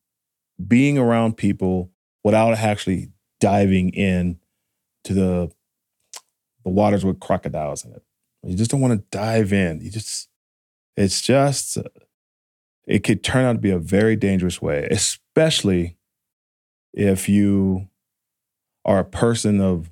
being 0.66 0.98
around 0.98 1.36
people 1.36 1.90
without 2.24 2.54
actually 2.54 3.10
diving 3.40 3.90
in 3.90 4.38
to 5.04 5.14
the 5.14 5.50
the 6.64 6.70
waters 6.70 7.04
with 7.04 7.20
crocodiles 7.20 7.84
in 7.84 7.92
it. 7.92 8.02
You 8.42 8.56
just 8.56 8.70
don't 8.70 8.80
want 8.80 8.98
to 8.98 9.16
dive 9.16 9.52
in. 9.52 9.80
You 9.80 9.90
just 9.90 10.28
it's 10.96 11.20
just 11.20 11.78
it 12.86 13.04
could 13.04 13.22
turn 13.22 13.44
out 13.44 13.52
to 13.52 13.58
be 13.58 13.70
a 13.70 13.78
very 13.78 14.16
dangerous 14.16 14.60
way, 14.60 14.88
especially 14.90 15.96
if 16.92 17.28
you 17.28 17.88
are 18.84 18.98
a 18.98 19.04
person 19.04 19.60
of 19.60 19.90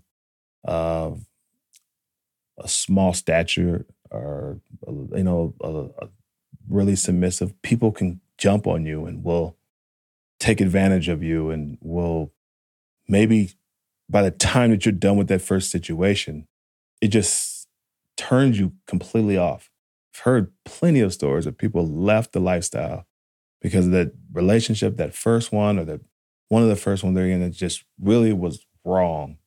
uh, 0.66 1.12
a 2.59 2.68
small 2.68 3.12
stature 3.12 3.86
or 4.11 4.61
you 4.86 5.22
know 5.22 5.55
a, 5.61 6.05
a 6.05 6.09
really 6.68 6.96
submissive. 6.96 7.60
People 7.62 7.92
can 7.92 8.20
jump 8.38 8.66
on 8.66 8.84
you 8.84 9.06
and 9.06 9.24
will 9.24 9.56
take 10.38 10.60
advantage 10.60 11.08
of 11.08 11.22
you 11.22 11.50
and 11.50 11.78
will 11.80 12.32
maybe 13.08 13.52
by 14.08 14.22
the 14.22 14.30
time 14.30 14.70
that 14.70 14.84
you're 14.84 14.92
done 14.92 15.16
with 15.16 15.28
that 15.28 15.42
first 15.42 15.70
situation, 15.70 16.46
it 17.00 17.08
just 17.08 17.66
turns 18.16 18.58
you 18.58 18.72
completely 18.86 19.36
off. 19.36 19.70
I've 20.14 20.20
heard 20.20 20.52
plenty 20.64 21.00
of 21.00 21.12
stories 21.12 21.46
of 21.46 21.58
people 21.58 21.86
left 21.86 22.32
the 22.32 22.40
lifestyle 22.40 23.06
because 23.60 23.86
of 23.86 23.92
that 23.92 24.12
relationship, 24.32 24.96
that 24.96 25.14
first 25.14 25.52
one 25.52 25.78
or 25.78 25.84
that 25.84 26.00
one 26.48 26.62
of 26.62 26.68
the 26.68 26.76
first 26.76 27.02
one 27.02 27.14
they're 27.14 27.26
in, 27.26 27.40
that 27.40 27.50
just 27.50 27.84
really 28.00 28.32
was 28.32 28.64
wrong. 28.84 29.38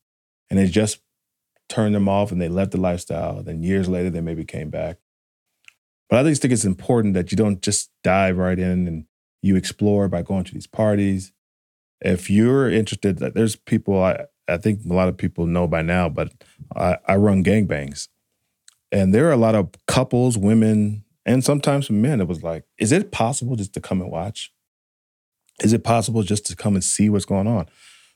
And 0.50 0.58
it 0.58 0.66
just 0.66 1.00
turned 1.68 1.94
them 1.94 2.08
off 2.08 2.30
and 2.30 2.40
they 2.40 2.48
left 2.48 2.72
the 2.72 2.80
lifestyle. 2.80 3.42
Then 3.42 3.62
years 3.62 3.88
later, 3.88 4.10
they 4.10 4.20
maybe 4.20 4.44
came 4.44 4.68
back. 4.68 4.98
But 6.10 6.26
I 6.26 6.28
just 6.28 6.42
think 6.42 6.52
it's 6.52 6.64
important 6.64 7.14
that 7.14 7.30
you 7.30 7.36
don't 7.36 7.62
just 7.62 7.90
dive 8.02 8.36
right 8.36 8.58
in 8.58 8.88
and 8.88 9.04
you 9.42 9.56
explore 9.56 10.08
by 10.08 10.22
going 10.22 10.44
to 10.44 10.52
these 10.52 10.66
parties. 10.66 11.32
If 12.00 12.28
you're 12.28 12.68
interested, 12.68 13.18
there's 13.18 13.56
people 13.56 14.02
I, 14.02 14.24
I 14.48 14.56
think 14.56 14.84
a 14.84 14.92
lot 14.92 15.08
of 15.08 15.16
people 15.16 15.46
know 15.46 15.68
by 15.68 15.82
now, 15.82 16.08
but 16.08 16.32
I, 16.74 16.98
I 17.06 17.16
run 17.16 17.44
gangbangs. 17.44 18.08
And 18.90 19.14
there 19.14 19.28
are 19.28 19.32
a 19.32 19.36
lot 19.36 19.54
of 19.54 19.70
couples, 19.86 20.36
women, 20.36 21.04
and 21.24 21.44
sometimes 21.44 21.90
men 21.90 22.20
It 22.20 22.26
was 22.26 22.42
like, 22.42 22.64
is 22.76 22.90
it 22.90 23.12
possible 23.12 23.54
just 23.54 23.72
to 23.74 23.80
come 23.80 24.00
and 24.00 24.10
watch? 24.10 24.52
Is 25.62 25.72
it 25.72 25.84
possible 25.84 26.22
just 26.24 26.44
to 26.46 26.56
come 26.56 26.74
and 26.74 26.82
see 26.82 27.08
what's 27.08 27.24
going 27.24 27.46
on? 27.46 27.66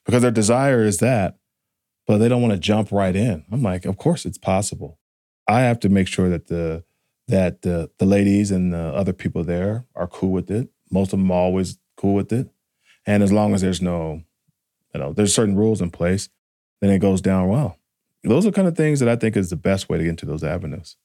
Because 0.04 0.22
their 0.22 0.30
desire 0.32 0.82
is 0.82 0.98
that, 0.98 1.38
but 2.06 2.18
they 2.18 2.28
don't 2.28 2.42
want 2.42 2.54
to 2.54 2.58
jump 2.58 2.90
right 2.90 3.14
in. 3.14 3.44
I'm 3.52 3.62
like, 3.62 3.84
of 3.84 3.98
course 3.98 4.24
it's 4.24 4.38
possible. 4.38 4.98
I 5.46 5.60
have 5.60 5.78
to 5.80 5.88
make 5.88 6.08
sure 6.08 6.28
that 6.30 6.48
the 6.48 6.84
that 7.28 7.62
the 7.62 7.90
the 7.98 8.06
ladies 8.06 8.50
and 8.50 8.72
the 8.72 8.78
other 8.94 9.12
people 9.12 9.44
there 9.44 9.84
are 9.94 10.06
cool 10.06 10.30
with 10.30 10.50
it. 10.50 10.68
Most 10.90 11.12
of 11.12 11.18
them 11.18 11.30
are 11.30 11.34
always 11.34 11.78
cool 11.96 12.14
with 12.14 12.32
it, 12.32 12.48
and 13.06 13.22
as 13.22 13.32
long 13.32 13.54
as 13.54 13.60
there's 13.60 13.82
no, 13.82 14.22
you 14.94 15.00
know, 15.00 15.12
there's 15.12 15.34
certain 15.34 15.56
rules 15.56 15.80
in 15.80 15.90
place, 15.90 16.28
then 16.80 16.90
it 16.90 16.98
goes 16.98 17.20
down 17.20 17.48
well. 17.48 17.78
Those 18.22 18.46
are 18.46 18.52
kind 18.52 18.68
of 18.68 18.76
things 18.76 19.00
that 19.00 19.08
I 19.08 19.16
think 19.16 19.36
is 19.36 19.50
the 19.50 19.56
best 19.56 19.88
way 19.88 19.98
to 19.98 20.04
get 20.04 20.10
into 20.10 20.26
those 20.26 20.44
avenues. 20.44 20.96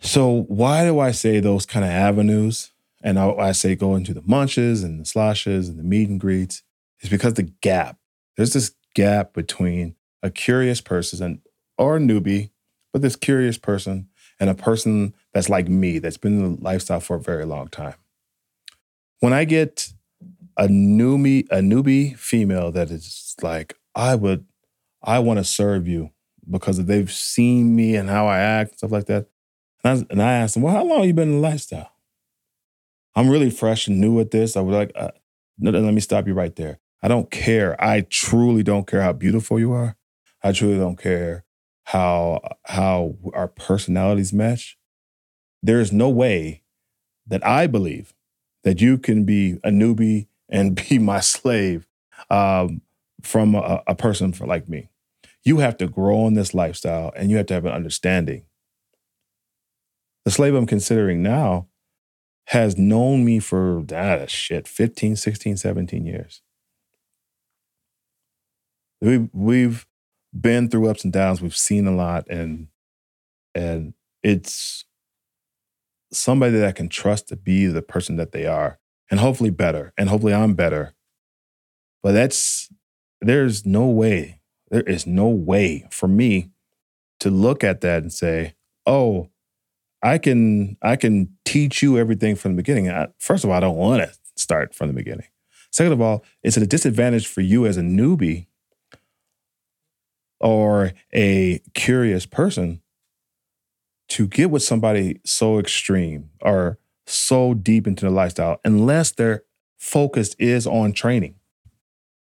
So 0.00 0.44
why 0.48 0.84
do 0.84 0.98
I 0.98 1.12
say 1.12 1.40
those 1.40 1.66
kind 1.66 1.84
of 1.84 1.90
avenues? 1.90 2.72
And 3.02 3.18
I, 3.18 3.30
I 3.32 3.52
say 3.52 3.74
go 3.74 3.96
into 3.96 4.12
the 4.12 4.22
munches 4.26 4.82
and 4.82 5.00
the 5.00 5.06
sloshes 5.06 5.68
and 5.68 5.78
the 5.78 5.82
meet 5.82 6.08
and 6.08 6.20
greets 6.20 6.62
is 7.00 7.08
because 7.08 7.34
the 7.34 7.44
gap. 7.44 7.98
There's 8.36 8.52
this 8.52 8.72
gap 8.94 9.32
between 9.32 9.96
a 10.22 10.30
curious 10.30 10.80
person 10.82 11.40
or 11.78 11.96
a 11.96 12.00
newbie, 12.00 12.50
but 12.92 13.00
this 13.00 13.16
curious 13.16 13.56
person 13.56 14.08
and 14.40 14.48
a 14.48 14.54
person 14.54 15.14
that's 15.32 15.50
like 15.50 15.68
me, 15.68 15.98
that's 15.98 16.16
been 16.16 16.40
in 16.40 16.56
the 16.56 16.62
lifestyle 16.62 17.00
for 17.00 17.16
a 17.16 17.20
very 17.20 17.44
long 17.44 17.68
time. 17.68 17.94
When 19.20 19.34
I 19.34 19.44
get 19.44 19.92
a 20.56 20.66
newbie, 20.66 21.46
a 21.50 21.58
newbie 21.58 22.16
female 22.16 22.72
that 22.72 22.90
is 22.90 23.36
like, 23.42 23.76
I 23.94 24.14
would, 24.14 24.46
I 25.02 25.18
want 25.18 25.38
to 25.38 25.44
serve 25.44 25.86
you 25.86 26.10
because 26.50 26.82
they've 26.84 27.12
seen 27.12 27.76
me 27.76 27.94
and 27.94 28.08
how 28.08 28.26
I 28.26 28.38
act, 28.38 28.70
and 28.70 28.78
stuff 28.78 28.92
like 28.92 29.06
that. 29.06 29.26
And 29.84 29.98
I, 29.98 30.06
and 30.10 30.22
I 30.22 30.46
him, 30.46 30.62
well, 30.62 30.74
how 30.74 30.84
long 30.84 31.04
you 31.04 31.12
been 31.12 31.28
in 31.34 31.40
the 31.42 31.48
lifestyle? 31.48 31.92
I'm 33.14 33.28
really 33.28 33.50
fresh 33.50 33.86
and 33.86 34.00
new 34.00 34.18
at 34.20 34.30
this. 34.30 34.56
I 34.56 34.60
was 34.60 34.74
like, 34.74 34.92
uh, 34.94 35.10
no, 35.58 35.70
let 35.70 35.94
me 35.94 36.00
stop 36.00 36.26
you 36.26 36.34
right 36.34 36.54
there. 36.56 36.78
I 37.02 37.08
don't 37.08 37.30
care. 37.30 37.82
I 37.82 38.02
truly 38.02 38.62
don't 38.62 38.86
care 38.86 39.02
how 39.02 39.12
beautiful 39.12 39.58
you 39.58 39.72
are. 39.72 39.96
I 40.42 40.52
truly 40.52 40.78
don't 40.78 40.98
care 40.98 41.44
how 41.84 42.40
how 42.64 43.16
our 43.34 43.48
personalities 43.48 44.32
match, 44.32 44.78
There 45.62 45.80
is 45.80 45.92
no 45.92 46.08
way 46.08 46.62
that 47.26 47.44
I 47.46 47.66
believe 47.66 48.14
that 48.64 48.80
you 48.80 48.98
can 48.98 49.24
be 49.24 49.58
a 49.64 49.70
newbie 49.70 50.26
and 50.48 50.74
be 50.88 50.98
my 50.98 51.20
slave 51.20 51.86
um, 52.28 52.82
from 53.22 53.54
a, 53.54 53.82
a 53.86 53.94
person 53.94 54.32
for, 54.32 54.46
like 54.46 54.68
me. 54.68 54.90
You 55.42 55.58
have 55.58 55.76
to 55.78 55.88
grow 55.88 56.26
in 56.26 56.34
this 56.34 56.54
lifestyle 56.54 57.12
and 57.16 57.30
you 57.30 57.36
have 57.38 57.46
to 57.46 57.54
have 57.54 57.64
an 57.64 57.72
understanding. 57.72 58.44
The 60.24 60.30
slave 60.30 60.54
I'm 60.54 60.66
considering 60.66 61.22
now 61.22 61.68
has 62.48 62.76
known 62.76 63.24
me 63.24 63.38
for 63.38 63.82
that 63.86 64.22
ah, 64.22 64.26
shit 64.26 64.68
15, 64.68 65.16
16, 65.16 65.56
17 65.56 66.04
years. 66.04 66.42
We, 69.00 69.30
we've 69.32 69.86
been 70.38 70.68
through 70.68 70.88
ups 70.88 71.04
and 71.04 71.12
downs. 71.12 71.40
We've 71.40 71.56
seen 71.56 71.86
a 71.86 71.94
lot, 71.94 72.26
and 72.28 72.68
and 73.54 73.94
it's 74.22 74.84
somebody 76.12 76.58
that 76.58 76.68
I 76.68 76.72
can 76.72 76.88
trust 76.88 77.28
to 77.28 77.36
be 77.36 77.66
the 77.66 77.82
person 77.82 78.16
that 78.16 78.32
they 78.32 78.46
are, 78.46 78.78
and 79.10 79.20
hopefully 79.20 79.50
better, 79.50 79.92
and 79.96 80.08
hopefully 80.08 80.34
I'm 80.34 80.54
better. 80.54 80.94
But 82.02 82.12
that's 82.12 82.68
there's 83.20 83.66
no 83.66 83.86
way, 83.86 84.40
there 84.70 84.82
is 84.82 85.06
no 85.06 85.28
way 85.28 85.86
for 85.90 86.08
me 86.08 86.50
to 87.20 87.30
look 87.30 87.62
at 87.62 87.80
that 87.82 88.02
and 88.02 88.12
say, 88.12 88.54
"Oh, 88.86 89.28
I 90.02 90.18
can 90.18 90.76
I 90.82 90.96
can 90.96 91.36
teach 91.44 91.82
you 91.82 91.98
everything 91.98 92.36
from 92.36 92.52
the 92.52 92.62
beginning." 92.62 92.90
I, 92.90 93.08
first 93.18 93.44
of 93.44 93.50
all, 93.50 93.56
I 93.56 93.60
don't 93.60 93.76
want 93.76 94.02
to 94.02 94.16
start 94.36 94.74
from 94.74 94.88
the 94.88 94.94
beginning. 94.94 95.26
Second 95.72 95.92
of 95.92 96.00
all, 96.00 96.24
it's 96.42 96.56
at 96.56 96.62
a 96.62 96.66
disadvantage 96.66 97.26
for 97.26 97.42
you 97.42 97.66
as 97.66 97.76
a 97.76 97.82
newbie 97.82 98.46
or 100.40 100.92
a 101.12 101.60
curious 101.74 102.26
person 102.26 102.80
to 104.08 104.26
get 104.26 104.50
with 104.50 104.62
somebody 104.62 105.20
so 105.24 105.58
extreme 105.58 106.30
or 106.40 106.78
so 107.06 107.54
deep 107.54 107.86
into 107.86 108.04
the 108.04 108.10
lifestyle 108.10 108.60
unless 108.64 109.12
their 109.12 109.44
focus 109.78 110.34
is 110.38 110.66
on 110.66 110.92
training. 110.92 111.34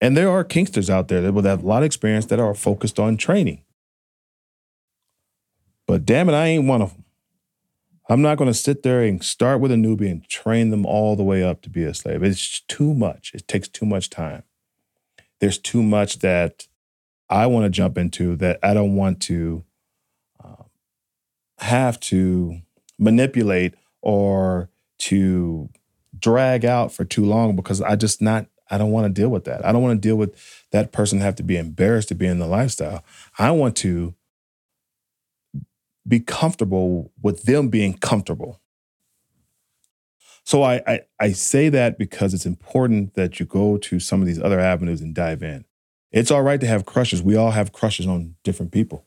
And 0.01 0.17
there 0.17 0.31
are 0.31 0.45
kinksters 0.45 0.89
out 0.89 1.09
there 1.09 1.21
that 1.23 1.33
will 1.33 1.43
have 1.43 1.63
a 1.63 1.67
lot 1.67 1.83
of 1.83 1.87
experience 1.87 2.27
that 2.27 2.39
are 2.39 2.55
focused 2.55 3.01
on 3.01 3.17
training. 3.17 3.65
But 5.87 6.05
damn 6.05 6.29
it, 6.29 6.35
I 6.35 6.47
ain't 6.49 6.69
one 6.69 6.83
of 6.83 6.93
them. 6.93 7.05
I'm 8.11 8.23
not 8.23 8.39
going 8.39 8.49
to 8.51 8.55
sit 8.55 8.83
there 8.83 9.03
and 9.03 9.23
start 9.23 9.61
with 9.61 9.73
a 9.73 9.75
newbie 9.75 10.11
and 10.11 10.27
train 10.29 10.71
them 10.71 10.87
all 10.87 11.17
the 11.17 11.25
way 11.25 11.43
up 11.43 11.61
to 11.63 11.71
be 11.71 11.85
a 11.85 11.93
slave. 11.93 12.23
It's 12.23 12.61
too 12.61 12.95
much. 12.95 13.33
It 13.35 13.49
takes 13.49 13.69
too 13.69 13.85
much 13.85 14.09
time. 14.09 14.45
There's 15.41 15.59
too 15.59 15.83
much 15.83 16.21
that 16.21 16.68
I 17.31 17.47
want 17.47 17.65
to 17.65 17.71
jump 17.71 17.99
into 17.99 18.37
that 18.37 18.59
I 18.63 18.75
don't 18.75 18.97
want 18.97 19.21
to 19.23 19.65
uh, 20.43 20.65
have 21.59 22.01
to 22.01 22.61
manipulate 22.99 23.75
or 24.01 24.71
to 24.99 25.69
drag 26.19 26.65
out 26.65 26.93
for 26.93 27.05
too 27.05 27.25
long 27.25 27.55
because 27.55 27.81
I 27.81 27.97
just 27.97 28.21
not 28.23 28.47
I 28.71 28.77
don't 28.77 28.91
want 28.91 29.07
to 29.07 29.21
deal 29.21 29.31
with 29.31 29.45
that. 29.45 29.65
I 29.65 29.73
don't 29.73 29.83
want 29.83 30.01
to 30.01 30.09
deal 30.09 30.17
with 30.17 30.65
that 30.73 30.93
person 30.93 31.21
have 31.21 31.37
to 31.37 31.43
be 31.43 31.57
embarrassed 31.57 32.09
to 32.09 32.15
be 32.15 32.27
in 32.27 32.39
the 32.39 32.47
lifestyle. 32.47 33.03
I 33.39 33.51
want 33.51 33.77
to 33.79 34.15
be 36.07 36.21
comfortable 36.21 37.13
with 37.23 37.45
them 37.45 37.69
being 37.69 37.95
comfortable. 37.95 38.61
So 40.45 40.63
I, 40.63 40.83
I, 40.87 41.01
I 41.21 41.33
say 41.33 41.69
that 41.69 41.99
because 41.99 42.33
it's 42.33 42.47
important 42.47 43.15
that 43.15 43.39
you 43.39 43.45
go 43.45 43.77
to 43.77 44.01
some 44.01 44.23
of 44.23 44.27
these 44.27 44.41
other 44.41 44.59
avenues 44.61 45.03
and 45.03 45.15
dive 45.15 45.43
in. 45.43 45.67
It's 46.11 46.31
all 46.31 46.43
right 46.43 46.61
to 46.61 46.67
have 46.67 46.87
crushes. 46.87 47.23
We 47.23 47.37
all 47.37 47.51
have 47.51 47.73
crushes 47.73 48.07
on 48.07 48.37
different 48.43 48.73
people. 48.73 49.07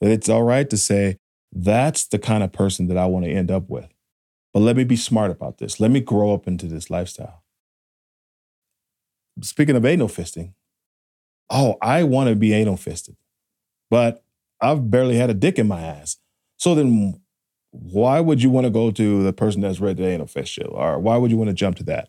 It's 0.00 0.28
all 0.28 0.44
right 0.44 0.68
to 0.70 0.76
say, 0.76 1.18
that's 1.52 2.06
the 2.06 2.18
kind 2.18 2.42
of 2.44 2.52
person 2.52 2.86
that 2.88 2.96
I 2.96 3.06
want 3.06 3.24
to 3.24 3.30
end 3.30 3.50
up 3.50 3.68
with. 3.68 3.88
But 4.52 4.60
let 4.60 4.76
me 4.76 4.84
be 4.84 4.96
smart 4.96 5.30
about 5.30 5.58
this. 5.58 5.80
Let 5.80 5.90
me 5.90 6.00
grow 6.00 6.32
up 6.32 6.46
into 6.46 6.66
this 6.66 6.90
lifestyle. 6.90 7.42
Speaking 9.42 9.76
of 9.76 9.84
anal 9.84 10.08
fisting, 10.08 10.54
oh, 11.50 11.76
I 11.80 12.02
want 12.02 12.28
to 12.28 12.36
be 12.36 12.52
anal 12.52 12.76
fisted, 12.76 13.16
but 13.90 14.24
I've 14.60 14.90
barely 14.90 15.16
had 15.16 15.30
a 15.30 15.34
dick 15.34 15.58
in 15.58 15.68
my 15.68 15.80
ass. 15.80 16.16
So 16.56 16.74
then 16.74 17.20
why 17.70 18.20
would 18.20 18.42
you 18.42 18.50
want 18.50 18.64
to 18.64 18.70
go 18.70 18.90
to 18.90 19.22
the 19.22 19.32
person 19.32 19.60
that's 19.60 19.80
ready 19.80 20.02
to 20.02 20.08
anal 20.08 20.26
fist 20.26 20.56
you? 20.56 20.64
Or 20.64 20.98
why 20.98 21.16
would 21.16 21.30
you 21.30 21.36
want 21.36 21.48
to 21.48 21.54
jump 21.54 21.76
to 21.76 21.84
that? 21.84 22.08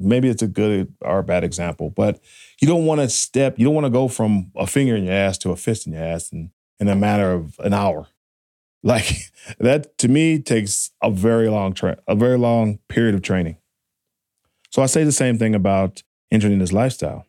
Maybe 0.00 0.28
it's 0.28 0.42
a 0.42 0.46
good 0.46 0.94
or 1.00 1.20
a 1.20 1.24
bad 1.24 1.44
example, 1.44 1.90
but 1.90 2.20
you 2.60 2.68
don't 2.68 2.86
want 2.86 3.00
to 3.00 3.08
step, 3.08 3.58
you 3.58 3.64
don't 3.64 3.74
want 3.74 3.86
to 3.86 3.90
go 3.90 4.08
from 4.08 4.50
a 4.56 4.66
finger 4.66 4.96
in 4.96 5.04
your 5.04 5.14
ass 5.14 5.38
to 5.38 5.50
a 5.50 5.56
fist 5.56 5.86
in 5.86 5.92
your 5.92 6.02
ass 6.02 6.32
in, 6.32 6.50
in 6.78 6.88
a 6.88 6.96
matter 6.96 7.32
of 7.32 7.58
an 7.60 7.74
hour. 7.74 8.08
Like 8.82 9.30
that 9.58 9.98
to 9.98 10.08
me 10.08 10.38
takes 10.38 10.90
a 11.02 11.10
very 11.10 11.50
long 11.50 11.74
tra- 11.74 11.98
a 12.08 12.14
very 12.14 12.38
long 12.38 12.78
period 12.88 13.14
of 13.14 13.20
training. 13.20 13.58
So 14.70 14.80
I 14.82 14.86
say 14.86 15.04
the 15.04 15.12
same 15.12 15.36
thing 15.36 15.54
about 15.54 16.02
entering 16.30 16.60
this 16.60 16.72
lifestyle. 16.72 17.26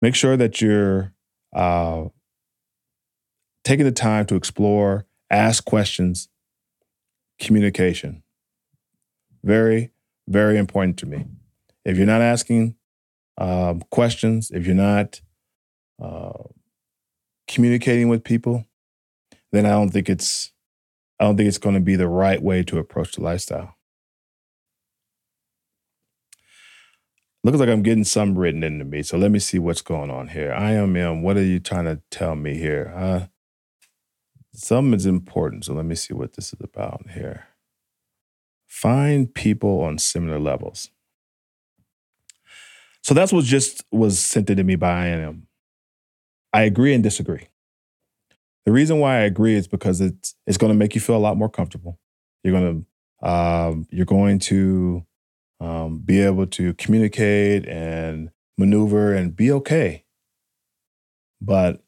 Make 0.00 0.14
sure 0.14 0.36
that 0.36 0.60
you're 0.60 1.12
uh, 1.52 2.04
taking 3.64 3.84
the 3.84 3.90
time 3.92 4.26
to 4.26 4.36
explore, 4.36 5.06
ask 5.30 5.64
questions, 5.64 6.28
communication. 7.40 8.22
Very, 9.42 9.90
very 10.32 10.58
important 10.58 10.98
to 10.98 11.06
me. 11.06 11.26
If 11.84 11.96
you're 11.96 12.06
not 12.06 12.22
asking 12.22 12.76
um, 13.38 13.82
questions, 13.90 14.50
if 14.50 14.66
you're 14.66 14.74
not 14.74 15.20
uh, 16.02 16.44
communicating 17.48 18.08
with 18.08 18.24
people, 18.24 18.64
then 19.52 19.66
I 19.66 19.70
don't 19.70 19.90
think 19.90 20.08
it's 20.08 20.52
I 21.20 21.24
don't 21.24 21.36
think 21.36 21.48
it's 21.48 21.58
going 21.58 21.76
to 21.76 21.80
be 21.80 21.94
the 21.94 22.08
right 22.08 22.42
way 22.42 22.64
to 22.64 22.78
approach 22.78 23.12
the 23.12 23.22
lifestyle. 23.22 23.76
Looks 27.44 27.58
like 27.58 27.68
I'm 27.68 27.82
getting 27.82 28.04
some 28.04 28.38
written 28.38 28.62
into 28.62 28.84
me, 28.84 29.02
so 29.02 29.18
let 29.18 29.30
me 29.30 29.38
see 29.38 29.58
what's 29.58 29.82
going 29.82 30.10
on 30.10 30.28
here. 30.28 30.52
I 30.52 30.72
am 30.72 30.96
in. 30.96 31.22
What 31.22 31.36
are 31.36 31.44
you 31.44 31.60
trying 31.60 31.84
to 31.84 32.00
tell 32.10 32.36
me 32.36 32.54
here? 32.54 32.92
Uh, 32.96 33.26
something 34.54 34.94
is 34.94 35.06
important, 35.06 35.64
so 35.64 35.74
let 35.74 35.84
me 35.84 35.94
see 35.94 36.14
what 36.14 36.34
this 36.34 36.52
is 36.52 36.60
about 36.60 37.10
here. 37.10 37.48
Find 38.72 39.32
people 39.32 39.82
on 39.82 39.98
similar 39.98 40.40
levels. 40.40 40.88
So 43.02 43.12
that's 43.12 43.30
what 43.30 43.44
just 43.44 43.84
was 43.92 44.18
sent 44.18 44.46
to 44.46 44.64
me 44.64 44.76
by 44.76 45.08
him. 45.08 45.46
I 46.54 46.62
agree 46.62 46.94
and 46.94 47.02
disagree. 47.02 47.48
The 48.64 48.72
reason 48.72 48.98
why 48.98 49.18
I 49.18 49.20
agree 49.20 49.54
is 49.56 49.68
because 49.68 50.00
it's 50.00 50.34
it's 50.46 50.56
going 50.56 50.72
to 50.72 50.78
make 50.78 50.94
you 50.94 51.02
feel 51.02 51.16
a 51.16 51.18
lot 51.18 51.36
more 51.36 51.50
comfortable. 51.50 52.00
You're 52.42 52.58
going 52.58 52.86
to 53.20 53.28
um, 53.28 53.86
you're 53.90 54.06
going 54.06 54.38
to 54.38 55.04
um, 55.60 55.98
be 55.98 56.22
able 56.22 56.46
to 56.46 56.72
communicate 56.74 57.68
and 57.68 58.30
maneuver 58.56 59.12
and 59.12 59.36
be 59.36 59.52
okay. 59.52 60.06
But 61.42 61.82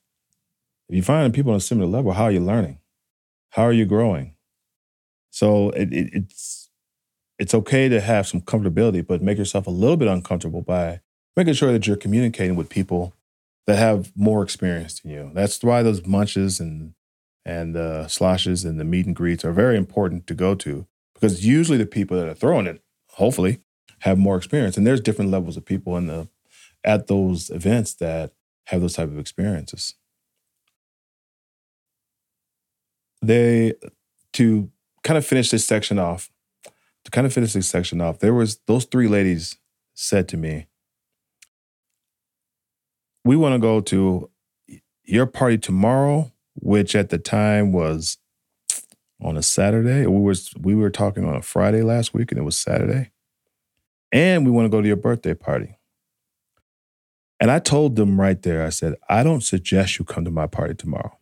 if 0.91 0.97
you 0.97 1.03
find 1.03 1.33
people 1.33 1.53
on 1.53 1.57
a 1.57 1.61
similar 1.61 1.89
level, 1.89 2.13
how 2.13 2.25
are 2.25 2.31
you 2.31 2.41
learning? 2.41 2.79
How 3.53 3.63
are 3.63 3.73
you 3.73 3.87
growing? 3.87 4.35
So 5.31 5.71
it, 5.71 5.93
it, 5.93 6.11
it's 6.13 6.64
it's 7.39 7.55
okay 7.55 7.89
to 7.89 8.01
have 8.01 8.27
some 8.27 8.41
comfortability, 8.41 9.07
but 9.07 9.23
make 9.23 9.39
yourself 9.39 9.67
a 9.67 9.71
little 9.71 9.97
bit 9.97 10.09
uncomfortable 10.09 10.63
by 10.63 11.01
making 11.37 11.55
sure 11.55 11.73
that 11.73 11.87
you're 11.87 11.97
communicating 11.97 12.57
with 12.57 12.69
people 12.69 13.15
that 13.67 13.77
have 13.77 14.13
more 14.15 14.43
experience 14.43 15.01
than 15.01 15.11
you. 15.11 15.31
That's 15.35 15.63
why 15.63 15.83
those 15.83 16.07
munches 16.07 16.61
and 16.61 16.95
and 17.47 17.75
the 17.75 18.09
sloshes 18.09 18.65
and 18.65 18.81
the 18.81 18.85
meet 18.85 19.05
and 19.05 19.15
greets 19.15 19.45
are 19.45 19.53
very 19.53 19.77
important 19.77 20.27
to 20.27 20.35
go 20.35 20.55
to 20.55 20.87
because 21.13 21.45
usually 21.45 21.77
the 21.77 21.87
people 21.87 22.17
that 22.17 22.27
are 22.27 22.35
throwing 22.35 22.67
it, 22.67 22.83
hopefully, 23.13 23.61
have 24.01 24.19
more 24.19 24.37
experience. 24.37 24.77
And 24.77 24.87
there's 24.87 25.01
different 25.01 25.31
levels 25.31 25.57
of 25.57 25.65
people 25.65 25.97
in 25.97 26.07
the 26.07 26.29
at 26.85 27.07
those 27.07 27.51
events 27.51 27.95
that 27.95 28.33
have 28.67 28.81
those 28.81 28.95
type 28.95 29.09
of 29.09 29.19
experiences. 29.19 29.95
They 33.23 33.75
to 34.35 34.71
kind 35.03 35.17
of 35.17 35.25
finish 35.25 35.51
this 35.51 35.65
section 35.65 35.99
off, 35.99 36.31
to 37.05 37.11
kind 37.11 37.27
of 37.27 37.33
finish 37.33 37.53
this 37.53 37.69
section 37.69 38.01
off, 38.01 38.19
there 38.19 38.35
was 38.35 38.59
those 38.67 38.85
three 38.85 39.09
ladies 39.09 39.57
said 39.95 40.29
to 40.29 40.37
me, 40.37 40.67
"We 43.25 43.37
want 43.37 43.55
to 43.55 43.59
go 43.59 43.81
to 43.81 44.31
your 45.05 45.27
party 45.27 45.59
tomorrow, 45.59 46.33
which 46.55 46.97
at 46.97 47.11
the 47.11 47.19
time 47.19 47.73
was 47.73 48.19
on 49.21 49.37
a 49.37 49.43
Saturday. 49.43 50.07
We 50.07 50.21
was 50.21 50.53
we 50.59 50.75
were 50.75 50.91
talking 50.91 51.25
on 51.25 51.37
a 51.37 51.43
Friday 51.43 51.83
last 51.83 52.15
week, 52.15 52.33
and 52.33 52.39
it 52.39 52.45
was 52.45 52.59
Saturday, 52.59 53.11
and 54.13 54.45
we 54.45 54.51
want 54.51 54.67
to 54.67 54.71
go 54.71 54.81
to 54.81 54.89
your 54.89 54.97
birthday 54.97 55.35
party." 55.35 55.79
And 57.41 57.51
I 57.51 57.59
told 57.59 57.97
them 57.97 58.21
right 58.21 58.41
there, 58.41 58.65
I 58.65 58.71
said, 58.71 58.95
I 59.09 59.23
don't 59.23 59.43
suggest 59.43 59.99
you 59.99 60.05
come 60.05 60.25
to 60.25 60.31
my 60.31 60.47
party 60.47 60.75
tomorrow. 60.75 61.19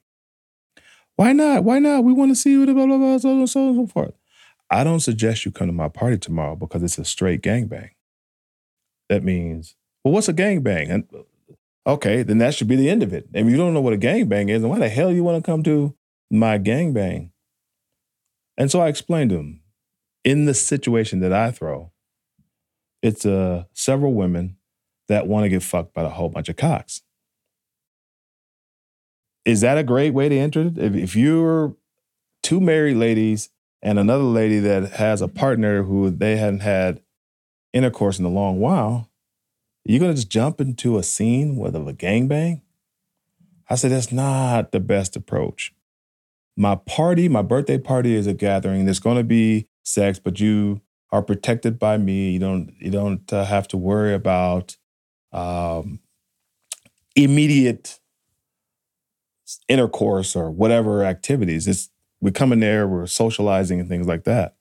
Why 1.16 1.32
not? 1.32 1.64
Why 1.64 1.78
not? 1.78 2.04
We 2.04 2.12
want 2.12 2.30
to 2.30 2.36
see 2.36 2.52
you, 2.52 2.64
blah, 2.66 2.86
blah, 2.86 2.98
blah, 2.98 3.18
so 3.18 3.30
on 3.30 3.38
and 3.38 3.50
so 3.50 3.86
forth. 3.86 4.14
I 4.72 4.84
don't 4.84 5.00
suggest 5.00 5.44
you 5.44 5.52
come 5.52 5.66
to 5.66 5.72
my 5.72 5.88
party 5.88 6.16
tomorrow 6.16 6.56
because 6.56 6.82
it's 6.82 6.96
a 6.96 7.04
straight 7.04 7.42
gangbang. 7.42 7.90
That 9.10 9.22
means, 9.22 9.76
well, 10.02 10.14
what's 10.14 10.30
a 10.30 10.32
gangbang? 10.32 10.90
And 10.90 11.04
okay, 11.86 12.22
then 12.22 12.38
that 12.38 12.54
should 12.54 12.68
be 12.68 12.76
the 12.76 12.88
end 12.88 13.02
of 13.02 13.12
it. 13.12 13.28
If 13.34 13.46
you 13.46 13.58
don't 13.58 13.74
know 13.74 13.82
what 13.82 13.92
a 13.92 13.98
gangbang 13.98 14.48
is, 14.48 14.62
then 14.62 14.70
why 14.70 14.78
the 14.78 14.88
hell 14.88 15.12
you 15.12 15.22
want 15.22 15.44
to 15.44 15.48
come 15.48 15.62
to 15.64 15.94
my 16.30 16.58
gangbang? 16.58 17.32
And 18.56 18.70
so 18.70 18.80
I 18.80 18.88
explained 18.88 19.28
to 19.30 19.36
him, 19.36 19.60
in 20.24 20.46
the 20.46 20.54
situation 20.54 21.20
that 21.20 21.34
I 21.34 21.50
throw, 21.50 21.92
it's 23.02 23.26
uh, 23.26 23.64
several 23.74 24.14
women 24.14 24.56
that 25.08 25.26
want 25.26 25.44
to 25.44 25.50
get 25.50 25.62
fucked 25.62 25.92
by 25.92 26.02
a 26.02 26.08
whole 26.08 26.30
bunch 26.30 26.48
of 26.48 26.56
cocks. 26.56 27.02
Is 29.44 29.60
that 29.60 29.76
a 29.76 29.82
great 29.82 30.14
way 30.14 30.30
to 30.30 30.38
enter 30.38 30.62
it? 30.62 30.78
If, 30.78 30.94
if 30.94 31.16
you're 31.16 31.76
two 32.42 32.60
married 32.60 32.96
ladies 32.96 33.50
and 33.82 33.98
another 33.98 34.24
lady 34.24 34.58
that 34.60 34.92
has 34.92 35.20
a 35.20 35.28
partner 35.28 35.82
who 35.82 36.10
they 36.10 36.36
hadn't 36.36 36.60
had 36.60 37.00
intercourse 37.72 38.18
in 38.18 38.24
a 38.24 38.30
long 38.30 38.60
while, 38.60 39.10
you're 39.84 40.00
gonna 40.00 40.14
just 40.14 40.30
jump 40.30 40.60
into 40.60 40.98
a 40.98 41.02
scene 41.02 41.56
with 41.56 41.74
a 41.74 41.80
gangbang? 41.80 42.62
I 43.68 43.74
said 43.74 43.90
that's 43.90 44.12
not 44.12 44.72
the 44.72 44.80
best 44.80 45.16
approach. 45.16 45.74
My 46.56 46.76
party, 46.76 47.28
my 47.28 47.42
birthday 47.42 47.78
party 47.78 48.14
is 48.14 48.26
a 48.26 48.34
gathering. 48.34 48.84
There's 48.84 49.00
gonna 49.00 49.24
be 49.24 49.68
sex, 49.82 50.18
but 50.18 50.38
you 50.38 50.80
are 51.10 51.22
protected 51.22 51.78
by 51.78 51.98
me. 51.98 52.30
You 52.30 52.38
don't 52.38 52.74
you 52.78 52.90
don't 52.90 53.32
uh, 53.32 53.44
have 53.44 53.66
to 53.68 53.76
worry 53.76 54.14
about 54.14 54.76
um, 55.32 56.00
immediate 57.16 57.98
intercourse 59.68 60.36
or 60.36 60.50
whatever 60.50 61.04
activities. 61.04 61.66
It's 61.66 61.90
we 62.22 62.30
come 62.30 62.52
in 62.52 62.60
there, 62.60 62.86
we're 62.86 63.06
socializing 63.06 63.80
and 63.80 63.88
things 63.88 64.06
like 64.06 64.24
that. 64.24 64.54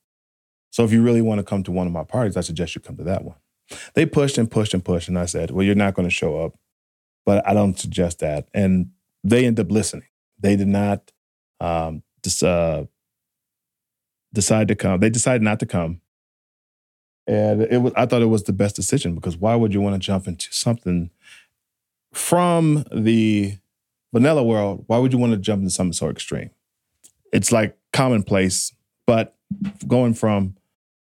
So 0.72 0.84
if 0.84 0.92
you 0.92 1.04
really 1.04 1.22
want 1.22 1.40
to 1.40 1.44
come 1.44 1.64
to 1.64 1.72
one 1.72 1.86
of 1.86 1.94
my 1.94 2.04
parties, 2.04 2.36
I 2.36 2.42
suggest 2.42 2.76
you 2.76 2.82
come 2.82 2.98
to 2.98 3.04
that 3.04 3.24
one. 3.24 3.36
They 3.94 4.06
pushed 4.06 4.38
and 4.38 4.50
pushed 4.50 4.74
and 4.74 4.84
pushed, 4.84 5.08
and 5.08 5.18
I 5.18 5.26
said, 5.26 5.52
"Well, 5.52 5.66
you're 5.66 5.76
not 5.76 5.94
going 5.94 6.08
to 6.08 6.14
show 6.14 6.44
up," 6.44 6.56
but 7.26 7.48
I 7.48 7.54
don't 7.54 7.80
suggest 7.80 8.20
that. 8.20 8.48
And 8.54 8.90
they 9.24 9.46
end 9.46 9.60
up 9.60 9.72
listening. 9.72 10.08
They 10.40 10.56
did 10.56 10.68
not 10.68 11.12
um, 11.62 12.04
dis- 12.22 12.44
uh, 12.44 12.86
decide 14.34 14.68
to 14.70 14.76
come. 14.76 15.00
They 15.00 15.10
decided 15.10 15.44
not 15.44 15.60
to 15.60 15.66
come, 15.66 16.02
and 17.28 17.62
it 17.62 17.78
was. 17.78 17.94
I 17.96 18.06
thought 18.08 18.22
it 18.22 18.26
was 18.26 18.44
the 18.44 18.54
best 18.54 18.76
decision 18.76 19.14
because 19.14 19.38
why 19.38 19.56
would 19.56 19.74
you 19.74 19.82
want 19.82 19.94
to 19.94 20.06
jump 20.06 20.28
into 20.28 20.52
something 20.52 21.12
from 22.12 22.84
the 22.94 23.58
vanilla 24.12 24.44
world? 24.44 24.84
Why 24.88 24.98
would 24.98 25.14
you 25.14 25.20
want 25.20 25.34
to 25.34 25.38
jump 25.38 25.60
into 25.60 25.72
something 25.72 25.94
so 25.94 26.10
extreme? 26.10 26.50
It's 27.32 27.52
like 27.52 27.78
commonplace, 27.94 28.74
but 29.06 29.36
going 29.88 30.14
from 30.14 30.56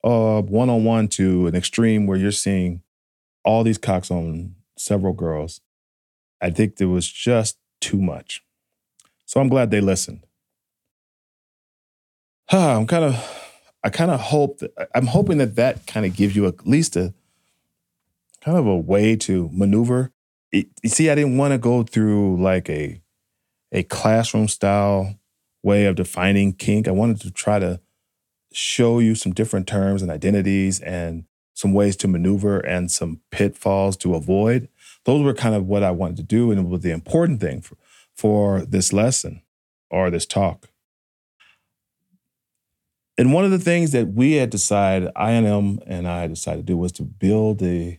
uh, 0.04 0.42
one-on-one 0.42 1.08
to 1.08 1.46
an 1.46 1.54
extreme 1.54 2.06
where 2.06 2.18
you're 2.18 2.30
seeing 2.30 2.82
all 3.44 3.64
these 3.64 3.78
cocks 3.78 4.10
on 4.10 4.54
several 4.76 5.12
girls, 5.12 5.60
I 6.40 6.50
think 6.50 6.76
there 6.76 6.88
was 6.88 7.08
just 7.08 7.58
too 7.80 8.00
much. 8.00 8.42
So 9.26 9.40
I'm 9.40 9.48
glad 9.48 9.70
they 9.70 9.80
listened. 9.80 10.26
I'm 12.50 12.86
kind 12.86 13.04
of, 13.04 13.60
I 13.82 13.90
kind 13.90 14.10
of 14.10 14.20
hope 14.20 14.58
that 14.58 14.72
I'm 14.94 15.06
hoping 15.06 15.38
that 15.38 15.56
that 15.56 15.86
kind 15.86 16.06
of 16.06 16.16
gives 16.16 16.34
you 16.34 16.46
at 16.46 16.66
least 16.66 16.96
a 16.96 17.14
kind 18.40 18.56
of 18.56 18.66
a 18.66 18.76
way 18.76 19.16
to 19.16 19.50
maneuver. 19.52 20.12
It, 20.52 20.68
you 20.82 20.88
see, 20.88 21.10
I 21.10 21.14
didn't 21.14 21.36
want 21.36 21.52
to 21.52 21.58
go 21.58 21.82
through 21.82 22.42
like 22.42 22.70
a 22.70 23.02
a 23.70 23.82
classroom 23.82 24.48
style 24.48 25.17
way 25.62 25.86
of 25.86 25.96
defining 25.96 26.52
kink. 26.52 26.88
I 26.88 26.92
wanted 26.92 27.20
to 27.22 27.30
try 27.30 27.58
to 27.58 27.80
show 28.52 28.98
you 28.98 29.14
some 29.14 29.32
different 29.32 29.66
terms 29.66 30.02
and 30.02 30.10
identities 30.10 30.80
and 30.80 31.24
some 31.54 31.74
ways 31.74 31.96
to 31.96 32.08
maneuver 32.08 32.60
and 32.60 32.90
some 32.90 33.20
pitfalls 33.30 33.96
to 33.98 34.14
avoid. 34.14 34.68
Those 35.04 35.22
were 35.22 35.34
kind 35.34 35.54
of 35.54 35.66
what 35.66 35.82
I 35.82 35.90
wanted 35.90 36.16
to 36.18 36.22
do, 36.22 36.50
and 36.50 36.60
it 36.60 36.66
was 36.66 36.82
the 36.82 36.92
important 36.92 37.40
thing 37.40 37.60
for, 37.60 37.76
for 38.16 38.60
this 38.60 38.92
lesson 38.92 39.42
or 39.90 40.10
this 40.10 40.26
talk. 40.26 40.68
And 43.18 43.32
one 43.32 43.44
of 43.44 43.50
the 43.50 43.58
things 43.58 43.90
that 43.90 44.12
we 44.12 44.34
had 44.34 44.50
decided, 44.50 45.10
I&M 45.16 45.80
and 45.86 46.06
I 46.06 46.28
decided 46.28 46.58
to 46.58 46.72
do 46.72 46.76
was 46.76 46.92
to 46.92 47.02
build 47.02 47.60
a 47.62 47.98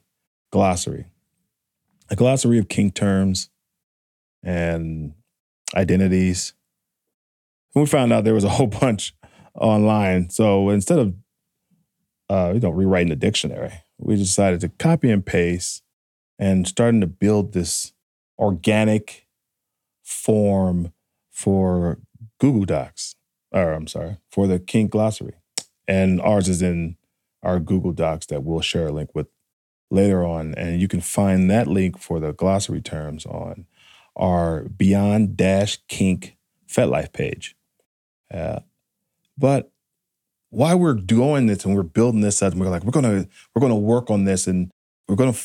glossary, 0.52 1.08
a 2.10 2.16
glossary 2.16 2.58
of 2.58 2.70
kink 2.70 2.96
terms 2.96 3.50
and 4.42 5.14
identities. 5.76 6.54
And 7.74 7.84
we 7.84 7.86
found 7.88 8.12
out 8.12 8.24
there 8.24 8.34
was 8.34 8.44
a 8.44 8.50
whole 8.50 8.68
bunch 8.82 9.14
online. 9.56 10.30
So 10.30 10.70
instead 10.70 11.00
of 11.00 11.14
uh, 12.30 12.52
you 12.54 12.60
know 12.60 12.70
rewriting 12.70 13.10
the 13.10 13.16
dictionary, 13.16 13.74
we 13.98 14.16
decided 14.16 14.62
to 14.62 14.70
copy 14.70 15.10
and 15.10 15.26
paste 15.26 15.84
and 16.38 16.68
starting 16.68 17.02
to 17.02 17.08
build 17.08 17.54
this 17.54 17.94
organic 18.38 19.28
form 20.02 20.94
for 21.32 22.00
Google 22.40 22.66
Docs. 22.66 23.16
Or 23.52 23.74
I'm 23.74 23.88
sorry, 23.88 24.18
for 24.32 24.48
the 24.48 24.60
Kink 24.60 24.92
glossary. 24.92 25.34
And 25.88 26.22
ours 26.22 26.48
is 26.48 26.62
in 26.62 26.98
our 27.42 27.60
Google 27.60 27.92
Docs 27.92 28.28
that 28.28 28.44
we'll 28.44 28.62
share 28.62 28.88
a 28.88 28.92
link 28.92 29.10
with 29.14 29.28
later 29.90 30.24
on. 30.24 30.54
And 30.56 30.80
you 30.80 30.88
can 30.88 31.02
find 31.02 31.50
that 31.50 31.68
link 31.68 31.98
for 31.98 32.20
the 32.20 32.32
glossary 32.32 32.82
terms 32.82 33.26
on 33.26 33.66
our 34.16 34.64
Beyond 34.64 35.36
Dash 35.36 35.80
Kink 35.88 36.38
FetLife 36.68 37.12
page. 37.12 37.56
Uh, 38.34 38.60
but 39.38 39.72
while 40.50 40.78
we're 40.78 40.94
doing 40.96 41.46
this 41.46 41.66
and 41.66 41.76
we're 41.76 41.84
building 41.84 42.22
this 42.22 42.42
up, 42.42 42.54
and 42.54 42.62
we're 42.62 42.70
like, 42.70 42.84
we're 42.84 42.92
gonna 42.92 43.28
we're 43.54 43.62
gonna 43.62 43.76
work 43.76 44.10
on 44.10 44.26
this, 44.26 44.48
and 44.48 44.72
we're 45.08 45.16
gonna 45.16 45.36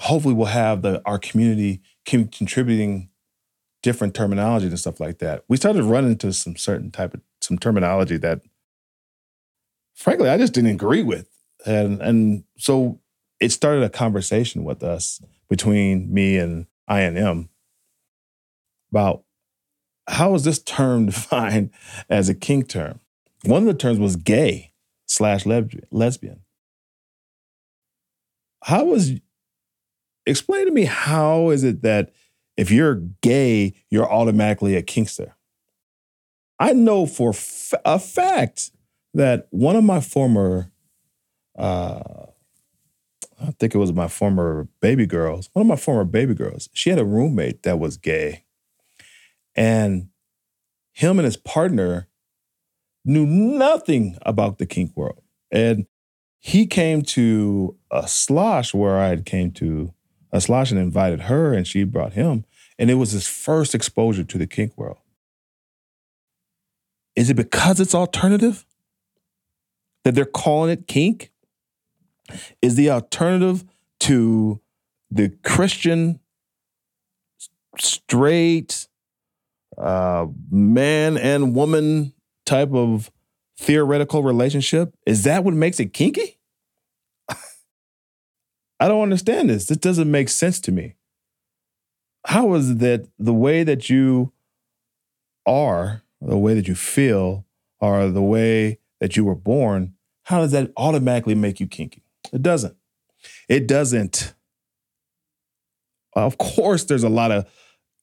hopefully 0.00 0.34
we'll 0.34 0.46
have 0.46 0.82
the 0.82 1.02
our 1.04 1.18
community 1.18 1.80
contributing 2.04 3.08
different 3.82 4.14
terminology 4.14 4.66
and 4.66 4.78
stuff 4.78 5.00
like 5.00 5.18
that. 5.18 5.44
We 5.48 5.56
started 5.56 5.82
running 5.84 6.12
into 6.12 6.32
some 6.32 6.56
certain 6.56 6.90
type 6.90 7.14
of 7.14 7.20
some 7.40 7.58
terminology 7.58 8.16
that, 8.18 8.40
frankly, 9.94 10.28
I 10.30 10.38
just 10.38 10.54
didn't 10.54 10.70
agree 10.70 11.02
with, 11.02 11.28
and 11.66 12.00
and 12.00 12.44
so 12.56 13.00
it 13.40 13.50
started 13.50 13.82
a 13.82 13.90
conversation 13.90 14.64
with 14.64 14.82
us 14.82 15.20
between 15.48 16.12
me 16.12 16.38
and 16.38 16.66
I&M 16.88 17.48
about 18.90 19.23
how 20.08 20.34
is 20.34 20.44
this 20.44 20.62
term 20.62 21.06
defined 21.06 21.70
as 22.08 22.28
a 22.28 22.34
kink 22.34 22.68
term? 22.68 23.00
One 23.44 23.62
of 23.62 23.66
the 23.66 23.74
terms 23.74 23.98
was 23.98 24.16
gay 24.16 24.72
slash 25.06 25.44
lesbian. 25.46 26.40
How 28.62 28.84
was, 28.84 29.12
explain 30.24 30.64
to 30.66 30.72
me 30.72 30.84
how 30.84 31.50
is 31.50 31.64
it 31.64 31.82
that 31.82 32.12
if 32.56 32.70
you're 32.70 33.02
gay, 33.20 33.74
you're 33.90 34.10
automatically 34.10 34.76
a 34.76 34.82
kinkster? 34.82 35.32
I 36.58 36.72
know 36.72 37.04
for 37.04 37.30
f- 37.30 37.74
a 37.84 37.98
fact 37.98 38.70
that 39.12 39.48
one 39.50 39.76
of 39.76 39.84
my 39.84 40.00
former, 40.00 40.70
uh, 41.58 42.26
I 43.40 43.50
think 43.58 43.74
it 43.74 43.78
was 43.78 43.92
my 43.92 44.08
former 44.08 44.68
baby 44.80 45.06
girls, 45.06 45.50
one 45.52 45.62
of 45.62 45.66
my 45.66 45.76
former 45.76 46.04
baby 46.04 46.34
girls, 46.34 46.68
she 46.72 46.90
had 46.90 46.98
a 46.98 47.04
roommate 47.04 47.64
that 47.64 47.78
was 47.78 47.96
gay. 47.96 48.43
And 49.56 50.08
him 50.92 51.18
and 51.18 51.24
his 51.24 51.36
partner 51.36 52.08
knew 53.04 53.26
nothing 53.26 54.16
about 54.22 54.58
the 54.58 54.66
kink 54.66 54.96
world. 54.96 55.22
And 55.50 55.86
he 56.40 56.66
came 56.66 57.02
to 57.02 57.76
a 57.90 58.08
slosh 58.08 58.74
where 58.74 58.98
I 58.98 59.08
had 59.08 59.24
came 59.24 59.50
to 59.52 59.92
a 60.32 60.40
slosh 60.40 60.70
and 60.70 60.80
invited 60.80 61.22
her 61.22 61.54
and 61.54 61.66
she 61.66 61.84
brought 61.84 62.14
him. 62.14 62.44
And 62.78 62.90
it 62.90 62.94
was 62.94 63.12
his 63.12 63.26
first 63.26 63.74
exposure 63.74 64.24
to 64.24 64.38
the 64.38 64.46
kink 64.46 64.76
world. 64.76 64.98
Is 67.14 67.30
it 67.30 67.34
because 67.34 67.78
it's 67.78 67.94
alternative 67.94 68.66
that 70.02 70.14
they're 70.14 70.24
calling 70.24 70.70
it 70.70 70.86
kink? 70.88 71.30
Is 72.60 72.74
the 72.74 72.90
alternative 72.90 73.64
to 74.00 74.60
the 75.10 75.30
Christian 75.44 76.20
straight 77.78 78.88
uh, 79.78 80.26
man 80.50 81.16
and 81.16 81.54
woman 81.54 82.12
type 82.46 82.72
of 82.72 83.10
theoretical 83.58 84.22
relationship? 84.22 84.94
Is 85.06 85.24
that 85.24 85.44
what 85.44 85.54
makes 85.54 85.80
it 85.80 85.92
kinky? 85.92 86.38
I 87.28 88.88
don't 88.88 89.02
understand 89.02 89.50
this. 89.50 89.66
This 89.66 89.78
doesn't 89.78 90.10
make 90.10 90.28
sense 90.28 90.60
to 90.60 90.72
me. 90.72 90.94
How 92.26 92.54
is 92.54 92.70
it 92.70 92.78
that 92.78 93.08
the 93.18 93.34
way 93.34 93.64
that 93.64 93.90
you 93.90 94.32
are, 95.46 96.02
the 96.20 96.38
way 96.38 96.54
that 96.54 96.66
you 96.68 96.74
feel, 96.74 97.44
or 97.80 98.08
the 98.08 98.22
way 98.22 98.78
that 99.00 99.16
you 99.16 99.24
were 99.24 99.34
born, 99.34 99.94
how 100.24 100.40
does 100.40 100.52
that 100.52 100.72
automatically 100.76 101.34
make 101.34 101.60
you 101.60 101.66
kinky? 101.66 102.02
It 102.32 102.42
doesn't. 102.42 102.76
It 103.48 103.66
doesn't. 103.66 104.34
Of 106.14 106.38
course, 106.38 106.84
there's 106.84 107.02
a 107.02 107.08
lot 107.08 107.30
of 107.30 107.46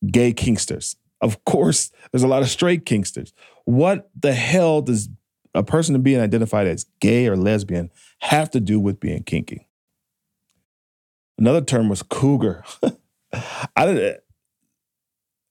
gay 0.06 0.34
kinksters. 0.34 0.96
Of 1.22 1.44
course, 1.46 1.92
there's 2.12 2.24
a 2.24 2.28
lot 2.28 2.42
of 2.42 2.50
straight 2.50 2.86
kinksters. 2.86 3.32
What 3.66 4.10
the 4.20 4.34
hell 4.34 4.82
does 4.82 5.10
a 5.54 5.64
person 5.64 6.02
being 6.02 6.20
identified 6.20 6.68
as 6.68 6.86
gay 7.00 7.28
or 7.28 7.36
lesbian 7.36 7.92
have 8.20 8.50
to 8.52 8.60
do 8.60 8.80
with 8.80 9.00
being 9.00 9.24
kinky? 9.24 9.68
Another 11.38 11.62
term 11.62 11.90
was 11.90 12.04
cougar. 12.04 12.64
I 13.76 13.86
did 13.86 14.18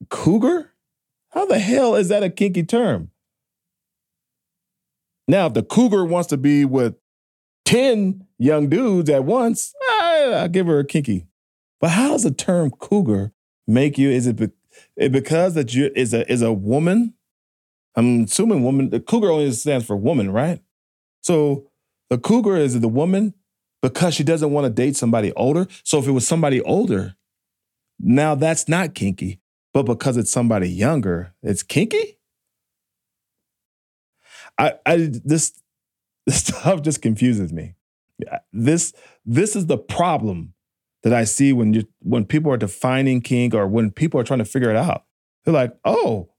cougar? 0.09 0.73
How 1.31 1.47
the 1.47 1.59
hell 1.59 1.95
is 1.95 2.09
that 2.09 2.23
a 2.23 2.31
kinky 2.31 2.65
term? 2.65 3.11
Now, 5.29 5.47
if 5.47 5.55
the 5.55 5.63
cougar 5.63 6.05
wants 6.05 6.29
to 6.31 6.37
be 6.37 6.65
with 6.65 6.97
10 7.65 8.27
young 8.39 8.69
dudes 8.69 9.09
at 9.09 9.25
once, 9.25 9.73
I, 9.81 10.33
I'll 10.35 10.49
give 10.49 10.67
her 10.67 10.81
a 10.81 10.85
kinky. 10.85 11.27
But 11.81 11.91
how 11.91 12.11
does 12.11 12.25
the 12.25 12.33
term 12.33 12.71
cougar 12.71 13.33
make 13.67 13.97
you? 13.97 14.11
Is 14.11 14.27
it, 14.27 14.41
it 14.97 15.13
because 15.13 15.55
that 15.55 15.75
you 15.75 15.91
is 15.95 16.15
a 16.15 16.31
is 16.31 16.43
a 16.43 16.53
woman? 16.53 17.15
I'm 17.97 18.25
assuming 18.25 18.63
woman. 18.63 18.91
The 18.91 19.01
cougar 19.01 19.31
only 19.31 19.51
stands 19.53 19.87
for 19.87 19.97
woman, 19.97 20.31
right? 20.31 20.61
So 21.23 21.71
the 22.09 22.19
cougar 22.19 22.57
is 22.57 22.79
the 22.79 22.89
woman 22.89 23.35
because 23.83 24.15
she 24.15 24.25
doesn't 24.25 24.51
want 24.51 24.65
to 24.65 24.71
date 24.71 24.97
somebody 24.97 25.33
older. 25.33 25.67
So 25.85 25.99
if 25.99 26.07
it 26.07 26.13
was 26.13 26.27
somebody 26.27 26.61
older, 26.63 27.15
now 27.99 28.35
that's 28.35 28.69
not 28.69 28.95
kinky. 28.95 29.41
But 29.73 29.85
because 29.85 30.17
it's 30.17 30.33
somebody 30.33 30.69
younger, 30.69 31.35
it's 31.43 31.63
kinky. 31.63 32.19
I, 34.59 34.75
I 34.85 34.97
this 35.25 35.53
this 36.27 36.45
stuff 36.45 36.83
just 36.83 37.03
confuses 37.03 37.53
me. 37.53 37.75
This 38.53 38.93
this 39.25 39.57
is 39.57 39.67
the 39.67 39.79
problem 39.79 40.55
that 41.03 41.13
I 41.13 41.25
see 41.25 41.53
when 41.53 41.73
you 41.73 41.87
when 42.01 42.25
people 42.25 42.53
are 42.53 42.57
defining 42.57 43.21
kink 43.21 43.55
or 43.55 43.67
when 43.67 43.91
people 43.91 44.21
are 44.21 44.25
trying 44.25 44.39
to 44.41 44.45
figure 44.45 44.71
it 44.71 44.77
out. 44.77 45.05
They're 45.45 45.55
like, 45.55 45.77
oh, 45.85 46.31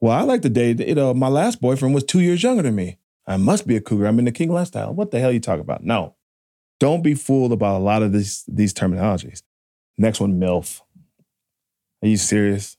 well, 0.00 0.16
I 0.16 0.22
like 0.22 0.42
to 0.42 0.48
date. 0.48 0.80
You 0.80 0.94
know, 0.94 1.14
my 1.14 1.28
last 1.28 1.60
boyfriend 1.60 1.94
was 1.94 2.04
two 2.04 2.20
years 2.20 2.42
younger 2.42 2.62
than 2.62 2.74
me. 2.74 2.98
I 3.26 3.36
must 3.36 3.66
be 3.66 3.76
a 3.76 3.80
cougar. 3.80 4.06
I'm 4.06 4.18
in 4.18 4.24
the 4.24 4.32
kink 4.32 4.50
lifestyle. 4.50 4.94
What 4.94 5.10
the 5.10 5.20
hell 5.20 5.30
are 5.30 5.32
you 5.32 5.40
talking 5.40 5.60
about? 5.60 5.84
No, 5.84 6.16
don't 6.80 7.02
be 7.02 7.14
fooled 7.14 7.52
about 7.52 7.78
a 7.78 7.84
lot 7.84 8.02
of 8.02 8.12
these 8.12 8.44
these 8.46 8.72
terminologies. 8.72 9.42
Next 9.96 10.20
one, 10.20 10.38
milf. 10.38 10.80
Are 12.02 12.08
you 12.08 12.16
serious? 12.16 12.76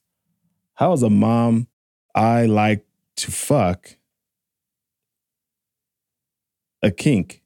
How 0.76 0.94
is 0.94 1.04
a 1.04 1.10
mom 1.10 1.68
I 2.16 2.46
like 2.46 2.86
to 3.18 3.32
fuck 3.32 3.98
a 6.82 6.90
kink? 6.90 7.39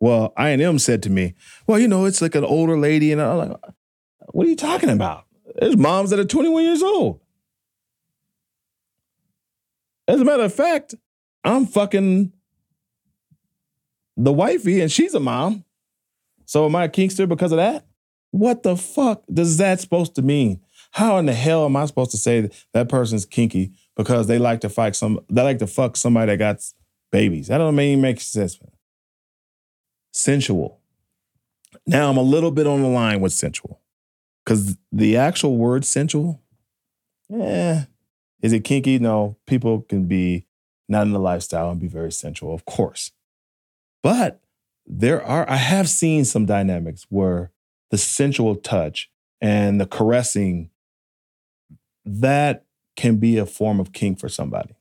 Well, 0.00 0.32
I&M 0.36 0.78
said 0.78 1.02
to 1.04 1.10
me, 1.10 1.34
well, 1.66 1.78
you 1.78 1.88
know, 1.88 2.04
it's 2.04 2.20
like 2.20 2.34
an 2.34 2.44
older 2.44 2.78
lady. 2.78 3.12
And 3.12 3.22
I'm 3.22 3.38
like, 3.38 3.56
what 4.32 4.46
are 4.46 4.50
you 4.50 4.56
talking 4.56 4.90
about? 4.90 5.24
There's 5.56 5.76
moms 5.76 6.10
that 6.10 6.18
are 6.18 6.24
21 6.24 6.64
years 6.64 6.82
old. 6.82 7.20
As 10.06 10.20
a 10.20 10.24
matter 10.24 10.42
of 10.42 10.54
fact, 10.54 10.94
I'm 11.44 11.66
fucking 11.66 12.32
the 14.16 14.32
wifey 14.32 14.80
and 14.80 14.90
she's 14.90 15.14
a 15.14 15.20
mom. 15.20 15.64
So 16.46 16.66
am 16.66 16.76
I 16.76 16.84
a 16.84 16.88
kinkster 16.88 17.28
because 17.28 17.52
of 17.52 17.56
that? 17.56 17.86
What 18.30 18.62
the 18.62 18.76
fuck 18.76 19.22
does 19.32 19.56
that 19.58 19.80
supposed 19.80 20.14
to 20.16 20.22
mean? 20.22 20.60
How 20.92 21.18
in 21.18 21.26
the 21.26 21.34
hell 21.34 21.64
am 21.64 21.76
I 21.76 21.86
supposed 21.86 22.10
to 22.12 22.18
say 22.18 22.42
that, 22.42 22.64
that 22.72 22.88
person's 22.88 23.24
kinky 23.24 23.72
because 23.96 24.26
they 24.26 24.38
like 24.38 24.60
to 24.60 24.68
fight 24.68 24.96
some 24.96 25.20
they 25.30 25.42
like 25.42 25.58
to 25.58 25.66
fuck 25.66 25.96
somebody 25.96 26.32
that 26.32 26.38
got 26.38 26.64
babies? 27.10 27.48
That 27.48 27.58
don't 27.58 27.76
mean 27.76 28.00
make 28.00 28.20
sense. 28.20 28.58
Sensual. 30.14 30.80
Now 31.86 32.08
I'm 32.08 32.16
a 32.16 32.22
little 32.22 32.52
bit 32.52 32.66
on 32.66 32.82
the 32.82 32.88
line 32.88 33.20
with 33.20 33.32
sensual. 33.32 33.80
Cause 34.46 34.76
the 34.92 35.16
actual 35.16 35.56
word 35.56 35.84
sensual, 35.84 36.40
yeah. 37.28 37.84
Is 38.42 38.52
it 38.52 38.64
kinky? 38.64 38.98
No. 38.98 39.36
People 39.46 39.80
can 39.82 40.04
be 40.04 40.46
not 40.88 41.06
in 41.06 41.12
the 41.12 41.18
lifestyle 41.18 41.70
and 41.70 41.80
be 41.80 41.88
very 41.88 42.12
sensual, 42.12 42.54
of 42.54 42.66
course. 42.66 43.10
But 44.02 44.40
there 44.86 45.24
are, 45.24 45.48
I 45.48 45.56
have 45.56 45.88
seen 45.88 46.26
some 46.26 46.44
dynamics 46.44 47.06
where 47.08 47.50
the 47.90 47.96
sensual 47.96 48.54
touch 48.54 49.10
and 49.40 49.80
the 49.80 49.86
caressing, 49.86 50.70
that 52.04 52.66
can 52.96 53.16
be 53.16 53.38
a 53.38 53.46
form 53.46 53.80
of 53.80 53.92
kink 53.92 54.20
for 54.20 54.28
somebody. 54.28 54.74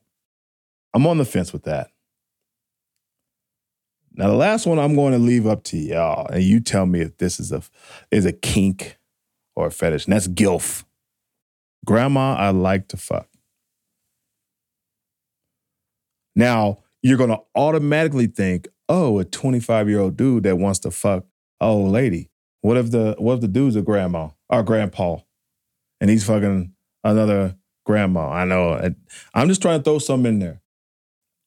I'm 0.94 1.08
on 1.08 1.18
the 1.18 1.26
fence 1.26 1.54
with 1.54 1.64
that. 1.64 1.90
Now, 4.16 4.28
the 4.28 4.36
last 4.36 4.66
one 4.68 4.78
I'm 4.78 4.96
going 4.96 5.14
to 5.14 5.20
leave 5.20 5.48
up 5.48 5.64
to 5.66 5.78
y'all, 5.78 6.28
and 6.28 6.44
you 6.44 6.60
tell 6.60 6.86
me 6.86 7.02
if 7.02 7.18
this 7.18 7.40
is 7.40 7.52
a 7.52 7.64
is 8.12 8.26
a 8.26 8.34
kink 8.34 8.98
or 9.56 9.68
a 9.68 9.72
fetish, 9.72 10.06
and 10.06 10.14
that's 10.14 10.28
gilf. 10.28 10.84
Grandma, 11.86 12.36
I 12.36 12.52
like 12.52 12.88
to 12.90 12.98
fuck. 12.98 13.28
Now, 16.36 16.80
you're 17.02 17.18
going 17.18 17.30
to 17.30 17.42
automatically 17.56 18.28
think, 18.28 18.68
oh, 18.88 19.20
a 19.20 19.26
25 19.26 19.90
year 19.90 20.00
old 20.00 20.16
dude 20.16 20.44
that 20.44 20.58
wants 20.58 20.80
to 20.80 20.92
fuck 20.92 21.26
a 21.60 21.66
old 21.66 21.92
lady. 21.92 22.30
What 22.62 22.78
if 22.78 22.92
the 22.92 23.16
what 23.18 23.36
if 23.36 23.42
the 23.42 23.48
dude's 23.48 23.76
a 23.76 23.82
grandma 23.82 24.30
or 24.50 24.64
grandpa, 24.64 25.18
and 26.00 26.10
he's 26.10 26.26
fucking 26.26 26.74
another 27.04 27.58
grandma? 27.86 28.30
I 28.30 28.46
know. 28.46 28.94
I'm 29.34 29.48
just 29.48 29.62
trying 29.62 29.80
to 29.80 29.84
throw 29.84 30.00
something 30.00 30.34
in 30.34 30.40
there. 30.40 30.62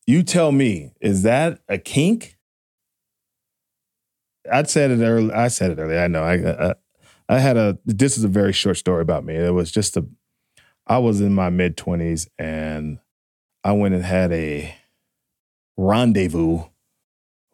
You 0.07 0.23
tell 0.23 0.53
me, 0.53 0.93
is 1.01 1.23
that 1.23 1.61
a 1.69 1.79
kink? 1.79 2.36
I 4.53 4.63
said 4.65 4.91
it 4.91 5.03
earlier. 5.03 5.35
I 5.35 5.49
said 5.49 5.71
it 5.73 5.79
earlier. 5.79 6.01
I 6.01 6.09
know. 6.09 6.23
I, 6.23 6.71
I 6.71 6.75
I 7.29 7.39
had 7.39 7.57
a. 7.57 7.79
This 7.85 8.17
is 8.17 8.25
a 8.25 8.29
very 8.29 8.53
short 8.53 8.77
story 8.77 9.03
about 9.03 9.25
me. 9.25 9.35
It 9.35 9.55
was 9.55 9.71
just 9.71 9.97
a. 9.97 10.07
I 10.87 10.99
was 10.99 11.21
in 11.21 11.35
my 11.35 11.51
mid 11.51 11.77
twenties 11.77 12.29
and 12.39 12.99
I 13.65 13.73
went 13.73 13.95
and 13.95 14.05
had 14.05 14.33
a 14.33 14.75
rendezvous 15.77 16.61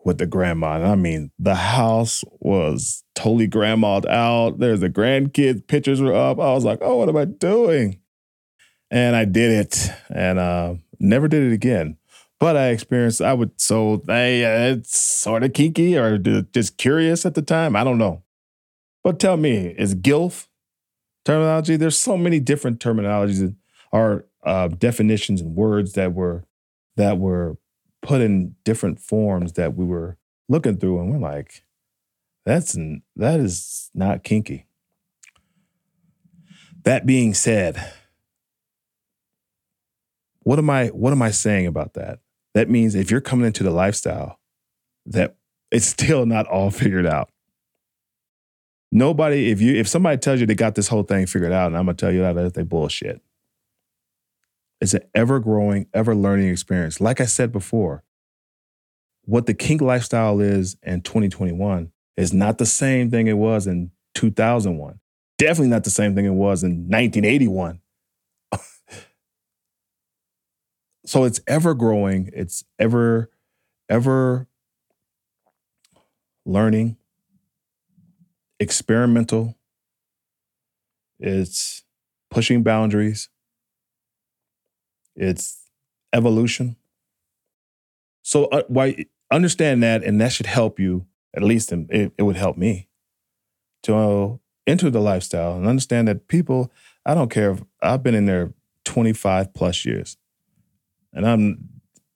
with 0.04 0.18
the 0.18 0.26
grandma. 0.26 0.76
And 0.76 0.86
I 0.86 0.94
mean, 0.94 1.30
the 1.38 1.54
house 1.54 2.24
was 2.40 3.04
totally 3.14 3.48
grandmaed 3.48 4.06
out. 4.06 4.58
There's 4.58 4.80
the 4.80 4.90
grandkids, 4.90 5.66
pictures 5.66 6.00
were 6.00 6.14
up. 6.14 6.38
I 6.38 6.52
was 6.52 6.64
like, 6.64 6.78
oh, 6.82 6.96
what 6.96 7.08
am 7.08 7.16
I 7.16 7.24
doing? 7.24 8.00
And 8.90 9.16
I 9.16 9.24
did 9.24 9.50
it 9.50 9.90
and 10.10 10.38
uh, 10.38 10.74
never 10.98 11.28
did 11.28 11.44
it 11.44 11.54
again. 11.54 11.96
But 12.42 12.56
I 12.56 12.70
experienced, 12.70 13.22
I 13.22 13.34
would, 13.34 13.52
so 13.60 14.02
they, 14.04 14.44
uh, 14.44 14.74
it's 14.74 14.98
sort 14.98 15.44
of 15.44 15.52
kinky 15.52 15.96
or 15.96 16.18
just 16.18 16.76
curious 16.76 17.24
at 17.24 17.36
the 17.36 17.40
time. 17.40 17.76
I 17.76 17.84
don't 17.84 17.98
know. 17.98 18.24
But 19.04 19.20
tell 19.20 19.36
me, 19.36 19.68
is 19.78 19.94
GILF 19.94 20.48
terminology? 21.24 21.76
There's 21.76 21.96
so 21.96 22.16
many 22.16 22.40
different 22.40 22.80
terminologies 22.80 23.54
or 23.92 24.24
uh, 24.42 24.66
definitions 24.66 25.40
and 25.40 25.54
words 25.54 25.92
that 25.92 26.14
were 26.14 26.42
that 26.96 27.18
were 27.18 27.58
put 28.02 28.20
in 28.20 28.56
different 28.64 28.98
forms 28.98 29.52
that 29.52 29.76
we 29.76 29.84
were 29.84 30.16
looking 30.48 30.78
through, 30.78 30.98
and 30.98 31.12
we're 31.12 31.18
like, 31.18 31.62
that's 32.44 32.76
that 33.14 33.38
is 33.38 33.88
not 33.94 34.24
kinky. 34.24 34.66
That 36.82 37.06
being 37.06 37.34
said, 37.34 37.92
what 40.40 40.58
am 40.58 40.70
I 40.70 40.88
what 40.88 41.12
am 41.12 41.22
I 41.22 41.30
saying 41.30 41.68
about 41.68 41.94
that? 41.94 42.18
That 42.54 42.68
means 42.68 42.94
if 42.94 43.10
you're 43.10 43.20
coming 43.20 43.46
into 43.46 43.62
the 43.62 43.70
lifestyle, 43.70 44.38
that 45.06 45.36
it's 45.70 45.86
still 45.98 46.26
not 46.26 46.46
all 46.46 46.70
figured 46.70 47.06
out. 47.06 47.30
Nobody, 48.94 49.50
if 49.50 49.60
you 49.60 49.74
if 49.74 49.88
somebody 49.88 50.18
tells 50.18 50.40
you 50.40 50.46
they 50.46 50.54
got 50.54 50.74
this 50.74 50.88
whole 50.88 51.02
thing 51.02 51.26
figured 51.26 51.52
out, 51.52 51.68
and 51.68 51.78
I'm 51.78 51.86
gonna 51.86 51.96
tell 51.96 52.12
you 52.12 52.20
that 52.20 52.54
they 52.54 52.62
bullshit. 52.62 53.22
It's 54.82 54.94
an 54.94 55.02
ever 55.14 55.38
growing, 55.40 55.86
ever 55.94 56.14
learning 56.14 56.48
experience. 56.48 57.00
Like 57.00 57.20
I 57.20 57.24
said 57.24 57.52
before, 57.52 58.02
what 59.24 59.46
the 59.46 59.54
kink 59.54 59.80
lifestyle 59.80 60.40
is 60.40 60.76
in 60.82 61.02
2021 61.02 61.92
is 62.16 62.32
not 62.32 62.58
the 62.58 62.66
same 62.66 63.10
thing 63.10 63.28
it 63.28 63.38
was 63.38 63.66
in 63.66 63.92
2001. 64.14 64.98
Definitely 65.38 65.68
not 65.68 65.84
the 65.84 65.90
same 65.90 66.14
thing 66.14 66.26
it 66.26 66.30
was 66.30 66.62
in 66.62 66.88
1981. 66.88 67.80
So 71.04 71.24
it's 71.24 71.40
ever 71.46 71.74
growing, 71.74 72.30
it's 72.32 72.64
ever, 72.78 73.30
ever 73.88 74.46
learning, 76.44 76.96
experimental, 78.60 79.56
it's 81.18 81.84
pushing 82.30 82.62
boundaries, 82.62 83.28
it's 85.14 85.68
evolution. 86.12 86.76
So 88.22 88.46
uh, 88.46 88.62
why 88.68 89.06
understand 89.30 89.82
that, 89.82 90.04
and 90.04 90.20
that 90.20 90.32
should 90.32 90.46
help 90.46 90.78
you. 90.78 91.06
At 91.34 91.42
least 91.42 91.72
it, 91.72 92.12
it 92.18 92.22
would 92.22 92.36
help 92.36 92.56
me 92.58 92.88
to 93.84 94.38
enter 94.66 94.90
the 94.90 95.00
lifestyle 95.00 95.56
and 95.56 95.66
understand 95.66 96.06
that 96.08 96.28
people. 96.28 96.70
I 97.06 97.14
don't 97.14 97.30
care 97.30 97.52
if 97.52 97.62
I've 97.82 98.02
been 98.02 98.14
in 98.14 98.26
there 98.26 98.52
twenty 98.84 99.12
five 99.12 99.54
plus 99.54 99.84
years, 99.84 100.16
and 101.12 101.26
I'm 101.26 101.68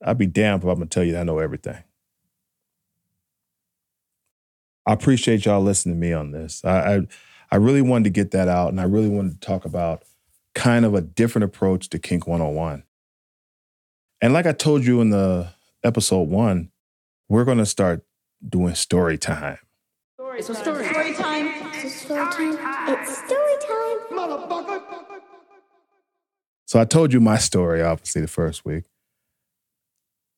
I'd 0.04 0.18
be 0.18 0.26
damned 0.26 0.62
if 0.62 0.68
I'm 0.68 0.76
gonna 0.76 0.86
tell 0.86 1.04
you 1.04 1.12
that 1.12 1.20
I 1.20 1.24
know 1.24 1.38
everything. 1.38 1.82
I 4.86 4.92
appreciate 4.92 5.44
y'all 5.44 5.62
listening 5.62 5.96
to 5.96 6.00
me 6.00 6.12
on 6.12 6.30
this. 6.30 6.64
I, 6.64 6.96
I 6.96 7.06
I 7.50 7.56
really 7.56 7.82
wanted 7.82 8.04
to 8.04 8.10
get 8.10 8.32
that 8.32 8.48
out, 8.48 8.70
and 8.70 8.80
I 8.80 8.84
really 8.84 9.08
wanted 9.08 9.40
to 9.40 9.46
talk 9.46 9.64
about 9.64 10.02
kind 10.54 10.84
of 10.84 10.94
a 10.94 11.00
different 11.00 11.44
approach 11.44 11.88
to 11.90 11.98
Kink 11.98 12.26
101. 12.26 12.82
And 14.20 14.32
like 14.32 14.46
I 14.46 14.52
told 14.52 14.84
you 14.84 15.00
in 15.00 15.10
the 15.10 15.48
episode 15.84 16.28
one, 16.28 16.70
we're 17.28 17.44
going 17.44 17.58
to 17.58 17.66
start 17.66 18.04
doing 18.46 18.74
story 18.74 19.18
time. 19.18 19.58
Story, 20.14 20.42
so 20.42 20.54
story. 20.54 20.86
story 20.86 21.14
time. 21.14 21.46
It's 21.74 21.94
story 21.94 22.56
time. 22.56 22.94
It's 22.94 23.18
story 23.18 23.56
time. 23.60 23.76
So 26.66 26.80
I 26.80 26.84
told 26.84 27.12
you 27.12 27.20
my 27.20 27.38
story, 27.38 27.80
obviously, 27.80 28.20
the 28.20 28.28
first 28.28 28.64
week. 28.64 28.84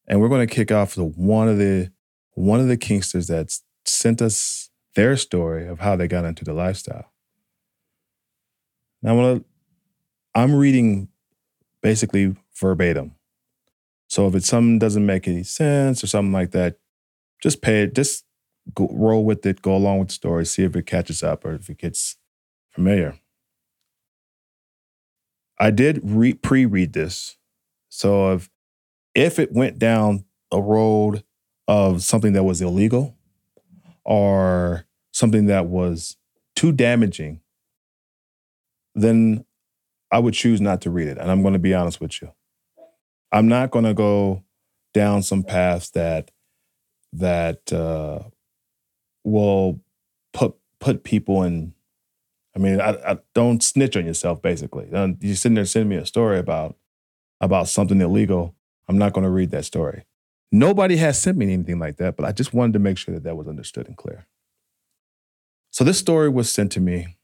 And 0.07 0.21
we're 0.21 0.29
going 0.29 0.47
to 0.47 0.55
kick 0.55 0.71
off 0.71 0.97
with 0.97 1.17
one 1.17 1.49
of 1.49 1.59
the 1.59 1.91
one 2.35 2.61
of 2.61 2.69
the 2.69 2.77
Kinksters 2.77 3.27
that 3.29 3.59
sent 3.85 4.23
us 4.23 4.71
their 4.95 5.17
story 5.17 5.67
of 5.67 5.81
how 5.81 5.97
they 5.97 6.07
got 6.07 6.25
into 6.25 6.45
the 6.45 6.53
lifestyle. 6.53 7.13
Now 9.03 9.11
I'm 9.11 9.17
gonna, 9.17 9.45
I'm 10.35 10.55
reading 10.55 11.09
basically 11.83 12.37
verbatim. 12.55 13.15
So 14.09 14.27
if 14.29 14.35
it's 14.35 14.49
something 14.49 14.79
doesn't 14.79 15.05
make 15.05 15.29
any 15.29 15.43
sense 15.43 16.03
or 16.03 16.07
something 16.07 16.33
like 16.33 16.53
that, 16.53 16.79
just 17.43 17.61
pay 17.61 17.83
it, 17.83 17.95
just 17.95 18.25
go, 18.75 18.89
roll 18.93 19.25
with 19.25 19.45
it, 19.47 19.63
go 19.63 19.77
along 19.77 19.99
with 19.99 20.09
the 20.09 20.15
story, 20.15 20.47
see 20.47 20.65
if 20.65 20.75
it 20.75 20.87
catches 20.87 21.23
up 21.23 21.45
or 21.45 21.55
if 21.55 21.69
it 21.69 21.79
gets 21.79 22.17
familiar. 22.71 23.19
I 25.61 25.71
did 25.71 26.01
re- 26.03 26.35
pre-read 26.35 26.93
this, 26.93 27.37
so 27.89 28.33
if 28.35 28.51
if 29.15 29.39
it 29.39 29.53
went 29.53 29.79
down 29.79 30.25
a 30.53 30.61
road 30.61 31.25
of 31.67 32.03
something 32.03 32.33
that 32.33 32.45
was 32.45 32.63
illegal 32.63 33.17
or 34.05 34.87
something 35.13 35.47
that 35.47 35.67
was 35.67 36.17
too 36.55 36.73
damaging, 36.73 37.41
then 38.95 39.45
I 40.11 40.19
would 40.19 40.35
choose 40.35 40.61
not 40.61 40.81
to 40.83 40.91
read 40.91 41.09
it. 41.09 41.19
And 41.19 41.31
I'm 41.31 41.43
going 41.43 41.53
to 41.53 41.59
be 41.59 41.75
honest 41.75 42.01
with 42.01 42.23
you. 42.23 42.33
I'm 43.33 43.49
not 43.49 43.71
going 43.71 43.85
to 43.85 43.95
go 43.95 44.45
down 44.95 45.23
some 45.23 45.43
paths 45.43 45.91
that 45.91 46.31
that 47.13 47.73
uh, 47.73 48.21
will 49.25 49.81
put 50.33 50.57
put 50.81 51.05
people 51.05 51.43
in. 51.43 51.75
I 52.59 52.61
mean, 52.61 52.81
I, 52.81 52.91
I 53.13 53.19
don't 53.35 53.63
snitch 53.63 53.97
on 53.97 54.05
yourself. 54.05 54.43
Basically, 54.43 54.89
uh, 54.93 55.09
you're 55.21 55.37
sitting 55.37 55.55
there 55.55 55.65
sending 55.65 55.91
me 55.91 55.97
a 55.97 56.05
story 56.05 56.39
about 56.39 56.77
about 57.41 57.69
something 57.69 58.01
illegal. 58.01 58.57
I'm 58.89 58.99
not 58.99 59.13
going 59.13 59.25
to 59.25 59.31
read 59.31 59.53
that 59.53 59.65
story. 59.65 60.05
Nobody 60.51 60.97
has 60.97 61.21
sent 61.21 61.39
me 61.39 61.53
anything 61.53 61.79
like 61.79 61.99
that, 61.99 62.17
but 62.17 62.27
I 62.27 62.33
just 62.33 62.53
wanted 62.53 62.73
to 62.73 62.79
make 62.81 62.99
sure 62.99 63.15
that 63.15 63.23
that 63.23 63.37
was 63.37 63.47
understood 63.47 63.87
and 63.87 63.97
clear. 63.97 64.27
So 65.71 65.85
this 65.85 65.99
story 65.99 66.29
was 66.29 66.51
sent 66.51 66.73
to 66.73 66.81
me. 66.81 67.17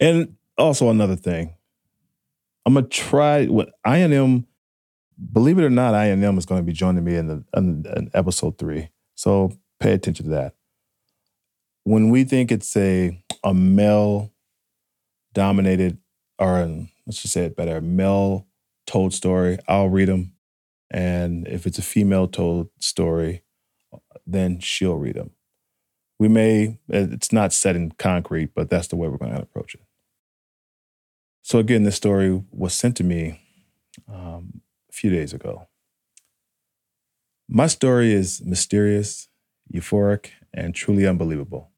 And 0.00 0.36
also 0.58 0.90
another 0.90 1.16
thing, 1.16 1.54
I'm 2.66 2.74
gonna 2.74 2.88
try 2.88 3.46
with 3.46 3.68
INM. 3.86 4.46
Believe 5.32 5.60
it 5.60 5.64
or 5.64 5.70
not, 5.70 5.94
INM 5.94 6.38
is 6.38 6.46
going 6.46 6.60
to 6.60 6.66
be 6.66 6.72
joining 6.72 7.04
me 7.04 7.14
in 7.14 7.28
the 7.28 7.44
in, 7.56 7.86
in 7.94 8.10
episode 8.14 8.58
three. 8.58 8.88
So 9.14 9.52
pay 9.78 9.92
attention 9.92 10.24
to 10.24 10.30
that. 10.32 10.54
When 11.84 12.10
we 12.10 12.24
think 12.24 12.50
it's 12.50 12.76
a 12.76 13.23
a 13.44 13.54
male 13.54 14.32
dominated, 15.34 15.98
or 16.38 16.66
let's 17.06 17.22
just 17.22 17.34
say 17.34 17.44
it 17.44 17.56
better, 17.56 17.80
male 17.80 18.46
told 18.86 19.12
story, 19.12 19.58
I'll 19.68 19.88
read 19.88 20.08
them. 20.08 20.32
And 20.90 21.46
if 21.46 21.66
it's 21.66 21.78
a 21.78 21.82
female 21.82 22.26
told 22.26 22.70
story, 22.78 23.42
then 24.26 24.60
she'll 24.60 24.96
read 24.96 25.16
them. 25.16 25.30
We 26.18 26.28
may, 26.28 26.78
it's 26.88 27.32
not 27.32 27.52
set 27.52 27.76
in 27.76 27.92
concrete, 27.92 28.54
but 28.54 28.70
that's 28.70 28.88
the 28.88 28.96
way 28.96 29.08
we're 29.08 29.18
going 29.18 29.34
to 29.34 29.42
approach 29.42 29.74
it. 29.74 29.82
So, 31.42 31.58
again, 31.58 31.82
this 31.82 31.96
story 31.96 32.42
was 32.50 32.72
sent 32.72 32.96
to 32.96 33.04
me 33.04 33.40
um, 34.08 34.62
a 34.88 34.92
few 34.92 35.10
days 35.10 35.34
ago. 35.34 35.66
My 37.48 37.66
story 37.66 38.14
is 38.14 38.42
mysterious, 38.42 39.28
euphoric, 39.72 40.30
and 40.54 40.74
truly 40.74 41.06
unbelievable. 41.06 41.70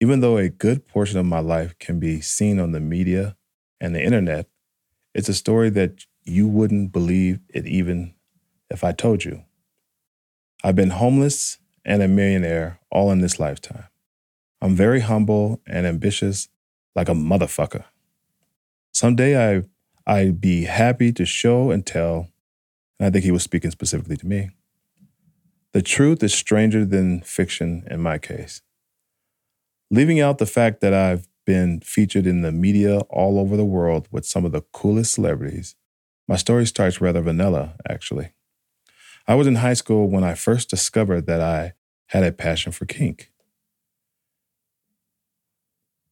Even 0.00 0.20
though 0.20 0.38
a 0.38 0.48
good 0.48 0.88
portion 0.88 1.18
of 1.18 1.26
my 1.26 1.40
life 1.40 1.78
can 1.78 2.00
be 2.00 2.20
seen 2.22 2.58
on 2.58 2.72
the 2.72 2.80
media 2.80 3.36
and 3.80 3.94
the 3.94 4.02
internet, 4.02 4.48
it's 5.14 5.28
a 5.28 5.34
story 5.34 5.68
that 5.70 6.06
you 6.24 6.48
wouldn't 6.48 6.90
believe 6.90 7.40
it 7.50 7.66
even 7.66 8.14
if 8.70 8.82
I 8.82 8.92
told 8.92 9.24
you. 9.24 9.44
I've 10.64 10.76
been 10.76 10.90
homeless 10.90 11.58
and 11.84 12.02
a 12.02 12.08
millionaire 12.08 12.80
all 12.90 13.10
in 13.10 13.20
this 13.20 13.38
lifetime. 13.38 13.84
I'm 14.62 14.74
very 14.74 15.00
humble 15.00 15.60
and 15.66 15.86
ambitious 15.86 16.48
like 16.94 17.08
a 17.08 17.14
motherfucker. 17.14 17.84
Someday 18.92 19.58
I 19.58 19.62
I'd 20.06 20.40
be 20.40 20.64
happy 20.64 21.12
to 21.12 21.24
show 21.24 21.70
and 21.70 21.86
tell, 21.86 22.28
and 22.98 23.06
I 23.06 23.10
think 23.10 23.24
he 23.24 23.30
was 23.30 23.42
speaking 23.42 23.70
specifically 23.70 24.16
to 24.16 24.26
me. 24.26 24.50
The 25.72 25.82
truth 25.82 26.22
is 26.22 26.34
stranger 26.34 26.84
than 26.84 27.20
fiction 27.20 27.86
in 27.88 28.00
my 28.00 28.18
case. 28.18 28.62
Leaving 29.90 30.20
out 30.20 30.38
the 30.38 30.46
fact 30.46 30.80
that 30.80 30.94
I've 30.94 31.26
been 31.44 31.80
featured 31.80 32.26
in 32.26 32.42
the 32.42 32.52
media 32.52 33.00
all 33.10 33.38
over 33.38 33.56
the 33.56 33.64
world 33.64 34.06
with 34.12 34.24
some 34.24 34.44
of 34.44 34.52
the 34.52 34.62
coolest 34.72 35.12
celebrities, 35.14 35.74
my 36.28 36.36
story 36.36 36.64
starts 36.66 37.00
rather 37.00 37.20
vanilla, 37.20 37.74
actually. 37.88 38.30
I 39.26 39.34
was 39.34 39.48
in 39.48 39.56
high 39.56 39.74
school 39.74 40.08
when 40.08 40.22
I 40.22 40.34
first 40.34 40.70
discovered 40.70 41.26
that 41.26 41.40
I 41.40 41.72
had 42.06 42.22
a 42.22 42.32
passion 42.32 42.72
for 42.72 42.86
kink. 42.86 43.32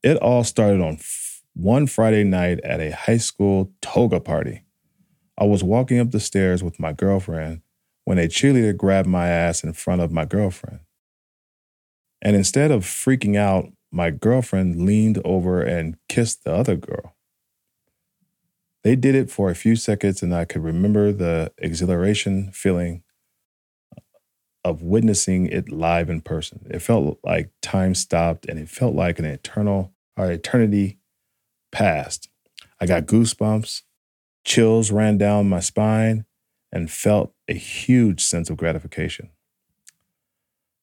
It 0.03 0.17
all 0.17 0.43
started 0.45 0.81
on 0.81 0.95
f- 0.95 1.43
one 1.55 1.87
Friday 1.87 2.25
night 2.25 2.61
at 2.61 2.81
a 2.81 2.91
high 2.91 3.17
school 3.17 3.73
toga 3.81 4.21
party. 4.21 4.63
I 5.37 5.45
was 5.45 5.63
walking 5.63 6.01
up 6.01 6.11
the 6.11 6.21
stairs 6.21 6.65
with 6.65 6.81
my 6.81 6.93
girlfriend 6.93 7.63
when 8.05 8.19
a 8.19 8.29
cheerleader 8.29 8.77
grabbed 8.77 9.09
my 9.09 9.29
ass 9.29 9.63
in 9.63 9.73
front 9.73 10.01
of 10.01 10.11
my 10.11 10.25
girlfriend. 10.25 10.81
And 12.21 12.35
instead 12.37 12.71
of 12.71 12.85
freaking 12.85 13.37
out, 13.37 13.73
my 13.91 14.11
girlfriend 14.11 14.85
leaned 14.85 15.21
over 15.25 15.63
and 15.63 15.97
kissed 16.09 16.45
the 16.45 16.53
other 16.53 16.77
girl. 16.77 17.15
They 18.85 18.97
did 18.97 19.15
it 19.15 19.31
for 19.31 19.51
a 19.51 19.55
few 19.55 19.77
seconds, 19.77 20.23
and 20.23 20.35
I 20.35 20.45
could 20.45 20.63
remember 20.63 21.13
the 21.13 21.53
exhilaration 21.59 22.51
feeling 22.53 23.03
of 24.65 24.83
witnessing 24.83 25.47
it 25.47 25.71
live 25.71 26.11
in 26.11 26.21
person. 26.21 26.67
It 26.71 26.81
felt 26.81 27.19
like 27.25 27.51
time 27.63 27.95
stopped 27.95 28.47
and 28.47 28.59
it 28.59 28.69
felt 28.69 28.95
like 28.95 29.19
an 29.19 29.25
eternal 29.25 29.93
or 30.17 30.31
eternity 30.31 30.99
passed. 31.73 32.29
I 32.81 32.87
got 32.87 33.07
goosebumps, 33.07 33.83
chills 34.45 34.91
ran 34.91 35.19
down 35.19 35.49
my 35.49 35.61
spine, 35.61 36.25
and 36.71 36.91
felt 36.91 37.33
a 37.49 37.55
huge 37.55 38.23
sense 38.23 38.51
of 38.51 38.57
gratification. 38.57 39.31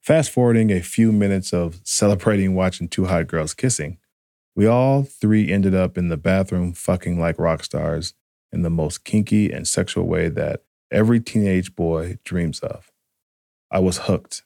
Fast 0.06 0.30
forwarding 0.30 0.70
a 0.70 0.82
few 0.82 1.12
minutes 1.12 1.52
of 1.52 1.82
celebrating 1.84 2.54
watching 2.54 2.88
two 2.88 3.06
hot 3.06 3.26
girls 3.26 3.56
kissing, 3.56 3.98
we 4.56 4.68
all 4.68 5.02
three 5.02 5.52
ended 5.52 5.74
up 5.74 5.98
in 5.98 6.10
the 6.10 6.16
bathroom 6.16 6.74
fucking 6.74 7.20
like 7.20 7.40
rock 7.40 7.64
stars 7.64 8.14
in 8.52 8.62
the 8.62 8.70
most 8.70 9.04
kinky 9.04 9.52
and 9.52 9.68
sexual 9.68 10.06
way 10.06 10.30
that 10.30 10.62
every 10.92 11.20
teenage 11.20 11.76
boy 11.76 12.20
dreams 12.24 12.60
of. 12.60 12.92
I 13.72 13.80
was 13.80 13.98
hooked 13.98 14.44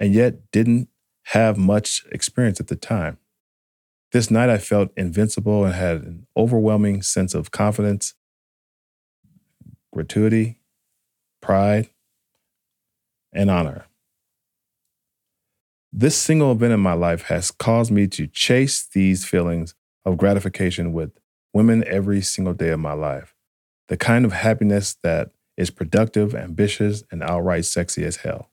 and 0.00 0.14
yet 0.14 0.50
didn't 0.50 0.88
have 1.24 1.58
much 1.58 2.06
experience 2.10 2.58
at 2.58 2.68
the 2.68 2.74
time. 2.74 3.18
This 4.12 4.30
night 4.30 4.48
I 4.48 4.56
felt 4.56 4.92
invincible 4.96 5.66
and 5.66 5.74
had 5.74 5.96
an 5.98 6.26
overwhelming 6.34 7.02
sense 7.02 7.34
of 7.34 7.50
confidence, 7.50 8.14
gratuity, 9.92 10.58
pride, 11.42 11.90
and 13.30 13.50
honor. 13.50 13.85
This 15.98 16.14
single 16.14 16.52
event 16.52 16.74
in 16.74 16.80
my 16.80 16.92
life 16.92 17.22
has 17.22 17.50
caused 17.50 17.90
me 17.90 18.06
to 18.08 18.26
chase 18.26 18.86
these 18.86 19.24
feelings 19.24 19.74
of 20.04 20.18
gratification 20.18 20.92
with 20.92 21.10
women 21.54 21.84
every 21.86 22.20
single 22.20 22.52
day 22.52 22.68
of 22.68 22.80
my 22.80 22.92
life. 22.92 23.34
The 23.88 23.96
kind 23.96 24.26
of 24.26 24.32
happiness 24.32 24.98
that 25.02 25.30
is 25.56 25.70
productive, 25.70 26.34
ambitious, 26.34 27.02
and 27.10 27.22
outright 27.22 27.64
sexy 27.64 28.04
as 28.04 28.16
hell. 28.16 28.50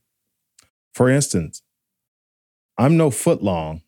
For 0.94 1.10
instance, 1.10 1.64
I'm 2.78 2.96
no 2.96 3.12
foot 3.12 3.44
long. 3.44 3.82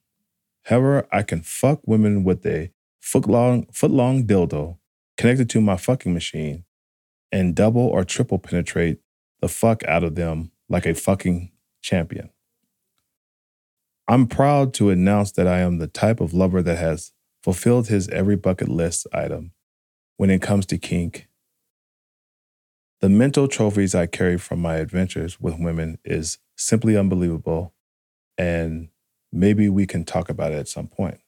However, 0.66 1.08
I 1.10 1.24
can 1.24 1.42
fuck 1.42 1.80
women 1.86 2.26
with 2.26 2.46
a 2.46 2.72
foot 3.00 3.26
long, 3.26 3.68
dildo 3.72 4.80
connected 5.18 5.50
to 5.52 5.62
my 5.62 5.78
fucking 5.78 6.14
machine 6.14 6.66
and 7.32 7.56
double 7.56 7.88
or 7.88 8.04
triple 8.04 8.38
penetrate 8.38 9.00
the 9.40 9.48
fuck 9.48 9.82
out 9.86 10.04
of 10.04 10.16
them 10.16 10.52
like 10.68 10.86
a 10.86 10.94
fucking 10.94 11.54
champion. 11.82 12.32
I'm 14.08 14.28
proud 14.28 14.74
to 14.76 14.90
announce 14.90 15.32
that 15.34 15.48
I 15.48 15.60
am 15.60 15.80
the 15.80 15.88
type 15.88 16.22
of 16.22 16.34
lover 16.34 16.62
that 16.62 16.78
has 16.78 17.12
fulfilled 17.44 17.88
his 17.88 18.08
every 18.10 18.36
bucket 18.36 18.70
list 18.70 19.08
item 19.12 19.52
when 20.18 20.30
it 20.30 20.42
comes 20.42 20.66
to 20.68 20.78
kink. 20.78 21.28
The 23.02 23.10
mental 23.10 23.48
trophies 23.48 23.96
I 23.96 24.06
carry 24.06 24.38
from 24.38 24.62
my 24.62 24.76
adventures 24.76 25.40
with 25.40 25.60
women 25.60 25.98
is 26.06 26.38
simply 26.56 26.96
unbelievable. 26.96 27.74
And 28.38 28.90
maybe 29.32 29.70
we 29.70 29.86
can 29.86 30.06
talk 30.06 30.30
about 30.30 30.52
it 30.52 30.60
at 30.60 30.68
some 30.68 30.88
point. 30.88 31.20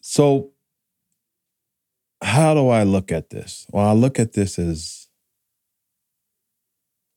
So, 0.00 0.52
how 2.22 2.54
do 2.54 2.68
I 2.68 2.82
look 2.82 3.10
at 3.12 3.30
this? 3.30 3.66
Well, 3.70 3.86
I 3.86 3.92
look 3.92 4.18
at 4.18 4.32
this 4.32 4.58
as 4.58 5.08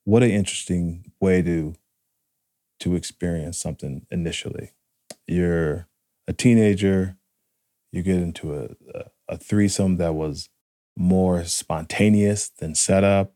what 0.03 0.23
an 0.23 0.31
interesting 0.31 1.11
way 1.19 1.41
to 1.41 1.75
to 2.79 2.95
experience 2.95 3.59
something 3.59 4.05
initially. 4.11 4.71
You're 5.27 5.87
a 6.27 6.33
teenager, 6.33 7.17
you 7.91 8.03
get 8.03 8.17
into 8.17 8.55
a, 8.55 9.05
a, 9.27 9.37
threesome 9.37 9.97
that 9.97 10.13
was 10.13 10.49
more 10.95 11.43
spontaneous 11.45 12.49
than 12.49 12.75
set 12.75 13.03
up. 13.03 13.33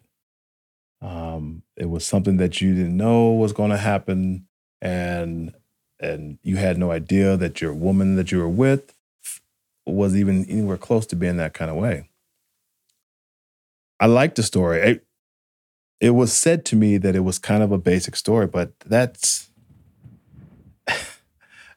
Um, 1.01 1.63
it 1.75 1.89
was 1.89 2.05
something 2.05 2.37
that 2.37 2.61
you 2.61 2.75
didn't 2.75 2.97
know 2.97 3.31
was 3.31 3.53
going 3.53 3.71
to 3.71 3.77
happen, 3.77 4.47
and 4.81 5.53
and 5.99 6.37
you 6.43 6.57
had 6.57 6.77
no 6.77 6.91
idea 6.91 7.37
that 7.37 7.61
your 7.61 7.73
woman 7.73 8.15
that 8.15 8.31
you 8.31 8.39
were 8.39 8.49
with 8.49 8.93
was 9.85 10.15
even 10.15 10.45
anywhere 10.45 10.77
close 10.77 11.05
to 11.07 11.15
being 11.15 11.37
that 11.37 11.53
kind 11.53 11.71
of 11.71 11.77
way. 11.77 12.09
I 13.99 14.07
like 14.07 14.35
the 14.35 14.43
story. 14.43 15.01
It, 16.02 16.10
was 16.12 16.34
said 16.34 16.66
to 16.66 16.76
me 16.76 16.97
that 16.97 17.16
it 17.16 17.20
was 17.20 17.38
kind 17.39 17.62
of 17.62 17.72
a 17.72 17.78
basic 17.78 18.16
story, 18.16 18.47
but 18.47 18.74
that's 18.82 19.52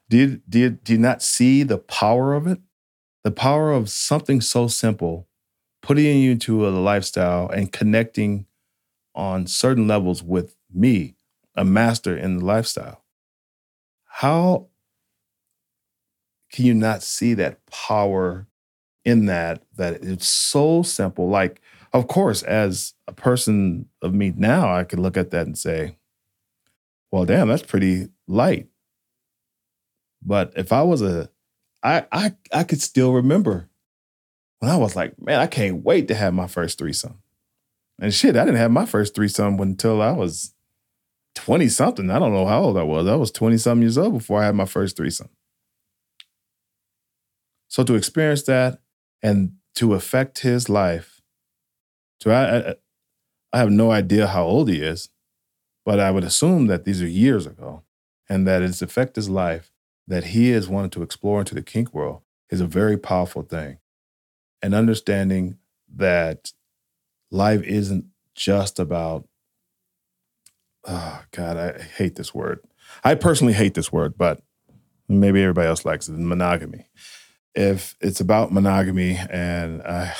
do 0.09 0.17
you, 0.17 0.41
do 0.49 0.59
you, 0.59 0.69
do 0.71 0.93
you 0.93 0.99
not 0.99 1.21
see 1.21 1.63
the 1.63 1.77
power 1.77 2.33
of 2.33 2.47
it? 2.47 2.59
The 3.23 3.31
power 3.31 3.71
of 3.71 3.89
something 3.89 4.41
so 4.41 4.67
simple, 4.67 5.27
putting 5.81 6.19
you 6.19 6.31
into 6.31 6.67
a 6.67 6.69
lifestyle 6.69 7.49
and 7.49 7.71
connecting 7.71 8.47
on 9.13 9.47
certain 9.47 9.87
levels 9.87 10.23
with 10.23 10.55
me, 10.73 11.15
a 11.55 11.63
master 11.63 12.17
in 12.17 12.37
the 12.37 12.45
lifestyle. 12.45 13.03
How 14.05 14.67
can 16.51 16.65
you 16.65 16.73
not 16.73 17.03
see 17.03 17.33
that 17.35 17.65
power 17.67 18.47
in 19.03 19.25
that? 19.25 19.63
That 19.75 20.03
it's 20.03 20.27
so 20.27 20.83
simple. 20.83 21.29
Like, 21.29 21.61
of 21.95 22.07
course, 22.07 22.43
as 22.43 22.93
a 23.07 23.13
person 23.13 23.87
of 24.01 24.13
me 24.13 24.33
now, 24.35 24.75
I 24.75 24.83
could 24.83 24.99
look 24.99 25.15
at 25.15 25.31
that 25.31 25.47
and 25.47 25.57
say, 25.57 25.95
well, 27.09 27.23
damn, 27.23 27.47
that's 27.47 27.63
pretty 27.63 28.09
light. 28.27 28.67
But 30.21 30.51
if 30.57 30.73
I 30.73 30.81
was 30.81 31.01
a, 31.01 31.29
I 31.81 32.05
I 32.11 32.35
I 32.51 32.63
could 32.65 32.81
still 32.81 33.13
remember 33.13 33.69
when 34.59 34.69
I 34.69 34.75
was 34.75 34.97
like, 34.97 35.21
man, 35.21 35.39
I 35.39 35.47
can't 35.47 35.85
wait 35.85 36.09
to 36.09 36.15
have 36.15 36.33
my 36.33 36.47
first 36.47 36.79
threesome. 36.79 37.21
And 37.97 38.13
shit, 38.13 38.35
I 38.35 38.43
didn't 38.43 38.59
have 38.59 38.71
my 38.71 38.85
first 38.85 39.15
threesome 39.15 39.57
until 39.61 40.01
I 40.01 40.11
was 40.11 40.53
20 41.35 41.69
something. 41.69 42.09
I 42.09 42.19
don't 42.19 42.33
know 42.33 42.45
how 42.45 42.63
old 42.63 42.77
I 42.77 42.83
was. 42.83 43.07
I 43.07 43.15
was 43.15 43.31
20 43.31 43.57
something 43.57 43.83
years 43.83 43.97
old 43.97 44.11
before 44.11 44.41
I 44.41 44.47
had 44.47 44.55
my 44.55 44.65
first 44.65 44.97
threesome. 44.97 45.29
So 47.69 47.85
to 47.85 47.95
experience 47.95 48.43
that 48.43 48.79
and 49.23 49.53
to 49.75 49.93
affect 49.93 50.39
his 50.39 50.67
life, 50.67 51.14
to 52.21 52.31
I, 52.31 52.57
I, 52.57 52.75
I 53.53 53.59
have 53.59 53.71
no 53.71 53.91
idea 53.91 54.27
how 54.27 54.45
old 54.45 54.69
he 54.69 54.81
is, 54.81 55.09
but 55.85 55.99
I 55.99 56.11
would 56.11 56.23
assume 56.23 56.67
that 56.67 56.85
these 56.85 57.01
are 57.01 57.07
years 57.07 57.45
ago, 57.45 57.83
and 58.27 58.47
that 58.47 58.61
it's 58.61 58.81
affected 58.81 59.17
his 59.17 59.29
life 59.29 59.71
that 60.07 60.25
he 60.25 60.49
has 60.49 60.67
wanted 60.67 60.91
to 60.93 61.03
explore 61.03 61.39
into 61.39 61.55
the 61.55 61.61
kink 61.61 61.93
world 61.93 62.21
is 62.49 62.61
a 62.61 62.67
very 62.67 62.97
powerful 62.97 63.41
thing. 63.41 63.79
And 64.61 64.73
understanding 64.73 65.57
that 65.95 66.51
life 67.31 67.61
isn't 67.63 68.05
just 68.35 68.79
about, 68.79 69.27
oh 70.85 71.23
God, 71.31 71.57
I 71.57 71.81
hate 71.81 72.15
this 72.15 72.33
word. 72.33 72.59
I 73.03 73.15
personally 73.15 73.53
hate 73.53 73.73
this 73.73 73.91
word, 73.91 74.17
but 74.17 74.41
maybe 75.07 75.41
everybody 75.41 75.67
else 75.67 75.85
likes 75.85 76.07
it 76.07 76.13
monogamy. 76.13 76.87
If 77.53 77.95
it's 78.01 78.19
about 78.19 78.51
monogamy, 78.51 79.17
and 79.29 79.81
I, 79.81 80.13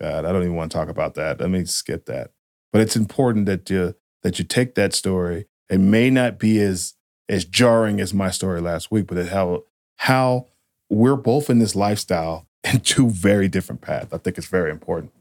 God, 0.00 0.24
I 0.24 0.32
don't 0.32 0.42
even 0.42 0.56
want 0.56 0.72
to 0.72 0.78
talk 0.78 0.88
about 0.88 1.14
that. 1.14 1.40
Let 1.40 1.50
me 1.50 1.64
skip 1.64 2.06
that. 2.06 2.32
But 2.72 2.80
it's 2.82 2.96
important 2.96 3.46
that 3.46 3.70
you 3.70 3.94
that 4.22 4.38
you 4.38 4.44
take 4.44 4.74
that 4.74 4.92
story. 4.92 5.46
It 5.70 5.78
may 5.78 6.10
not 6.10 6.38
be 6.38 6.60
as 6.60 6.94
as 7.28 7.44
jarring 7.44 8.00
as 8.00 8.12
my 8.12 8.30
story 8.30 8.60
last 8.60 8.90
week, 8.90 9.06
but 9.06 9.18
it 9.18 9.28
how 9.28 9.64
how 9.96 10.46
we're 10.90 11.16
both 11.16 11.48
in 11.48 11.58
this 11.58 11.74
lifestyle 11.74 12.48
and 12.64 12.84
two 12.84 13.10
very 13.10 13.48
different 13.48 13.80
paths. 13.80 14.12
I 14.12 14.18
think 14.18 14.38
it's 14.38 14.48
very 14.48 14.70
important, 14.70 15.12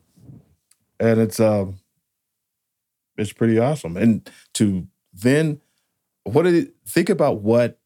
and 0.99 1.19
it's 1.19 1.39
um, 1.39 1.79
it's 3.17 3.33
pretty 3.33 3.59
awesome. 3.59 3.97
And 3.97 4.29
to 4.55 4.87
then, 5.13 5.61
what 6.23 6.43
did 6.43 6.71
think 6.87 7.09
about 7.09 7.41
what 7.41 7.79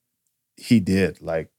he 0.56 0.80
did? 0.80 1.22
Like, 1.22 1.50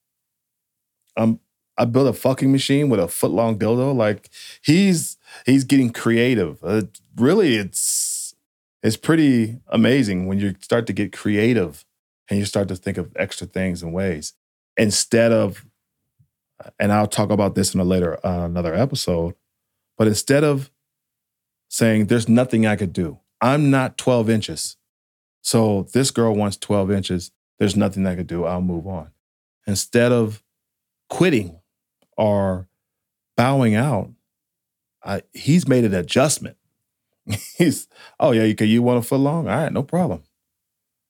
um, 1.17 1.41
I 1.77 1.85
built 1.85 2.09
a 2.09 2.13
fucking 2.13 2.51
machine 2.51 2.89
with 2.89 3.01
a 3.01 3.09
foot 3.09 3.31
long 3.31 3.59
dildo. 3.59 3.95
Like, 3.95 4.31
he's 4.63 5.18
he's 5.47 5.65
getting 5.65 5.91
creative. 5.91 6.59
Uh, 6.63 6.83
really, 7.17 7.57
it's 7.57 8.35
it's 8.83 8.97
pretty 8.97 9.59
amazing 9.69 10.27
when 10.27 10.39
you 10.39 10.55
start 10.61 10.87
to 10.87 10.93
get 10.93 11.13
creative 11.13 11.85
and 12.31 12.39
you 12.39 12.45
start 12.45 12.69
to 12.69 12.77
think 12.77 12.97
of 12.97 13.13
extra 13.17 13.47
things 13.47 13.83
and 13.83 13.93
ways 13.93 14.35
instead 14.77 15.33
of 15.33 15.65
and 16.79 16.93
I'll 16.93 17.07
talk 17.07 17.31
about 17.31 17.55
this 17.55 17.75
in 17.75 17.81
a 17.81 17.85
later 17.85 18.25
uh, 18.27 18.45
another 18.45 18.75
episode, 18.75 19.35
but 19.97 20.09
instead 20.09 20.45
of 20.45 20.71
saying 21.69 22.07
there's 22.07 22.29
nothing 22.29 22.67
I 22.67 22.77
could 22.77 22.93
do, 22.93 23.19
I'm 23.41 23.71
not 23.71 23.99
12 23.99 24.31
inches. 24.31 24.77
So 25.41 25.87
this 25.93 26.11
girl 26.11 26.35
wants 26.35 26.57
12 26.57 26.91
inches, 26.91 27.31
there's 27.59 27.77
nothing 27.77 28.07
I 28.07 28.17
could 28.17 28.27
do, 28.27 28.45
I'll 28.45 28.61
move 28.61 28.87
on. 28.87 29.11
Instead 29.67 30.13
of 30.13 30.43
quitting 31.09 31.61
or 32.17 32.69
bowing 33.37 33.75
out, 33.75 34.11
I, 35.09 35.23
he's 35.33 35.67
made 35.67 35.85
an 35.85 35.95
adjustment. 35.95 36.57
he's, 37.57 37.89
oh 38.21 38.33
yeah, 38.33 38.45
you, 38.45 38.55
you 38.67 38.83
want 38.83 38.99
a 38.99 39.03
foot 39.03 39.21
long? 39.21 39.49
All 39.49 39.57
right, 39.57 39.73
no 39.73 39.83
problem. 39.83 40.23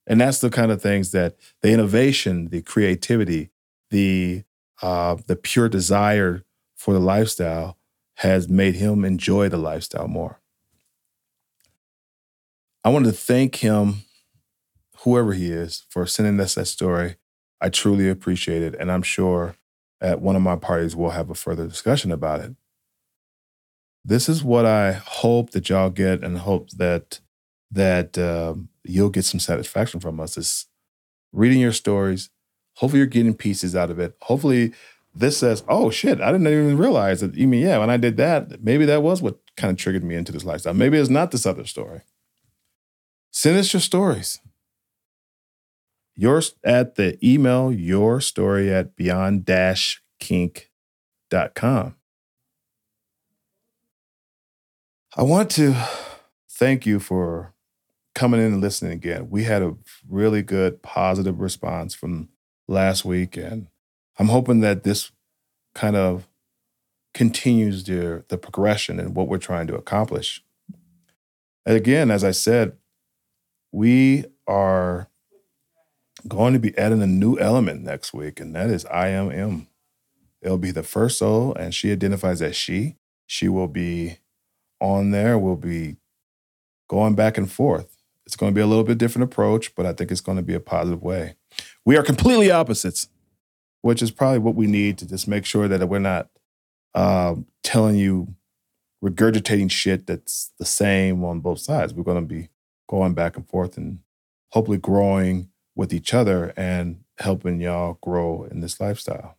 And 0.07 0.19
that's 0.21 0.39
the 0.39 0.49
kind 0.49 0.71
of 0.71 0.81
things 0.81 1.11
that 1.11 1.35
the 1.61 1.71
innovation, 1.71 2.49
the 2.49 2.61
creativity, 2.63 3.51
the 3.91 4.43
uh, 4.81 5.17
the 5.27 5.35
pure 5.35 5.69
desire 5.69 6.43
for 6.75 6.93
the 6.93 6.99
lifestyle 6.99 7.77
has 8.15 8.49
made 8.49 8.75
him 8.75 9.03
enjoy 9.03 9.49
the 9.49 9.57
lifestyle 9.57 10.07
more. 10.07 10.39
I 12.83 12.89
want 12.89 13.05
to 13.05 13.11
thank 13.11 13.57
him, 13.57 14.03
whoever 14.99 15.33
he 15.33 15.51
is, 15.51 15.85
for 15.89 16.05
sending 16.05 16.39
us 16.39 16.55
that 16.55 16.65
story. 16.65 17.17
I 17.61 17.69
truly 17.69 18.09
appreciate 18.09 18.61
it. 18.61 18.75
And 18.79 18.91
I'm 18.91 19.01
sure 19.01 19.55
at 20.01 20.21
one 20.21 20.37
of 20.37 20.41
my 20.41 20.55
parties 20.55 20.95
we'll 20.95 21.09
have 21.11 21.29
a 21.29 21.35
further 21.35 21.67
discussion 21.67 22.11
about 22.11 22.39
it. 22.39 22.55
This 24.05 24.29
is 24.29 24.43
what 24.43 24.65
I 24.65 24.93
hope 24.93 25.51
that 25.51 25.69
y'all 25.69 25.89
get 25.89 26.23
and 26.23 26.37
hope 26.37 26.69
that 26.71 27.19
that 27.71 28.17
um, 28.17 28.69
you'll 28.83 29.09
get 29.09 29.25
some 29.25 29.39
satisfaction 29.39 29.99
from 29.99 30.19
us 30.19 30.37
is 30.37 30.67
reading 31.31 31.59
your 31.59 31.73
stories. 31.73 32.29
Hopefully, 32.75 32.99
you're 32.99 33.07
getting 33.07 33.35
pieces 33.35 33.75
out 33.75 33.91
of 33.91 33.99
it. 33.99 34.15
Hopefully, 34.21 34.73
this 35.13 35.37
says, 35.37 35.63
"Oh 35.67 35.89
shit, 35.89 36.21
I 36.21 36.31
didn't 36.31 36.47
even 36.47 36.77
realize 36.77 37.21
that." 37.21 37.35
You 37.35 37.47
mean, 37.47 37.61
yeah, 37.61 37.77
when 37.77 37.89
I 37.89 37.97
did 37.97 38.17
that, 38.17 38.63
maybe 38.63 38.85
that 38.85 39.03
was 39.03 39.21
what 39.21 39.39
kind 39.57 39.71
of 39.71 39.77
triggered 39.77 40.03
me 40.03 40.15
into 40.15 40.31
this 40.31 40.45
lifestyle. 40.45 40.73
Maybe 40.73 40.97
it's 40.97 41.09
not 41.09 41.31
this 41.31 41.45
other 41.45 41.65
story. 41.65 42.01
Send 43.31 43.57
us 43.57 43.73
your 43.73 43.81
stories. 43.81 44.39
Yours 46.15 46.55
at 46.63 46.95
the 46.95 47.17
email 47.25 47.71
your 47.71 48.19
story 48.19 48.73
at 48.73 48.95
beyond 48.95 49.45
I 55.17 55.23
want 55.23 55.49
to 55.51 55.75
thank 56.47 56.85
you 56.85 56.99
for 56.99 57.55
coming 58.13 58.39
in 58.39 58.53
and 58.53 58.61
listening 58.61 58.91
again. 58.91 59.31
We 59.31 59.43
had 59.43 59.63
a 59.63 59.75
really 60.07 60.43
good 60.43 60.83
positive 60.83 61.39
response 61.39 61.95
from 61.95 62.29
last 62.67 63.05
week, 63.05 63.35
and 63.35 63.69
I'm 64.19 64.27
hoping 64.27 64.59
that 64.59 64.83
this 64.83 65.11
kind 65.73 65.95
of 65.95 66.27
continues 67.15 67.85
the, 67.85 68.23
the 68.27 68.37
progression 68.37 68.99
and 68.99 69.15
what 69.15 69.27
we're 69.27 69.39
trying 69.39 69.65
to 69.67 69.75
accomplish. 69.75 70.43
And 71.65 71.75
again, 71.75 72.11
as 72.11 72.23
I 72.23 72.31
said, 72.31 72.77
we 73.71 74.25
are 74.45 75.09
going 76.27 76.53
to 76.53 76.59
be 76.59 76.77
adding 76.77 77.01
a 77.01 77.07
new 77.07 77.35
element 77.39 77.81
next 77.81 78.13
week, 78.13 78.39
and 78.39 78.55
that 78.55 78.69
is 78.69 78.85
I 78.85 79.07
am 79.07 79.31
M. 79.31 79.67
It'll 80.39 80.59
be 80.59 80.71
the 80.71 80.83
first 80.83 81.17
soul, 81.17 81.55
and 81.55 81.73
she 81.73 81.91
identifies 81.91 82.43
as 82.43 82.55
she. 82.55 82.97
She 83.25 83.47
will 83.47 83.67
be 83.67 84.18
on 84.79 85.11
there. 85.11 85.37
We'll 85.37 85.55
be 85.55 85.97
going 86.89 87.15
back 87.15 87.37
and 87.37 87.51
forth. 87.51 87.97
It's 88.25 88.35
going 88.35 88.51
to 88.51 88.55
be 88.55 88.61
a 88.61 88.67
little 88.67 88.83
bit 88.83 88.97
different 88.97 89.31
approach, 89.31 89.73
but 89.75 89.85
I 89.85 89.93
think 89.93 90.11
it's 90.11 90.21
going 90.21 90.37
to 90.37 90.43
be 90.43 90.53
a 90.53 90.59
positive 90.59 91.01
way. 91.01 91.35
We 91.85 91.97
are 91.97 92.03
completely 92.03 92.51
opposites, 92.51 93.07
which 93.81 94.01
is 94.01 94.11
probably 94.11 94.39
what 94.39 94.55
we 94.55 94.67
need 94.67 94.97
to 94.99 95.07
just 95.07 95.27
make 95.27 95.45
sure 95.45 95.67
that 95.67 95.87
we're 95.89 95.99
not 95.99 96.29
um, 96.93 97.47
telling 97.63 97.95
you, 97.95 98.35
regurgitating 99.03 99.71
shit 99.71 100.07
that's 100.07 100.51
the 100.59 100.65
same 100.65 101.23
on 101.23 101.39
both 101.39 101.59
sides. 101.59 101.93
We're 101.93 102.03
going 102.03 102.21
to 102.21 102.33
be 102.33 102.49
going 102.89 103.13
back 103.13 103.37
and 103.37 103.47
forth 103.47 103.77
and 103.77 103.99
hopefully 104.49 104.77
growing 104.77 105.49
with 105.75 105.93
each 105.93 106.13
other 106.13 106.53
and 106.57 107.03
helping 107.17 107.61
y'all 107.61 107.97
grow 108.01 108.43
in 108.43 108.59
this 108.59 108.79
lifestyle. 108.79 109.37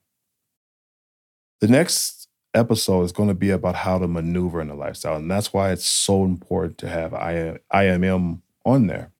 The 1.60 1.68
next 1.68 2.19
episode 2.54 3.02
is 3.02 3.12
going 3.12 3.28
to 3.28 3.34
be 3.34 3.50
about 3.50 3.76
how 3.76 3.98
to 3.98 4.08
maneuver 4.08 4.60
in 4.60 4.68
the 4.68 4.74
lifestyle. 4.74 5.16
And 5.16 5.30
that's 5.30 5.52
why 5.52 5.70
it's 5.70 5.86
so 5.86 6.24
important 6.24 6.78
to 6.78 6.88
have 6.88 7.12
IMM 7.12 8.40
on 8.64 8.86
there. 8.86 9.12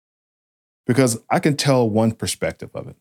Because 0.86 1.20
I 1.30 1.38
can 1.38 1.56
tell 1.56 1.88
one 1.88 2.12
perspective 2.12 2.70
of 2.74 2.88
it. 2.88 2.96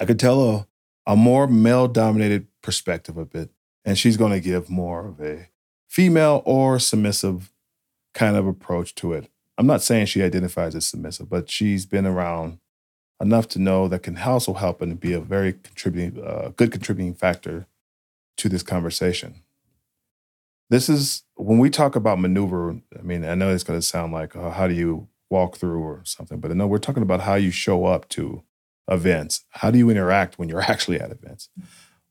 I 0.00 0.04
can 0.04 0.18
tell 0.18 0.42
a, 0.50 0.66
a 1.06 1.16
more 1.16 1.46
male 1.46 1.86
dominated 1.86 2.46
perspective 2.62 3.16
of 3.16 3.34
it. 3.34 3.50
And 3.84 3.98
she's 3.98 4.16
going 4.16 4.32
to 4.32 4.40
give 4.40 4.70
more 4.70 5.06
of 5.06 5.20
a 5.20 5.48
female 5.88 6.42
or 6.44 6.78
submissive 6.78 7.52
kind 8.14 8.36
of 8.36 8.46
approach 8.46 8.94
to 8.96 9.12
it. 9.12 9.30
I'm 9.58 9.66
not 9.66 9.82
saying 9.82 10.06
she 10.06 10.22
identifies 10.22 10.74
as 10.74 10.86
submissive, 10.86 11.28
but 11.28 11.50
she's 11.50 11.86
been 11.86 12.06
around 12.06 12.58
enough 13.20 13.48
to 13.48 13.58
know 13.58 13.86
that 13.88 14.02
can 14.02 14.18
also 14.18 14.54
help 14.54 14.82
and 14.82 14.98
be 14.98 15.12
a 15.12 15.20
very 15.20 15.52
contributing, 15.52 16.22
uh, 16.24 16.50
good 16.56 16.72
contributing 16.72 17.14
factor 17.14 17.66
to 18.36 18.48
this 18.48 18.62
conversation. 18.62 19.42
This 20.70 20.88
is 20.88 21.24
when 21.34 21.58
we 21.58 21.70
talk 21.70 21.96
about 21.96 22.18
maneuver. 22.18 22.80
I 22.98 23.02
mean, 23.02 23.24
I 23.24 23.34
know 23.34 23.52
it's 23.52 23.64
going 23.64 23.78
to 23.78 23.86
sound 23.86 24.12
like 24.12 24.34
uh, 24.34 24.50
how 24.50 24.66
do 24.66 24.74
you 24.74 25.08
walk 25.28 25.56
through 25.56 25.80
or 25.80 26.02
something, 26.04 26.40
but 26.40 26.54
no, 26.56 26.66
we're 26.66 26.78
talking 26.78 27.02
about 27.02 27.20
how 27.20 27.34
you 27.34 27.50
show 27.50 27.84
up 27.84 28.08
to 28.10 28.42
events. 28.88 29.44
How 29.50 29.70
do 29.70 29.78
you 29.78 29.90
interact 29.90 30.38
when 30.38 30.48
you're 30.48 30.60
actually 30.70 31.00
at 31.00 31.10
events? 31.10 31.48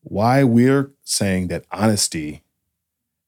Why 0.02 0.44
we're 0.44 0.92
saying 1.04 1.48
that 1.48 1.66
honesty 1.72 2.44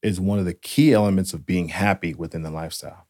is 0.01 0.19
one 0.19 0.37
of 0.37 0.45
the 0.45 0.53
key 0.53 0.93
elements 0.93 1.33
of 1.33 1.45
being 1.45 1.69
happy 1.69 2.13
within 2.13 2.43
the 2.43 2.51
lifestyle. 2.51 3.07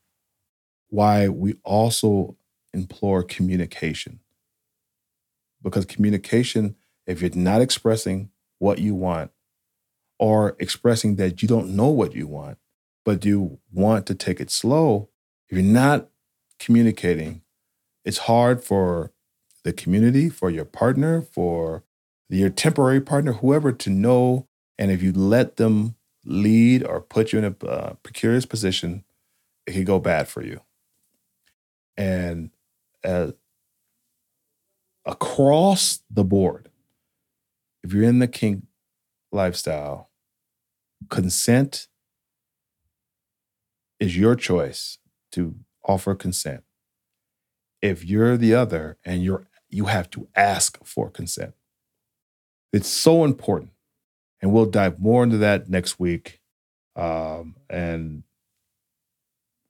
Why 0.89 1.27
we 1.27 1.55
also 1.63 2.37
implore 2.73 3.23
communication. 3.23 4.19
Because 5.61 5.85
communication, 5.85 6.75
if 7.07 7.21
you're 7.21 7.31
not 7.33 7.61
expressing 7.61 8.29
what 8.59 8.79
you 8.79 8.95
want 8.95 9.31
or 10.23 10.55
expressing 10.57 11.17
that 11.17 11.41
you 11.41 11.49
don't 11.49 11.75
know 11.75 11.89
what 11.89 12.15
you 12.15 12.25
want, 12.25 12.57
but 13.03 13.25
you 13.25 13.59
want 13.73 14.05
to 14.05 14.15
take 14.15 14.39
it 14.39 14.49
slow, 14.49 15.09
if 15.49 15.57
you're 15.57 15.65
not 15.65 16.07
communicating, 16.59 17.41
it's 18.05 18.19
hard 18.19 18.63
for 18.63 19.11
the 19.65 19.73
community, 19.73 20.29
for 20.29 20.49
your 20.49 20.63
partner, 20.63 21.21
for 21.21 21.83
your 22.29 22.49
temporary 22.49 23.01
partner, 23.01 23.33
whoever 23.33 23.73
to 23.73 23.89
know. 23.89 24.47
And 24.77 24.91
if 24.91 25.03
you 25.03 25.11
let 25.11 25.57
them 25.57 25.95
lead 26.23 26.85
or 26.85 27.01
put 27.01 27.33
you 27.33 27.39
in 27.39 27.43
a 27.43 27.65
uh, 27.65 27.93
precarious 28.01 28.45
position, 28.45 29.03
it 29.67 29.73
could 29.73 29.85
go 29.85 29.99
bad 29.99 30.29
for 30.29 30.41
you. 30.41 30.61
And 31.97 32.51
uh, 33.03 33.33
across 35.05 35.99
the 36.09 36.23
board, 36.23 36.69
if 37.83 37.91
you're 37.91 38.03
in 38.03 38.19
the 38.19 38.27
kink 38.29 38.63
lifestyle, 39.33 40.11
consent 41.09 41.87
is 43.99 44.17
your 44.17 44.35
choice 44.35 44.97
to 45.31 45.55
offer 45.85 46.15
consent. 46.15 46.63
If 47.81 48.05
you're 48.05 48.37
the 48.37 48.53
other 48.53 48.97
and 49.05 49.23
you're 49.23 49.47
you 49.73 49.85
have 49.85 50.09
to 50.11 50.27
ask 50.35 50.77
for 50.85 51.09
consent. 51.09 51.53
It's 52.71 52.87
so 52.87 53.23
important 53.23 53.71
and 54.41 54.51
we'll 54.51 54.65
dive 54.65 54.99
more 54.99 55.23
into 55.23 55.37
that 55.37 55.69
next 55.69 55.99
week. 55.99 56.41
Um, 56.95 57.55
and 57.69 58.23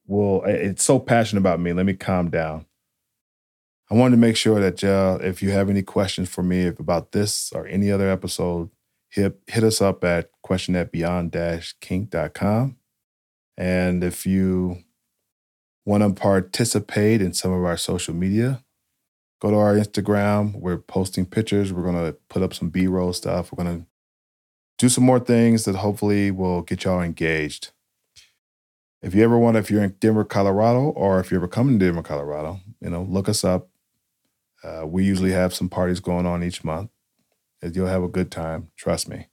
we'll, 0.06 0.44
it's 0.46 0.84
so 0.84 1.00
passionate 1.00 1.40
about 1.40 1.60
me. 1.60 1.74
Let 1.74 1.86
me 1.86 1.94
calm 1.94 2.30
down. 2.30 2.66
I 3.90 3.96
wanted 3.96 4.16
to 4.16 4.22
make 4.22 4.36
sure 4.36 4.60
that 4.60 4.84
uh, 4.84 5.20
if 5.22 5.42
you 5.42 5.52
have 5.52 5.70
any 5.70 5.84
questions 5.84 6.30
for 6.30 6.44
me 6.44 6.68
about 6.68 7.12
this 7.12 7.52
or 7.54 7.68
any 7.68 7.92
other 7.92 8.10
episode, 8.10 8.70
hit, 9.14 9.38
hit 9.48 9.64
us 9.64 9.82
up 9.82 10.04
at 10.04 10.30
question 10.42 10.76
at 10.76 10.92
beyond-kink.com. 10.92 12.78
And 13.56 14.04
if 14.04 14.26
you 14.26 14.84
want 15.86 16.04
to 16.04 16.20
participate 16.20 17.22
in 17.22 17.34
some 17.34 17.52
of 17.52 17.64
our 17.64 17.78
social 17.78 18.14
media, 18.14 18.64
go 19.40 19.52
to 19.52 19.58
our 19.58 19.76
Instagram. 19.76 20.60
We're 20.60 20.78
posting 20.78 21.26
pictures. 21.26 21.72
We're 21.72 21.84
going 21.84 22.04
to 22.04 22.18
put 22.30 22.42
up 22.42 22.54
some 22.54 22.70
B 22.70 22.88
roll 22.88 23.14
stuff. 23.14 23.52
We're 23.52 23.64
going 23.64 23.82
to 23.82 23.86
do 24.80 24.90
some 24.90 25.04
more 25.04 25.20
things 25.20 25.66
that 25.66 25.76
hopefully 25.76 26.32
will 26.32 26.62
get 26.62 26.84
y'all 26.84 27.02
engaged. 27.02 27.72
If 29.04 29.14
you 29.14 29.24
ever 29.24 29.38
want, 29.38 29.58
if 29.58 29.70
you're 29.70 29.84
in 29.84 29.96
Denver, 30.00 30.24
Colorado, 30.24 30.86
or 30.86 31.20
if 31.20 31.30
you're 31.30 31.40
ever 31.40 31.48
coming 31.48 31.78
to 31.78 31.86
Denver, 31.86 32.02
Colorado, 32.02 32.62
you 32.82 32.90
know, 32.90 33.04
look 33.04 33.30
us 33.30 33.44
up. 33.44 33.68
Uh, 34.64 34.88
we 34.88 35.04
usually 35.04 35.34
have 35.34 35.54
some 35.54 35.68
parties 35.68 36.00
going 36.00 36.26
on 36.26 36.42
each 36.42 36.64
month. 36.64 36.90
You'll 37.72 37.88
have 37.88 38.04
a 38.04 38.10
good 38.10 38.32
time, 38.32 38.72
trust 38.76 39.08
me, 39.08 39.28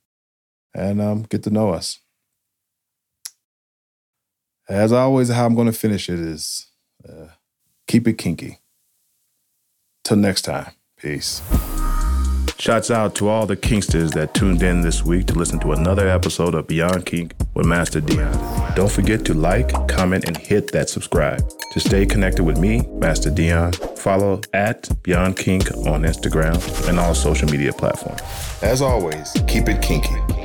and 0.75 1.01
um, 1.01 1.23
get 1.23 1.43
to 1.45 1.51
know 1.51 1.71
us. 1.71 1.99
As 4.69 4.93
always, 4.93 5.31
how 5.31 5.47
I'm 5.47 5.57
going 5.57 5.67
to 5.67 5.73
finish 5.73 6.09
it 6.09 6.21
is 6.21 6.69
uh, 7.09 7.29
keep 7.89 8.07
it 8.07 8.19
kinky. 8.19 8.59
Till 10.05 10.17
next 10.17 10.43
time, 10.43 10.73
peace. 10.97 11.43
Shouts 12.61 12.91
out 12.91 13.15
to 13.15 13.29
all 13.29 13.47
the 13.47 13.57
Kinksters 13.57 14.13
that 14.13 14.35
tuned 14.35 14.63
in 14.63 14.83
this 14.83 15.03
week 15.03 15.25
to 15.29 15.35
listen 15.35 15.59
to 15.61 15.73
another 15.73 16.07
episode 16.07 16.55
of 16.55 16.67
Beyond 16.67 17.07
Kink 17.07 17.33
with 17.55 17.65
Master 17.65 18.03
Dion. 18.03 18.75
Don't 18.75 18.93
forget 18.93 19.25
to 19.25 19.33
like, 19.33 19.71
comment, 19.89 20.27
and 20.27 20.37
hit 20.37 20.71
that 20.73 20.91
subscribe. 20.91 21.41
To 21.73 21.81
stay 21.81 22.05
connected 22.05 22.45
with 22.45 22.59
me, 22.59 22.83
Master 22.99 23.31
Dion, 23.31 23.73
follow 23.73 24.43
at 24.53 24.91
Beyond 25.03 25.39
Kink 25.39 25.71
on 25.87 26.03
Instagram 26.03 26.87
and 26.87 27.01
all 27.01 27.15
social 27.15 27.49
media 27.49 27.73
platforms. 27.73 28.21
As 28.61 28.83
always, 28.83 29.33
keep 29.49 29.67
it 29.67 29.81
kinky. 29.81 30.40